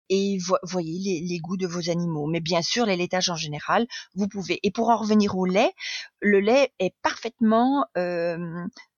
et 0.10 0.38
voyez 0.64 1.00
les, 1.00 1.28
les, 1.28 1.40
goûts 1.40 1.58
de 1.58 1.68
vos 1.68 1.90
animaux. 1.90 2.28
Mais 2.28 2.40
bien 2.40 2.62
sûr, 2.62 2.86
les 2.86 2.96
laitages 2.96 3.30
en 3.30 3.36
général, 3.36 3.88
vous 4.16 4.28
pouvez. 4.28 4.60
Et 4.64 4.72
pour 4.72 4.90
en 4.90 4.98
revenir 4.98 5.38
au 5.38 5.46
lait, 5.46 5.74
le 6.22 6.40
lait 6.40 6.72
est 6.80 6.96
parfaitement 7.02 7.86
euh, 7.98 8.38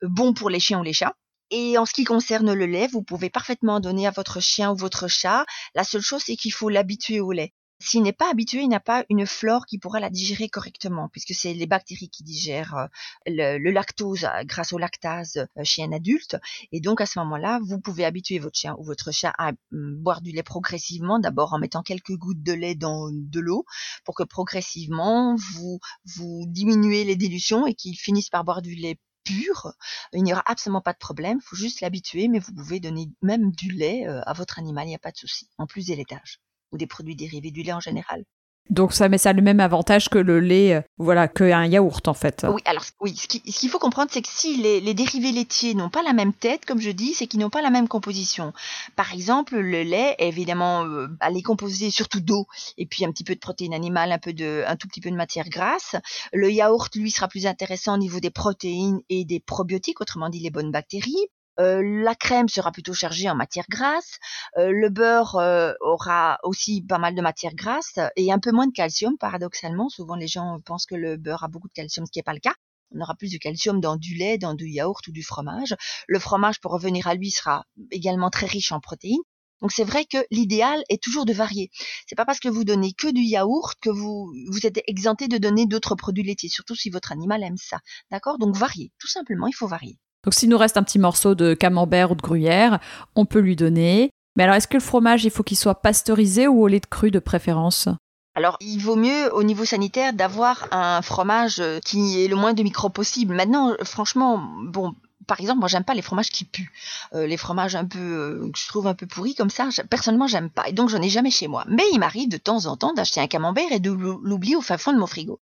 bon 0.02 0.34
pour 0.34 0.50
les 0.50 0.60
chiens 0.60 0.80
ou 0.80 0.84
les 0.84 0.94
chats. 0.94 1.16
Et 1.52 1.78
en 1.78 1.86
ce 1.86 1.94
qui 1.94 2.04
concerne 2.04 2.54
le 2.54 2.66
lait, 2.66 2.88
vous 2.88 3.02
pouvez 3.02 3.30
parfaitement 3.30 3.80
donner 3.80 4.06
à 4.08 4.12
votre 4.12 4.40
chien 4.40 4.72
ou 4.72 4.76
votre 4.76 5.08
chat. 5.08 5.46
La 5.74 5.84
seule 5.84 6.02
chose, 6.02 6.22
c'est 6.26 6.36
qu'il 6.36 6.54
faut 6.54 6.70
l'habituer 6.70 7.20
au 7.20 7.32
lait. 7.32 7.54
S'il 7.82 8.04
n'est 8.04 8.12
pas 8.12 8.30
habitué, 8.30 8.62
il 8.62 8.68
n'a 8.68 8.82
pas 8.82 9.06
une 9.10 9.26
flore 9.26 9.66
qui 9.66 9.80
pourra 9.80 10.02
la 10.02 10.10
digérer 10.10 10.50
correctement, 10.50 11.08
puisque 11.08 11.34
c'est 11.34 11.54
les 11.54 11.66
bactéries 11.66 12.10
qui 12.10 12.24
digèrent 12.24 12.76
euh, 12.76 12.88
le, 13.26 13.72
lactose 13.72 14.26
euh, 14.26 14.44
grâce 14.44 14.74
au 14.74 14.78
lactase 14.78 15.38
euh, 15.38 15.64
chez 15.64 15.84
un 15.84 15.94
adulte. 15.94 16.36
Et 16.74 16.82
donc 16.82 17.00
à 17.00 17.06
ce 17.06 17.20
moment-là, 17.20 17.60
vous 17.64 17.80
pouvez 17.80 18.04
habituer 18.04 18.38
votre 18.38 18.58
chien 18.58 18.76
ou 18.80 18.84
votre 18.84 19.14
chat 19.14 19.34
à 19.38 19.54
mm, 19.72 19.96
boire 19.96 20.22
du 20.22 20.32
lait 20.34 20.44
progressivement, 20.44 21.20
d'abord 21.20 21.54
en 21.54 21.60
mettant 21.60 21.82
quelques 21.82 22.18
gouttes 22.18 22.44
de 22.44 22.52
lait 22.52 22.76
dans 22.76 23.10
de 23.12 23.40
l'eau, 23.40 23.64
pour 24.04 24.14
que 24.14 24.24
progressivement 24.24 25.38
vous 25.38 25.80
vous 26.04 26.44
diminuez 26.48 27.06
les 27.06 27.16
dilutions 27.16 27.66
et 27.66 27.76
qu'il 27.76 27.98
finisse 27.98 28.30
par 28.30 28.44
boire 28.44 28.62
du 28.62 28.76
lait 28.76 29.00
pur, 29.24 29.74
il 30.12 30.24
n'y 30.24 30.34
aura 30.34 30.44
absolument 30.48 30.82
pas 30.82 30.94
de 30.94 30.98
problème, 30.98 31.40
il 31.42 31.48
faut 31.48 31.56
juste 31.56 31.80
l'habituer, 31.80 32.28
mais 32.28 32.40
vous 32.40 32.54
pouvez 32.54 32.82
donner 32.82 33.10
même 33.22 33.52
du 33.52 33.72
lait 33.72 34.06
à 34.06 34.34
votre 34.34 34.60
animal, 34.60 34.86
il 34.86 34.90
n'y 34.90 34.96
a 34.96 35.00
pas 35.00 35.12
de 35.12 35.18
souci, 35.18 35.50
en 35.58 35.68
plus 35.68 35.86
des 35.88 35.96
laitages 35.96 36.40
ou 36.72 36.78
des 36.78 36.88
produits 36.88 37.16
dérivés 37.16 37.52
du 37.52 37.64
lait 37.64 37.74
en 37.74 37.80
général. 37.80 38.24
Donc 38.70 38.94
ça, 38.94 39.10
mais 39.10 39.18
ça 39.18 39.32
a 39.32 39.34
le 39.34 39.42
même 39.42 39.60
avantage 39.60 40.10
que 40.10 40.20
le 40.20 40.40
lait, 40.40 40.76
euh, 40.76 40.82
voilà, 41.00 41.28
qu'un 41.28 41.66
yaourt 41.66 42.08
en 42.08 42.14
fait. 42.14 42.46
Oui, 42.48 42.62
alors 42.66 42.84
oui, 43.02 43.16
ce 43.16 43.28
qu'il 43.28 43.70
faut 43.70 43.80
comprendre, 43.80 44.12
c'est 44.14 44.22
que 44.22 44.28
si 44.30 44.58
les, 44.58 44.80
les, 44.80 44.94
dérivés 44.94 45.32
laitiers 45.32 45.74
n'ont 45.74 45.90
pas 45.90 46.04
la 46.04 46.14
même 46.14 46.34
tête, 46.34 46.66
comme 46.66 46.80
je 46.80 46.92
dis, 46.92 47.16
c'est 47.16 47.26
qu'ils 47.26 47.40
n'ont 47.40 47.50
pas 47.50 47.64
la 47.64 47.72
même 47.72 47.88
composition. 47.88 48.54
Par 48.96 49.12
exemple, 49.12 49.58
le 49.58 49.82
lait, 49.82 50.16
évidemment, 50.20 50.86
euh, 50.86 51.08
elle 51.20 51.36
est 51.36 51.42
composée 51.42 51.90
surtout 51.90 52.20
d'eau 52.20 52.46
et 52.78 52.86
puis 52.86 53.06
un 53.06 53.12
petit 53.12 53.24
peu 53.24 53.34
de 53.34 53.40
protéines 53.40 53.74
animales, 53.74 54.12
un 54.12 54.20
peu 54.20 54.34
de, 54.34 54.64
un 54.68 54.76
tout 54.76 54.88
petit 54.88 55.02
peu 55.02 55.10
de 55.10 55.16
matière 55.16 55.50
grasse. 55.50 55.96
Le 56.32 56.52
yaourt, 56.52 56.96
lui, 56.96 57.10
sera 57.10 57.28
plus 57.28 57.48
intéressant 57.48 57.96
au 57.96 57.98
niveau 57.98 58.20
des 58.20 58.30
protéines 58.30 59.02
et 59.10 59.26
des 59.26 59.40
probiotiques, 59.40 60.00
autrement 60.00 60.30
dit 60.30 60.42
les 60.42 60.52
bonnes 60.52 60.72
bactéries. 60.72 61.28
Euh, 61.60 61.82
la 61.84 62.16
crème 62.16 62.48
sera 62.48 62.72
plutôt 62.72 62.94
chargée 62.94 63.30
en 63.30 63.36
matière 63.36 63.66
grasse. 63.70 64.18
Euh, 64.58 64.72
le 64.72 64.90
beurre 64.90 65.36
euh, 65.36 65.74
aura 65.82 66.40
aussi 66.44 66.82
pas 66.82 66.98
mal 66.98 67.16
de 67.16 67.22
matière 67.22 67.54
grasse 67.54 68.00
et 68.16 68.32
un 68.32 68.40
peu 68.40 68.52
moins 68.52 68.68
de 68.68 68.74
calcium, 68.74 69.18
paradoxalement. 69.18 69.90
Souvent, 69.90 70.16
les 70.16 70.28
gens 70.28 70.60
pensent 70.66 70.86
que 70.86 70.96
le 70.96 71.18
beurre 71.18 71.44
a 71.44 71.48
beaucoup 71.48 71.68
de 71.68 71.74
calcium, 71.74 72.06
ce 72.06 72.12
qui 72.12 72.20
n'est 72.20 72.24
pas 72.24 72.34
le 72.34 72.40
cas. 72.40 72.54
On 72.92 73.02
aura 73.02 73.16
plus 73.16 73.32
de 73.32 73.38
calcium 73.38 73.80
dans 73.82 73.98
du 73.98 74.16
lait, 74.16 74.38
dans 74.38 74.56
du 74.56 74.68
yaourt 74.68 75.06
ou 75.08 75.12
du 75.12 75.24
fromage. 75.24 75.76
Le 76.08 76.20
fromage, 76.20 76.60
pour 76.60 76.72
revenir 76.72 77.08
à 77.08 77.14
lui, 77.14 77.30
sera 77.30 77.66
également 77.92 78.30
très 78.30 78.48
riche 78.48 78.72
en 78.72 78.80
protéines. 78.80 79.22
Donc 79.62 79.72
c'est 79.74 79.84
vrai 79.84 80.06
que 80.06 80.18
l'idéal 80.32 80.82
est 80.90 81.04
toujours 81.04 81.26
de 81.26 81.34
varier. 81.34 81.70
C'est 82.08 82.16
pas 82.16 82.26
parce 82.26 82.40
que 82.40 82.48
vous 82.48 82.64
donnez 82.64 82.94
que 82.94 83.12
du 83.12 83.22
yaourt 83.22 83.76
que 83.82 83.90
vous 83.90 84.34
vous 84.50 84.66
êtes 84.66 84.82
exempté 84.88 85.28
de 85.28 85.38
donner 85.38 85.66
d'autres 85.68 85.96
produits 85.96 86.24
laitiers, 86.24 86.50
surtout 86.50 86.76
si 86.76 86.90
votre 86.90 87.12
animal 87.12 87.44
aime 87.44 87.58
ça. 87.58 87.80
D'accord? 88.10 88.38
Donc 88.38 88.56
varier, 88.56 88.92
tout 89.00 89.10
simplement, 89.10 89.48
il 89.48 89.54
faut 89.54 89.68
varier. 89.68 90.00
Donc 90.24 90.34
s'il 90.34 90.50
nous 90.50 90.58
reste 90.58 90.78
un 90.78 90.84
petit 90.84 91.00
morceau 91.00 91.36
de 91.36 91.54
camembert 91.54 92.12
ou 92.12 92.16
de 92.16 92.22
gruyère, 92.22 92.80
on 93.16 93.26
peut 93.26 93.40
lui 93.40 93.56
donner. 93.56 94.12
Mais 94.36 94.44
alors 94.44 94.56
est-ce 94.56 94.68
que 94.68 94.78
le 94.78 94.84
fromage, 94.84 95.26
il 95.26 95.32
faut 95.32 95.44
qu'il 95.44 95.58
soit 95.58 95.82
pasteurisé 95.82 96.48
ou 96.48 96.62
au 96.62 96.68
lait 96.68 96.80
de 96.80 96.86
cru 96.86 97.12
de 97.12 97.20
préférence? 97.20 97.90
Alors, 98.36 98.58
il 98.62 98.80
vaut 98.80 98.96
mieux 98.96 99.34
au 99.34 99.44
niveau 99.44 99.66
sanitaire 99.66 100.14
d'avoir 100.14 100.68
un 100.72 101.02
fromage 101.02 101.62
qui 101.84 102.24
est 102.24 102.28
le 102.28 102.36
moins 102.36 102.54
de 102.54 102.64
microbes 102.64 102.94
possible. 102.94 103.36
Maintenant, 103.36 103.76
franchement, 103.84 104.38
bon, 104.64 104.96
par 105.30 105.40
exemple, 105.40 105.60
moi 105.60 105.68
j'aime 105.68 105.84
pas 105.84 105.94
les 105.94 106.02
fromages 106.02 106.30
qui 106.32 106.44
puent, 106.44 106.72
euh, 107.14 107.28
les 107.28 107.38
fromages 107.38 107.76
un 107.76 107.86
peu 107.86 108.00
euh, 108.00 108.50
que 108.52 108.58
je 108.58 108.68
trouve 108.68 108.88
un 108.88 108.96
peu 108.96 109.06
pourris 109.06 109.36
comme 109.36 109.52
ça. 109.52 109.70
Personnellement, 109.90 110.28
j'aime 110.28 110.50
pas 110.50 110.68
et 110.68 110.74
donc 110.74 110.90
j'en 110.90 111.02
ai 111.02 111.10
jamais 111.10 111.32
chez 111.32 111.48
moi. 111.48 111.64
Mais 111.68 111.84
il 111.94 112.00
m'arrive 112.00 112.30
de 112.30 112.38
temps 112.38 112.66
en 112.66 112.76
temps 112.76 112.94
d'acheter 112.94 113.22
un 113.22 113.28
camembert 113.28 113.72
et 113.72 113.80
de 113.80 113.92
l'oublier 113.92 114.56
au 114.56 114.62
fin 114.62 114.78
fond 114.78 114.92
de 114.92 114.98
mon 114.98 115.06
frigo. 115.06 115.40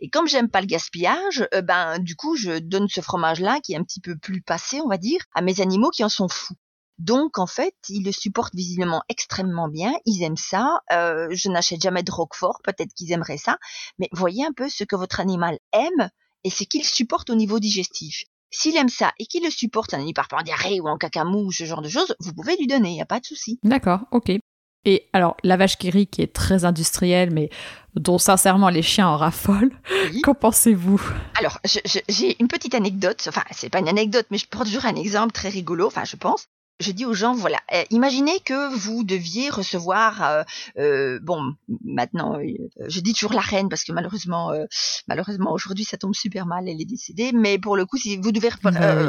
Et 0.00 0.10
comme 0.10 0.28
j'aime 0.28 0.48
pas 0.48 0.60
le 0.60 0.66
gaspillage, 0.66 1.46
euh, 1.54 1.62
ben 1.62 1.98
du 1.98 2.14
coup 2.14 2.36
je 2.36 2.58
donne 2.58 2.88
ce 2.88 3.00
fromage-là 3.00 3.60
qui 3.60 3.72
est 3.72 3.76
un 3.76 3.82
petit 3.82 4.00
peu 4.00 4.16
plus 4.16 4.42
passé, 4.42 4.80
on 4.80 4.88
va 4.88 4.98
dire, 4.98 5.20
à 5.34 5.42
mes 5.42 5.60
animaux 5.60 5.90
qui 5.90 6.04
en 6.04 6.08
sont 6.08 6.28
fous. 6.28 6.54
Donc 6.98 7.38
en 7.38 7.46
fait, 7.46 7.74
ils 7.88 8.04
le 8.04 8.12
supportent 8.12 8.54
visiblement 8.54 9.02
extrêmement 9.08 9.68
bien, 9.68 9.92
ils 10.04 10.22
aiment 10.22 10.36
ça. 10.36 10.80
Euh, 10.92 11.28
je 11.30 11.48
n'achète 11.48 11.80
jamais 11.80 12.02
de 12.02 12.10
roquefort, 12.10 12.60
peut-être 12.64 12.92
qu'ils 12.94 13.12
aimeraient 13.12 13.38
ça, 13.38 13.58
mais 13.98 14.08
voyez 14.12 14.44
un 14.44 14.52
peu 14.52 14.68
ce 14.68 14.84
que 14.84 14.96
votre 14.96 15.20
animal 15.20 15.58
aime 15.72 16.10
et 16.44 16.50
ce 16.50 16.64
qu'il 16.64 16.84
supporte 16.84 17.30
au 17.30 17.34
niveau 17.34 17.60
digestif. 17.60 18.24
S'il 18.50 18.76
aime 18.76 18.88
ça 18.88 19.12
et 19.18 19.26
qu'il 19.26 19.44
le 19.44 19.50
supporte 19.50 19.94
un 19.94 20.04
par 20.14 20.26
en 20.32 20.42
diarrhée 20.42 20.80
ou 20.80 20.88
en 20.88 20.96
cacamou 20.96 21.46
ou 21.46 21.52
ce 21.52 21.64
genre 21.64 21.82
de 21.82 21.88
choses, 21.88 22.14
vous 22.20 22.32
pouvez 22.32 22.56
lui 22.56 22.66
donner, 22.66 22.90
il 22.90 22.94
n'y 22.94 23.02
a 23.02 23.06
pas 23.06 23.20
de 23.20 23.26
souci. 23.26 23.58
D'accord, 23.62 24.00
ok. 24.10 24.32
Et 24.84 25.08
alors, 25.12 25.36
la 25.42 25.56
vache 25.56 25.76
qui 25.76 25.90
rit, 25.90 26.06
qui 26.06 26.22
est 26.22 26.32
très 26.32 26.64
industrielle, 26.64 27.30
mais 27.30 27.50
dont 27.94 28.18
sincèrement 28.18 28.68
les 28.68 28.82
chiens 28.82 29.08
en 29.08 29.16
raffolent, 29.16 29.72
qu'en 30.22 30.34
pensez-vous? 30.34 31.00
Alors, 31.38 31.58
j'ai 31.64 32.40
une 32.40 32.48
petite 32.48 32.74
anecdote, 32.74 33.24
enfin, 33.28 33.42
c'est 33.50 33.70
pas 33.70 33.80
une 33.80 33.88
anecdote, 33.88 34.26
mais 34.30 34.38
je 34.38 34.46
prends 34.48 34.64
toujours 34.64 34.86
un 34.86 34.94
exemple 34.94 35.32
très 35.32 35.48
rigolo, 35.48 35.86
enfin, 35.86 36.04
je 36.04 36.16
pense 36.16 36.46
je 36.80 36.92
dis 36.92 37.04
aux 37.04 37.14
gens, 37.14 37.34
voilà, 37.34 37.58
euh, 37.72 37.82
imaginez 37.90 38.38
que 38.40 38.74
vous 38.74 39.02
deviez 39.02 39.50
recevoir, 39.50 40.22
euh, 40.22 40.42
euh, 40.78 41.18
bon, 41.20 41.54
maintenant, 41.84 42.38
je 42.86 43.00
dis 43.00 43.12
toujours 43.14 43.32
la 43.32 43.40
reine 43.40 43.68
parce 43.68 43.82
que 43.82 43.92
malheureusement, 43.92 44.52
malheureusement 45.08 45.52
aujourd'hui 45.52 45.84
ça 45.84 45.96
tombe 45.96 46.14
super 46.14 46.46
mal, 46.46 46.68
elle 46.68 46.80
est 46.80 46.84
décédée, 46.84 47.32
mais 47.32 47.58
pour 47.58 47.76
le 47.76 47.84
coup, 47.84 47.96
si 47.96 48.16
vous 48.16 48.32
devez 48.32 48.50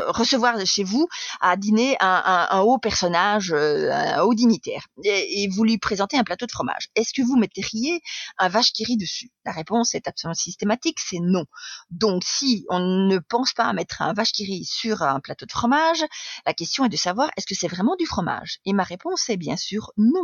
recevoir 0.08 0.66
chez 0.66 0.84
vous 0.84 1.08
à 1.42 1.58
dîner 1.58 1.96
un, 2.00 2.48
un, 2.50 2.60
haut 2.62 2.80
personnage, 2.80 3.54
un 3.54 4.22
haut 4.22 4.34
dignitaire, 4.34 4.88
et, 5.04 5.48
vous 5.50 5.64
lui 5.64 5.78
présentez 5.78 6.18
un 6.18 6.24
plateau 6.24 6.46
de 6.46 6.52
fromage, 6.52 6.90
est-ce 6.96 7.14
que 7.14 7.22
vous 7.22 7.38
metteriez 7.38 8.02
un 8.38 8.50
vache 8.50 8.72
qui 8.72 8.84
rit 8.84 8.98
dessus? 8.98 9.32
La 9.46 9.52
réponse 9.52 9.96
est 9.96 10.08
absolument 10.08 10.36
systématique, 10.36 11.00
c'est 11.00 11.20
non. 11.20 11.46
Donc, 11.90 12.24
si 12.26 12.66
on 12.70 12.80
ne 12.80 13.18
pense 13.18 13.54
pas 13.54 13.66
à 13.66 13.74
mettre 13.74 14.02
un 14.02 14.14
vache 14.14 14.32
qui 14.32 14.46
rit 14.46 14.66
sur 14.66 15.02
un 15.02 15.20
plateau 15.20 15.46
de 15.46 15.52
fromage, 15.52 16.04
la 16.46 16.54
question 16.54 16.86
est 16.86 16.90
de 16.90 16.98
savoir 16.98 17.30
est-ce 17.36 17.48
que 17.48 17.59
c'est 17.60 17.68
vraiment 17.68 17.96
du 17.98 18.06
fromage 18.06 18.60
Et 18.66 18.74
ma 18.74 18.84
réponse 18.84 19.30
est 19.30 19.38
bien 19.38 19.58
sûr 19.58 19.92
non, 19.98 20.24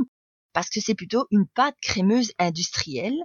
parce 0.54 0.70
que 0.70 0.80
c'est 0.80 0.96
plutôt 0.96 1.28
une 1.32 1.48
pâte 1.48 1.76
crémeuse 1.82 2.32
industrielle, 2.40 3.18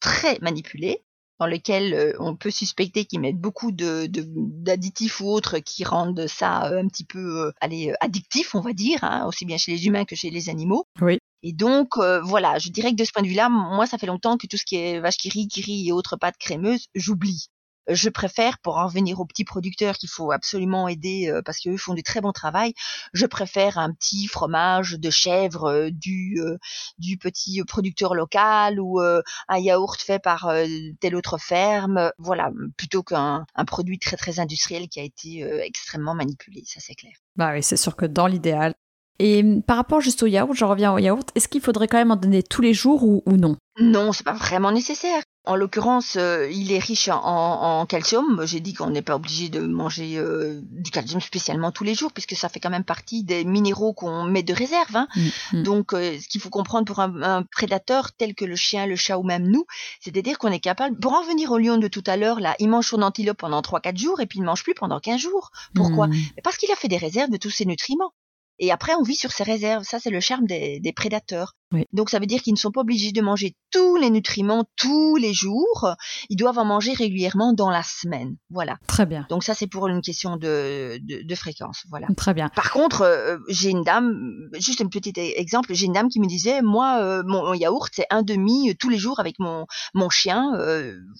très 0.00 0.38
manipulée, 0.40 1.04
dans 1.38 1.46
lequel 1.46 1.92
euh, 1.92 2.12
on 2.18 2.36
peut 2.36 2.50
suspecter 2.50 3.04
qu'ils 3.04 3.20
mettent 3.20 3.40
beaucoup 3.40 3.72
de, 3.72 4.08
d'additifs 4.08 5.20
ou 5.20 5.26
autres 5.26 5.58
qui 5.58 5.84
rendent 5.84 6.26
ça 6.28 6.70
euh, 6.70 6.80
un 6.82 6.88
petit 6.88 7.04
peu 7.04 7.46
euh, 7.46 7.52
allez, 7.60 7.92
addictif, 8.00 8.54
on 8.54 8.60
va 8.60 8.72
dire, 8.72 9.02
hein, 9.02 9.26
aussi 9.26 9.44
bien 9.44 9.58
chez 9.58 9.72
les 9.72 9.86
humains 9.86 10.04
que 10.04 10.16
chez 10.16 10.30
les 10.30 10.48
animaux. 10.48 10.86
Oui. 11.00 11.18
Et 11.42 11.52
donc, 11.52 11.96
voilà, 11.96 12.60
je 12.60 12.68
dirais 12.68 12.92
que 12.92 12.96
de 12.96 13.04
ce 13.04 13.10
point 13.10 13.24
de 13.24 13.26
vue-là, 13.26 13.48
moi, 13.48 13.84
ça 13.84 13.98
fait 13.98 14.06
longtemps 14.06 14.36
que 14.36 14.46
tout 14.46 14.56
ce 14.56 14.64
qui 14.64 14.76
est 14.76 15.00
vache 15.00 15.16
qui 15.16 15.28
rit, 15.28 15.48
qui 15.48 15.60
rit 15.60 15.88
et 15.88 15.92
autres 15.92 16.16
pâtes 16.16 16.36
crémeuses, 16.38 16.86
j'oublie 16.94 17.48
je 17.88 18.08
préfère, 18.08 18.58
pour 18.58 18.78
en 18.78 18.86
venir 18.86 19.20
aux 19.20 19.24
petits 19.24 19.44
producteurs 19.44 19.96
qu'il 19.96 20.08
faut 20.08 20.32
absolument 20.32 20.88
aider 20.88 21.28
euh, 21.28 21.42
parce 21.44 21.60
qu'eux 21.60 21.76
font 21.76 21.94
du 21.94 22.02
très 22.02 22.20
bon 22.20 22.32
travail, 22.32 22.74
je 23.12 23.26
préfère 23.26 23.78
un 23.78 23.92
petit 23.92 24.26
fromage 24.26 24.92
de 24.92 25.10
chèvre 25.10 25.64
euh, 25.64 25.90
du, 25.90 26.40
euh, 26.40 26.58
du 26.98 27.16
petit 27.18 27.62
producteur 27.64 28.14
local 28.14 28.80
ou 28.80 29.00
un 29.00 29.58
yaourt 29.58 30.00
fait 30.00 30.18
par 30.18 30.52
telle 31.00 31.16
autre 31.16 31.38
ferme, 31.38 32.10
voilà, 32.18 32.50
plutôt 32.76 33.02
qu'un 33.02 33.44
un 33.54 33.64
produit 33.64 33.98
très 33.98 34.16
très 34.16 34.40
industriel 34.40 34.88
qui 34.88 35.00
a 35.00 35.02
été 35.02 35.42
extrêmement 35.64 36.14
manipulé, 36.14 36.62
ça 36.66 36.80
c'est 36.80 36.94
clair. 36.94 37.12
Bah 37.36 37.52
oui, 37.52 37.62
c'est 37.62 37.76
sûr 37.76 37.96
que 37.96 38.06
dans 38.06 38.26
l'idéal. 38.26 38.74
Et 39.18 39.42
hum, 39.42 39.62
par 39.62 39.76
rapport 39.76 40.00
juste 40.00 40.22
au 40.22 40.26
yaourt, 40.26 40.54
je 40.54 40.64
reviens 40.64 40.92
au 40.92 40.98
yaourt, 40.98 41.30
est-ce 41.34 41.48
qu'il 41.48 41.60
faudrait 41.60 41.88
quand 41.88 41.98
même 41.98 42.10
en 42.10 42.16
donner 42.16 42.42
tous 42.42 42.62
les 42.62 42.74
jours 42.74 43.04
ou, 43.04 43.22
ou 43.26 43.36
non? 43.36 43.56
Non, 43.78 44.12
c'est 44.12 44.24
pas 44.24 44.32
vraiment 44.32 44.72
nécessaire. 44.72 45.22
En 45.44 45.56
l'occurrence, 45.56 46.14
euh, 46.16 46.48
il 46.52 46.70
est 46.70 46.78
riche 46.78 47.08
en, 47.12 47.84
calcium. 47.86 48.46
J'ai 48.46 48.60
dit 48.60 48.74
qu'on 48.74 48.90
n'est 48.90 49.02
pas 49.02 49.16
obligé 49.16 49.48
de 49.48 49.60
manger 49.60 50.16
euh, 50.16 50.60
du 50.62 50.92
calcium 50.92 51.20
spécialement 51.20 51.72
tous 51.72 51.82
les 51.82 51.96
jours, 51.96 52.12
puisque 52.12 52.36
ça 52.36 52.48
fait 52.48 52.60
quand 52.60 52.70
même 52.70 52.84
partie 52.84 53.24
des 53.24 53.44
minéraux 53.44 53.92
qu'on 53.92 54.22
met 54.22 54.44
de 54.44 54.54
réserve. 54.54 54.94
Hein. 54.94 55.08
Mm, 55.16 55.58
mm. 55.58 55.62
Donc, 55.64 55.94
euh, 55.94 56.16
ce 56.20 56.28
qu'il 56.28 56.40
faut 56.40 56.48
comprendre 56.48 56.84
pour 56.84 57.00
un, 57.00 57.42
prédateur 57.50 58.12
tel 58.12 58.36
que 58.36 58.44
le 58.44 58.54
chien, 58.54 58.86
le 58.86 58.94
chat 58.94 59.18
ou 59.18 59.24
même 59.24 59.48
nous, 59.48 59.66
c'est-à-dire 60.00 60.38
qu'on 60.38 60.52
est 60.52 60.60
capable. 60.60 60.96
Pour 61.00 61.12
en 61.12 61.24
venir 61.24 61.50
au 61.50 61.58
lion 61.58 61.76
de 61.76 61.88
tout 61.88 62.04
à 62.06 62.16
l'heure, 62.16 62.38
là, 62.38 62.54
il 62.60 62.68
mange 62.68 62.86
son 62.86 63.02
antilope 63.02 63.38
pendant 63.38 63.62
3-4 63.62 63.96
jours 63.98 64.20
et 64.20 64.26
puis 64.26 64.38
il 64.38 64.42
ne 64.42 64.46
mange 64.46 64.62
plus 64.62 64.74
pendant 64.74 65.00
15 65.00 65.20
jours. 65.20 65.50
Pourquoi? 65.74 66.06
Mm. 66.06 66.14
Parce 66.44 66.56
qu'il 66.56 66.70
a 66.70 66.76
fait 66.76 66.88
des 66.88 66.98
réserves 66.98 67.30
de 67.30 67.36
tous 67.36 67.50
ses 67.50 67.64
nutriments. 67.64 68.12
Et 68.60 68.70
après, 68.70 68.94
on 68.94 69.02
vit 69.02 69.16
sur 69.16 69.32
ses 69.32 69.42
réserves. 69.42 69.82
Ça, 69.82 69.98
c'est 69.98 70.10
le 70.10 70.20
charme 70.20 70.46
des, 70.46 70.78
des 70.78 70.92
prédateurs. 70.92 71.56
Donc, 71.92 72.10
ça 72.10 72.18
veut 72.18 72.26
dire 72.26 72.42
qu'ils 72.42 72.54
ne 72.54 72.58
sont 72.58 72.70
pas 72.70 72.80
obligés 72.80 73.12
de 73.12 73.20
manger 73.20 73.54
tous 73.70 73.96
les 73.96 74.10
nutriments 74.10 74.64
tous 74.76 75.16
les 75.16 75.32
jours. 75.32 75.94
Ils 76.28 76.36
doivent 76.36 76.58
en 76.58 76.64
manger 76.64 76.92
régulièrement 76.92 77.52
dans 77.52 77.70
la 77.70 77.82
semaine. 77.82 78.36
Voilà. 78.50 78.78
Très 78.86 79.06
bien. 79.06 79.26
Donc, 79.30 79.44
ça, 79.44 79.54
c'est 79.54 79.66
pour 79.66 79.88
une 79.88 80.02
question 80.02 80.36
de, 80.36 80.98
de, 81.02 81.22
de, 81.22 81.34
fréquence. 81.34 81.84
Voilà. 81.90 82.06
Très 82.16 82.34
bien. 82.34 82.48
Par 82.50 82.70
contre, 82.70 83.02
euh, 83.02 83.38
j'ai 83.48 83.70
une 83.70 83.82
dame, 83.82 84.48
juste 84.58 84.80
un 84.80 84.88
petit 84.88 85.12
e-, 85.16 85.40
exemple, 85.40 85.72
j'ai 85.74 85.86
une 85.86 85.92
dame 85.92 86.08
qui 86.08 86.20
me 86.20 86.26
disait, 86.26 86.62
moi, 86.62 86.98
euh, 87.00 87.22
mon, 87.26 87.54
yaourt, 87.54 87.90
c'est 87.92 88.06
un 88.10 88.22
demi 88.22 88.70
euh, 88.70 88.74
tous 88.78 88.88
les 88.88 88.98
jours 88.98 89.20
avec 89.20 89.38
mon, 89.38 89.66
mon 89.94 90.10
chien. 90.10 90.52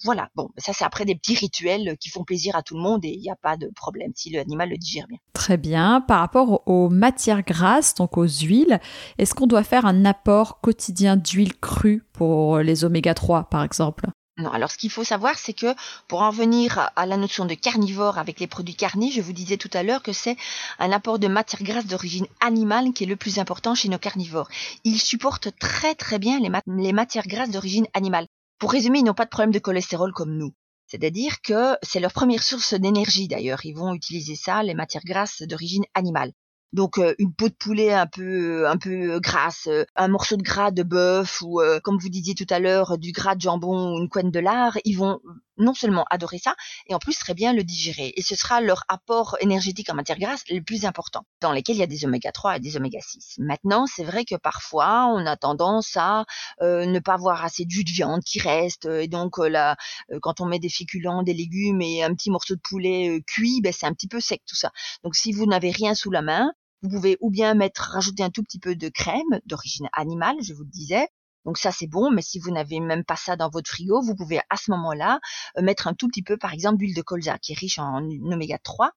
voilà. 0.03 0.29
Bon, 0.35 0.49
ça, 0.57 0.73
c'est 0.73 0.85
après 0.85 1.05
des 1.05 1.15
petits 1.15 1.35
rituels 1.35 1.97
qui 1.99 2.09
font 2.09 2.23
plaisir 2.23 2.55
à 2.55 2.63
tout 2.63 2.75
le 2.75 2.81
monde 2.81 3.03
et 3.03 3.09
il 3.09 3.21
n'y 3.21 3.31
a 3.31 3.35
pas 3.35 3.57
de 3.57 3.69
problème 3.75 4.11
si 4.15 4.31
l'animal 4.31 4.69
le 4.69 4.77
digère 4.77 5.07
bien. 5.07 5.17
Très 5.33 5.57
bien. 5.57 6.01
Par 6.01 6.19
rapport 6.19 6.67
aux 6.67 6.89
matières 6.89 7.43
grasses, 7.43 7.95
donc 7.95 8.17
aux 8.17 8.27
huiles, 8.27 8.79
est-ce 9.17 9.33
qu'on 9.33 9.47
doit 9.47 9.63
faire 9.63 9.85
un 9.85 10.05
apport 10.05 10.42
quotidien 10.61 11.15
d'huile 11.15 11.55
crue 11.59 12.03
pour 12.13 12.59
les 12.59 12.85
oméga 12.85 13.13
3 13.13 13.45
par 13.49 13.63
exemple 13.63 14.07
non, 14.37 14.49
alors 14.49 14.71
ce 14.71 14.79
qu'il 14.79 14.89
faut 14.89 15.03
savoir, 15.03 15.37
c'est 15.37 15.53
que 15.53 15.75
pour 16.07 16.23
en 16.23 16.31
venir 16.31 16.89
à 16.95 17.05
la 17.05 17.17
notion 17.17 17.45
de 17.45 17.53
carnivore 17.53 18.17
avec 18.17 18.39
les 18.39 18.47
produits 18.47 18.75
carnés, 18.75 19.11
je 19.11 19.21
vous 19.21 19.31
disais 19.31 19.57
tout 19.57 19.69
à 19.73 19.83
l'heure 19.83 20.01
que 20.01 20.11
c'est 20.11 20.37
un 20.79 20.91
apport 20.91 21.19
de 21.19 21.27
matière 21.27 21.61
grasse 21.61 21.85
d'origine 21.85 22.25
animale 22.39 22.93
qui 22.93 23.03
est 23.03 23.07
le 23.07 23.15
plus 23.15 23.37
important 23.37 23.75
chez 23.75 23.89
nos 23.89 23.99
carnivores. 23.99 24.49
Ils 24.85 24.99
supportent 24.99 25.55
très 25.59 25.93
très 25.93 26.17
bien 26.17 26.39
les, 26.39 26.49
les 26.65 26.93
matières 26.93 27.27
grasses 27.27 27.51
d'origine 27.51 27.85
animale. 27.93 28.25
Pour 28.57 28.71
résumer, 28.71 28.99
ils 28.99 29.05
n'ont 29.05 29.13
pas 29.13 29.25
de 29.25 29.29
problème 29.29 29.51
de 29.51 29.59
cholestérol 29.59 30.13
comme 30.13 30.35
nous. 30.35 30.51
C'est-à-dire 30.87 31.41
que 31.41 31.75
c'est 31.83 31.99
leur 31.99 32.11
première 32.11 32.41
source 32.41 32.73
d'énergie 32.73 33.27
d'ailleurs. 33.27 33.63
Ils 33.65 33.75
vont 33.75 33.93
utiliser 33.93 34.35
ça, 34.35 34.63
les 34.63 34.73
matières 34.73 35.05
grasses 35.05 35.43
d'origine 35.43 35.85
animale. 35.93 36.31
Donc 36.73 36.97
euh, 36.97 37.13
une 37.19 37.33
peau 37.33 37.49
de 37.49 37.53
poulet 37.53 37.93
un 37.93 38.07
peu 38.07 38.67
un 38.67 38.77
peu 38.77 39.19
grasse, 39.19 39.67
euh, 39.67 39.85
un 39.95 40.07
morceau 40.07 40.37
de 40.37 40.41
gras 40.43 40.71
de 40.71 40.83
bœuf 40.83 41.41
ou 41.41 41.61
euh, 41.61 41.79
comme 41.79 41.97
vous 41.99 42.09
disiez 42.09 42.33
tout 42.33 42.47
à 42.49 42.59
l'heure 42.59 42.97
du 42.97 43.11
gras 43.11 43.35
de 43.35 43.41
jambon 43.41 43.93
ou 43.95 43.99
une 44.01 44.09
couenne 44.09 44.31
de 44.31 44.39
lard, 44.39 44.77
ils 44.83 44.97
vont 44.97 45.19
non 45.57 45.73
seulement 45.73 46.05
adorer 46.09 46.39
ça, 46.39 46.55
et 46.87 46.95
en 46.95 46.99
plus 46.99 47.17
très 47.17 47.33
bien 47.33 47.53
le 47.53 47.63
digérer. 47.63 48.13
Et 48.15 48.21
ce 48.21 48.35
sera 48.35 48.61
leur 48.61 48.83
apport 48.87 49.37
énergétique 49.39 49.89
en 49.89 49.95
matière 49.95 50.19
grasse 50.19 50.43
le 50.49 50.61
plus 50.61 50.85
important, 50.85 51.25
dans 51.41 51.51
lesquels 51.51 51.75
il 51.75 51.79
y 51.79 51.83
a 51.83 51.87
des 51.87 52.05
oméga 52.05 52.31
3 52.31 52.57
et 52.57 52.59
des 52.59 52.77
oméga 52.77 52.99
6. 53.01 53.35
Maintenant, 53.39 53.85
c'est 53.85 54.03
vrai 54.03 54.25
que 54.25 54.35
parfois, 54.35 55.07
on 55.07 55.25
a 55.25 55.37
tendance 55.37 55.95
à 55.97 56.25
euh, 56.61 56.85
ne 56.85 56.99
pas 56.99 57.13
avoir 57.13 57.43
assez 57.43 57.65
de 57.65 57.71
jus 57.71 57.83
de 57.83 57.91
viande 57.91 58.23
qui 58.23 58.39
reste, 58.39 58.85
et 58.85 59.07
donc 59.07 59.39
euh, 59.39 59.47
là, 59.47 59.75
euh, 60.11 60.19
quand 60.21 60.41
on 60.41 60.45
met 60.45 60.59
des 60.59 60.69
féculents, 60.69 61.23
des 61.23 61.33
légumes 61.33 61.81
et 61.81 62.03
un 62.03 62.13
petit 62.13 62.31
morceau 62.31 62.55
de 62.55 62.61
poulet 62.61 63.21
cuit, 63.27 63.61
ben, 63.61 63.73
c'est 63.73 63.85
un 63.85 63.93
petit 63.93 64.07
peu 64.07 64.19
sec 64.19 64.41
tout 64.47 64.55
ça. 64.55 64.71
Donc 65.03 65.15
si 65.15 65.31
vous 65.31 65.45
n'avez 65.45 65.71
rien 65.71 65.95
sous 65.95 66.11
la 66.11 66.21
main, 66.21 66.51
vous 66.83 66.89
pouvez 66.89 67.17
ou 67.21 67.31
bien 67.31 67.53
mettre, 67.53 67.91
rajouter 67.93 68.23
un 68.23 68.29
tout 68.29 68.43
petit 68.43 68.59
peu 68.59 68.75
de 68.75 68.89
crème 68.89 69.39
d'origine 69.45 69.87
animale, 69.93 70.35
je 70.41 70.53
vous 70.53 70.63
le 70.63 70.69
disais, 70.69 71.07
donc 71.45 71.57
ça 71.57 71.71
c'est 71.71 71.87
bon, 71.87 72.11
mais 72.11 72.21
si 72.21 72.39
vous 72.39 72.51
n'avez 72.51 72.79
même 72.79 73.05
pas 73.05 73.15
ça 73.15 73.35
dans 73.35 73.49
votre 73.49 73.69
frigo, 73.69 74.01
vous 74.01 74.15
pouvez 74.15 74.39
à 74.49 74.57
ce 74.57 74.69
moment-là 74.71 75.19
euh, 75.57 75.61
mettre 75.61 75.87
un 75.87 75.93
tout 75.93 76.07
petit 76.07 76.23
peu, 76.23 76.37
par 76.37 76.53
exemple, 76.53 76.77
d'huile 76.77 76.93
de 76.95 77.01
colza 77.01 77.39
qui 77.39 77.53
est 77.53 77.57
riche 77.57 77.79
en 77.79 78.03
oméga 78.31 78.57
3. 78.59 78.91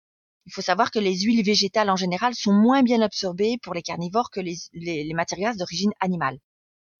Il 0.47 0.53
faut 0.53 0.63
savoir 0.63 0.91
que 0.91 0.99
les 0.99 1.17
huiles 1.21 1.45
végétales 1.45 1.91
en 1.91 1.97
général 1.97 2.35
sont 2.35 2.53
moins 2.53 2.83
bien 2.83 3.01
absorbées 3.01 3.59
pour 3.63 3.75
les 3.75 3.83
carnivores 3.83 4.31
que 4.31 4.41
les, 4.41 4.57
les, 4.73 5.15
matières 5.15 5.57
d'origine 5.57 5.91
animale. 6.01 6.39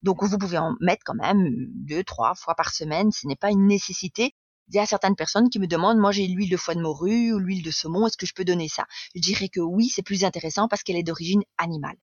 Donc 0.03 0.23
vous 0.23 0.37
pouvez 0.37 0.57
en 0.57 0.75
mettre 0.81 1.03
quand 1.05 1.15
même 1.15 1.49
deux, 1.69 2.03
trois 2.03 2.35
fois 2.35 2.55
par 2.55 2.73
semaine. 2.73 3.11
Ce 3.11 3.25
n'est 3.25 3.37
pas 3.37 3.51
une 3.51 3.67
nécessité. 3.67 4.33
Il 4.69 4.75
y 4.75 4.79
a 4.79 4.85
certaines 4.85 5.15
personnes 5.15 5.49
qui 5.49 5.59
me 5.59 5.67
demandent, 5.67 5.97
moi 5.97 6.11
j'ai 6.11 6.27
l'huile 6.27 6.49
de 6.49 6.57
foie 6.57 6.75
de 6.75 6.81
morue 6.81 7.33
ou 7.33 7.39
l'huile 7.39 7.63
de 7.63 7.71
saumon, 7.71 8.07
est-ce 8.07 8.17
que 8.17 8.25
je 8.25 8.33
peux 8.33 8.45
donner 8.45 8.67
ça? 8.67 8.85
Je 9.15 9.21
dirais 9.21 9.49
que 9.49 9.59
oui, 9.59 9.89
c'est 9.89 10.03
plus 10.03 10.23
intéressant 10.23 10.67
parce 10.67 10.83
qu'elle 10.83 10.97
est 10.97 11.03
d'origine 11.03 11.43
animale. 11.57 11.97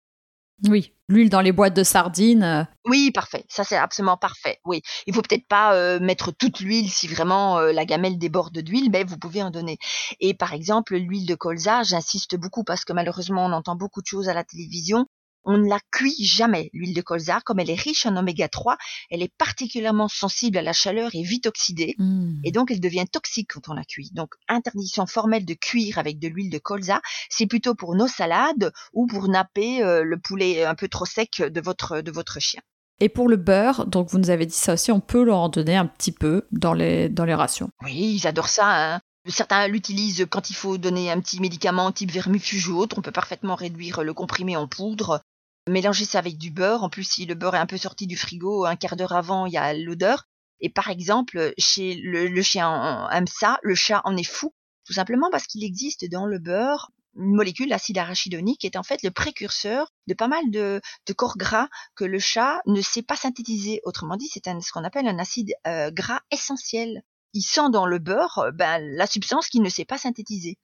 Oui, 0.69 0.93
l'huile 1.09 1.31
dans 1.31 1.41
les 1.41 1.53
boîtes 1.53 1.75
de 1.75 1.83
sardines. 1.83 2.45
Euh. 2.45 2.65
Oui, 2.87 3.11
parfait. 3.11 3.45
Ça, 3.49 3.65
c'est 3.65 3.77
absolument 3.77 4.17
parfait. 4.17 4.61
Oui, 4.65 4.83
il 5.07 5.15
faut 5.15 5.23
peut-être 5.23 5.49
pas 5.49 5.75
euh, 5.75 5.99
mettre 5.99 6.31
toute 6.31 6.61
l'huile 6.61 6.89
si 6.91 7.09
vraiment 7.09 7.59
euh, 7.59 7.73
la 7.73 7.85
gamelle 7.85 8.19
déborde 8.19 8.57
d'huile, 8.59 8.91
mais 8.91 9.05
vous 9.05 9.19
pouvez 9.19 9.43
en 9.43 9.51
donner. 9.51 9.79
Et 10.21 10.33
par 10.33 10.53
exemple, 10.53 10.97
l'huile 10.97 11.27
de 11.27 11.35
colza, 11.35 11.83
j'insiste 11.83 12.37
beaucoup 12.37 12.63
parce 12.63 12.85
que 12.85 12.93
malheureusement, 12.93 13.45
on 13.45 13.53
entend 13.53 13.75
beaucoup 13.75 14.01
de 14.01 14.07
choses 14.07 14.29
à 14.29 14.35
la 14.35 14.45
télévision 14.45 15.07
on 15.45 15.59
ne 15.59 15.69
la 15.69 15.79
cuit 15.91 16.25
jamais, 16.25 16.71
l'huile 16.73 16.95
de 16.95 17.03
colza, 17.03 17.41
comme 17.45 17.61
elle 17.61 17.71
est 17.71 17.81
riche 17.81 18.07
en 18.07 18.17
oméga 18.17 18.49
3, 18.49 18.77
elle 19.11 19.23
est 19.23 19.33
particulièrement 19.37 20.09
sensible 20.09 20.59
à 20.59 20.63
la 20.63 20.73
chaleur 20.73 21.11
et 21.15 21.23
vite 21.23 21.47
oxydée, 21.47 21.95
hmm. 21.99 22.41
et 22.45 22.53
donc 22.53 22.71
elle 22.71 22.81
devient 22.81 23.05
toxique 23.11 23.53
quand 23.55 23.69
on 23.69 23.75
la 23.75 23.85
cuit. 23.85 24.11
Donc 24.13 24.35
interdiction 24.49 25.07
formelle 25.07 25.45
de 25.45 25.55
cuire 25.55 25.99
avec 25.99 26.19
de 26.19 26.29
l'huile 26.29 26.51
de 26.51 26.59
colza, 26.59 27.01
c'est 27.29 27.47
plutôt 27.47 27.75
pour 27.75 27.95
nos 27.95 28.09
salades 28.09 28.73
ou 28.93 29.07
pour 29.07 29.29
napper 29.29 29.83
euh, 29.83 30.03
le 30.03 30.19
poulet 30.19 30.65
un 30.65 30.75
peu 30.75 30.89
trop 30.89 31.07
sec 31.07 31.43
de 31.43 31.61
votre, 31.61 32.01
de 32.01 32.11
votre 32.11 32.41
chien. 32.41 32.61
Et 33.01 33.09
pour 33.09 33.29
le 33.29 33.37
beurre, 33.37 33.87
donc 33.87 34.09
vous 34.11 34.19
nous 34.19 34.31
avez 34.31 34.47
dit 34.47 34.55
ça 34.55 34.75
aussi, 34.75 34.93
on 34.93 35.01
peut 35.01 35.25
leur 35.25 35.39
en 35.39 35.49
donner 35.49 35.77
un 35.77 35.87
petit 35.87 36.13
peu 36.13 36.47
dans 36.53 36.75
les, 36.75 37.09
dans 37.09 37.25
les 37.25 37.35
rations. 37.35 37.69
Oui, 37.83 38.19
ils 38.21 38.27
adorent 38.27 38.49
ça. 38.49 38.95
Hein. 38.95 39.01
Certains 39.27 39.67
l'utilisent 39.69 40.27
quand 40.31 40.51
il 40.51 40.55
faut 40.55 40.79
donner 40.79 41.11
un 41.11 41.19
petit 41.19 41.41
médicament 41.41 41.91
type 41.93 42.13
vermifuge 42.13 42.69
ou 42.69 42.79
autre. 42.79 42.99
On 42.99 43.03
peut 43.03 43.11
parfaitement 43.11 43.55
réduire 43.55 44.03
le 44.03 44.15
comprimé 44.15 44.57
en 44.57 44.69
poudre 44.69 45.23
Mélanger 45.69 46.05
ça 46.05 46.19
avec 46.19 46.37
du 46.37 46.51
beurre. 46.51 46.83
En 46.83 46.91
plus, 46.91 47.05
si 47.05 47.27
le 47.27 47.35
beurre 47.35 47.55
est 47.55 47.59
un 47.59 47.67
peu 47.67 47.79
sorti 47.79 48.07
du 48.07 48.17
frigo, 48.17 48.65
un 48.65 48.77
quart 48.77 48.97
d'heure 48.97 49.13
avant, 49.13 49.47
il 49.47 49.53
y 49.53 49.57
a 49.57 49.73
l'odeur. 49.75 50.27
Et 50.61 50.71
par 50.71 50.89
exemple, 50.89 51.53
chez 51.59 51.95
le, 51.95 52.43
chien 52.43 53.09
aime 53.11 53.27
ça, 53.27 53.59
le 53.63 53.75
chat 53.75 54.01
en 54.05 54.17
est 54.17 54.29
fou, 54.29 54.55
tout 54.87 54.93
simplement 54.93 55.31
parce 55.31 55.47
qu'il 55.47 55.65
existe 55.65 56.09
dans 56.09 56.27
le 56.27 56.39
beurre 56.39 56.91
une 57.17 57.35
molécule, 57.35 57.69
l'acide 57.69 57.99
arachidonique, 57.99 58.61
qui 58.61 58.67
est 58.67 58.77
en 58.77 58.83
fait 58.83 59.03
le 59.03 59.11
précurseur 59.11 59.93
de 60.07 60.15
pas 60.15 60.29
mal 60.29 60.51
de, 60.51 60.81
corps 61.17 61.37
gras 61.37 61.69
que 61.95 62.05
le 62.05 62.19
chat 62.19 62.61
ne 62.67 62.81
sait 62.81 63.03
pas 63.03 63.17
synthétiser. 63.17 63.81
Autrement 63.85 64.17
dit, 64.17 64.29
c'est 64.29 64.45
ce 64.45 64.73
qu'on 64.73 64.85
appelle 64.85 65.07
un 65.07 65.19
acide 65.19 65.55
euh, 65.67 65.91
gras 65.91 66.21
essentiel 66.31 67.03
il 67.35 67.43
sent 67.43 67.71
dans 67.71 67.87
le 67.87 67.99
beurre 67.99 68.39
euh, 68.39 68.51
ben, 68.53 68.79
la 68.81 69.07
substance 69.07 69.49
qu'il 69.49 69.63
ne 69.63 69.69
sait 69.69 69.85
pas 69.85 69.99
synthétiser. 69.99 70.59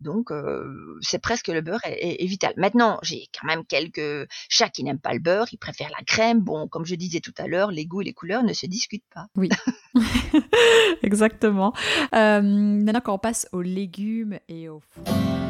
Donc 0.00 0.30
euh, 0.30 0.98
c'est 1.00 1.18
presque 1.18 1.48
le 1.48 1.60
beurre 1.60 1.80
est, 1.84 2.24
vital. 2.26 2.54
Maintenant, 2.56 2.98
j'ai 3.02 3.26
quand 3.38 3.46
même 3.46 3.64
quelques 3.64 4.28
chats 4.48 4.68
qui 4.68 4.84
n'aiment 4.84 4.98
pas 4.98 5.12
le 5.12 5.20
beurre, 5.20 5.46
ils 5.52 5.58
préfèrent 5.58 5.90
la 5.96 6.04
crème. 6.04 6.40
Bon, 6.40 6.68
comme 6.68 6.86
je 6.86 6.94
disais 6.94 7.20
tout 7.20 7.34
à 7.38 7.46
l'heure, 7.46 7.70
les 7.70 7.86
goûts 7.86 8.00
et 8.00 8.04
les 8.04 8.12
couleurs 8.12 8.42
ne 8.42 8.52
se 8.52 8.66
discutent 8.66 9.08
pas. 9.14 9.26
Oui, 9.36 9.48
exactement. 11.02 11.72
Euh, 12.14 12.40
maintenant, 12.42 13.00
quand 13.04 13.14
on 13.14 13.18
passe 13.18 13.48
aux 13.52 13.62
légumes 13.62 14.38
et 14.48 14.68
aux 14.68 14.80
fruits. 14.80 15.45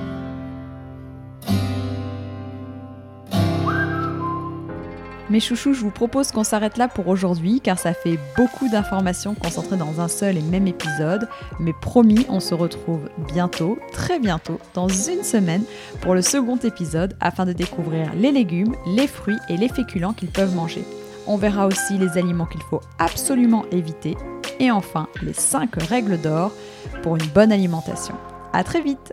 Mes 5.29 5.41
chouchous, 5.41 5.75
je 5.75 5.81
vous 5.81 5.91
propose 5.91 6.31
qu'on 6.31 6.45
s'arrête 6.45 6.77
là 6.77 6.87
pour 6.87 7.09
aujourd'hui 7.09 7.61
car 7.61 7.81
ça 7.81 7.95
fait 7.95 8.17
beaucoup 8.37 8.69
d'informations 8.69 9.35
concentrées 9.35 9.77
dans 9.77 10.01
un 10.01 10.07
seul 10.07 10.37
et 10.37 10.43
même 10.43 10.69
épisode. 10.69 11.29
Mais 11.59 11.73
promis, 11.73 12.25
on 12.29 12.39
se 12.39 12.55
retrouve 12.55 13.11
bientôt, 13.33 13.77
très 13.91 14.21
bientôt, 14.21 14.61
dans 14.75 14.87
une 14.87 15.25
semaine 15.25 15.65
pour 16.01 16.15
le 16.15 16.23
second 16.23 16.59
épisode 16.59 17.17
afin 17.19 17.45
de 17.45 17.53
découvrir 17.53 18.15
les 18.15 18.31
légumes, 18.31 18.77
les 18.87 19.09
fruits 19.09 19.39
et 19.49 19.57
les 19.57 19.69
féculents 19.69 20.13
qu'ils 20.13 20.31
peuvent 20.31 20.55
manger. 20.55 20.85
On 21.27 21.37
verra 21.37 21.67
aussi 21.67 21.99
les 21.99 22.19
aliments 22.19 22.47
qu'il 22.47 22.63
faut 22.63 22.83
absolument 23.01 23.65
éviter 23.73 24.17
et 24.61 24.71
enfin 24.71 25.09
les 25.23 25.33
5 25.33 25.75
règles 25.89 26.21
d'or 26.21 26.53
pour 27.03 27.17
une 27.17 27.27
bonne 27.35 27.51
alimentation. 27.51 28.15
À 28.53 28.63
très 28.63 28.81
vite 28.81 29.13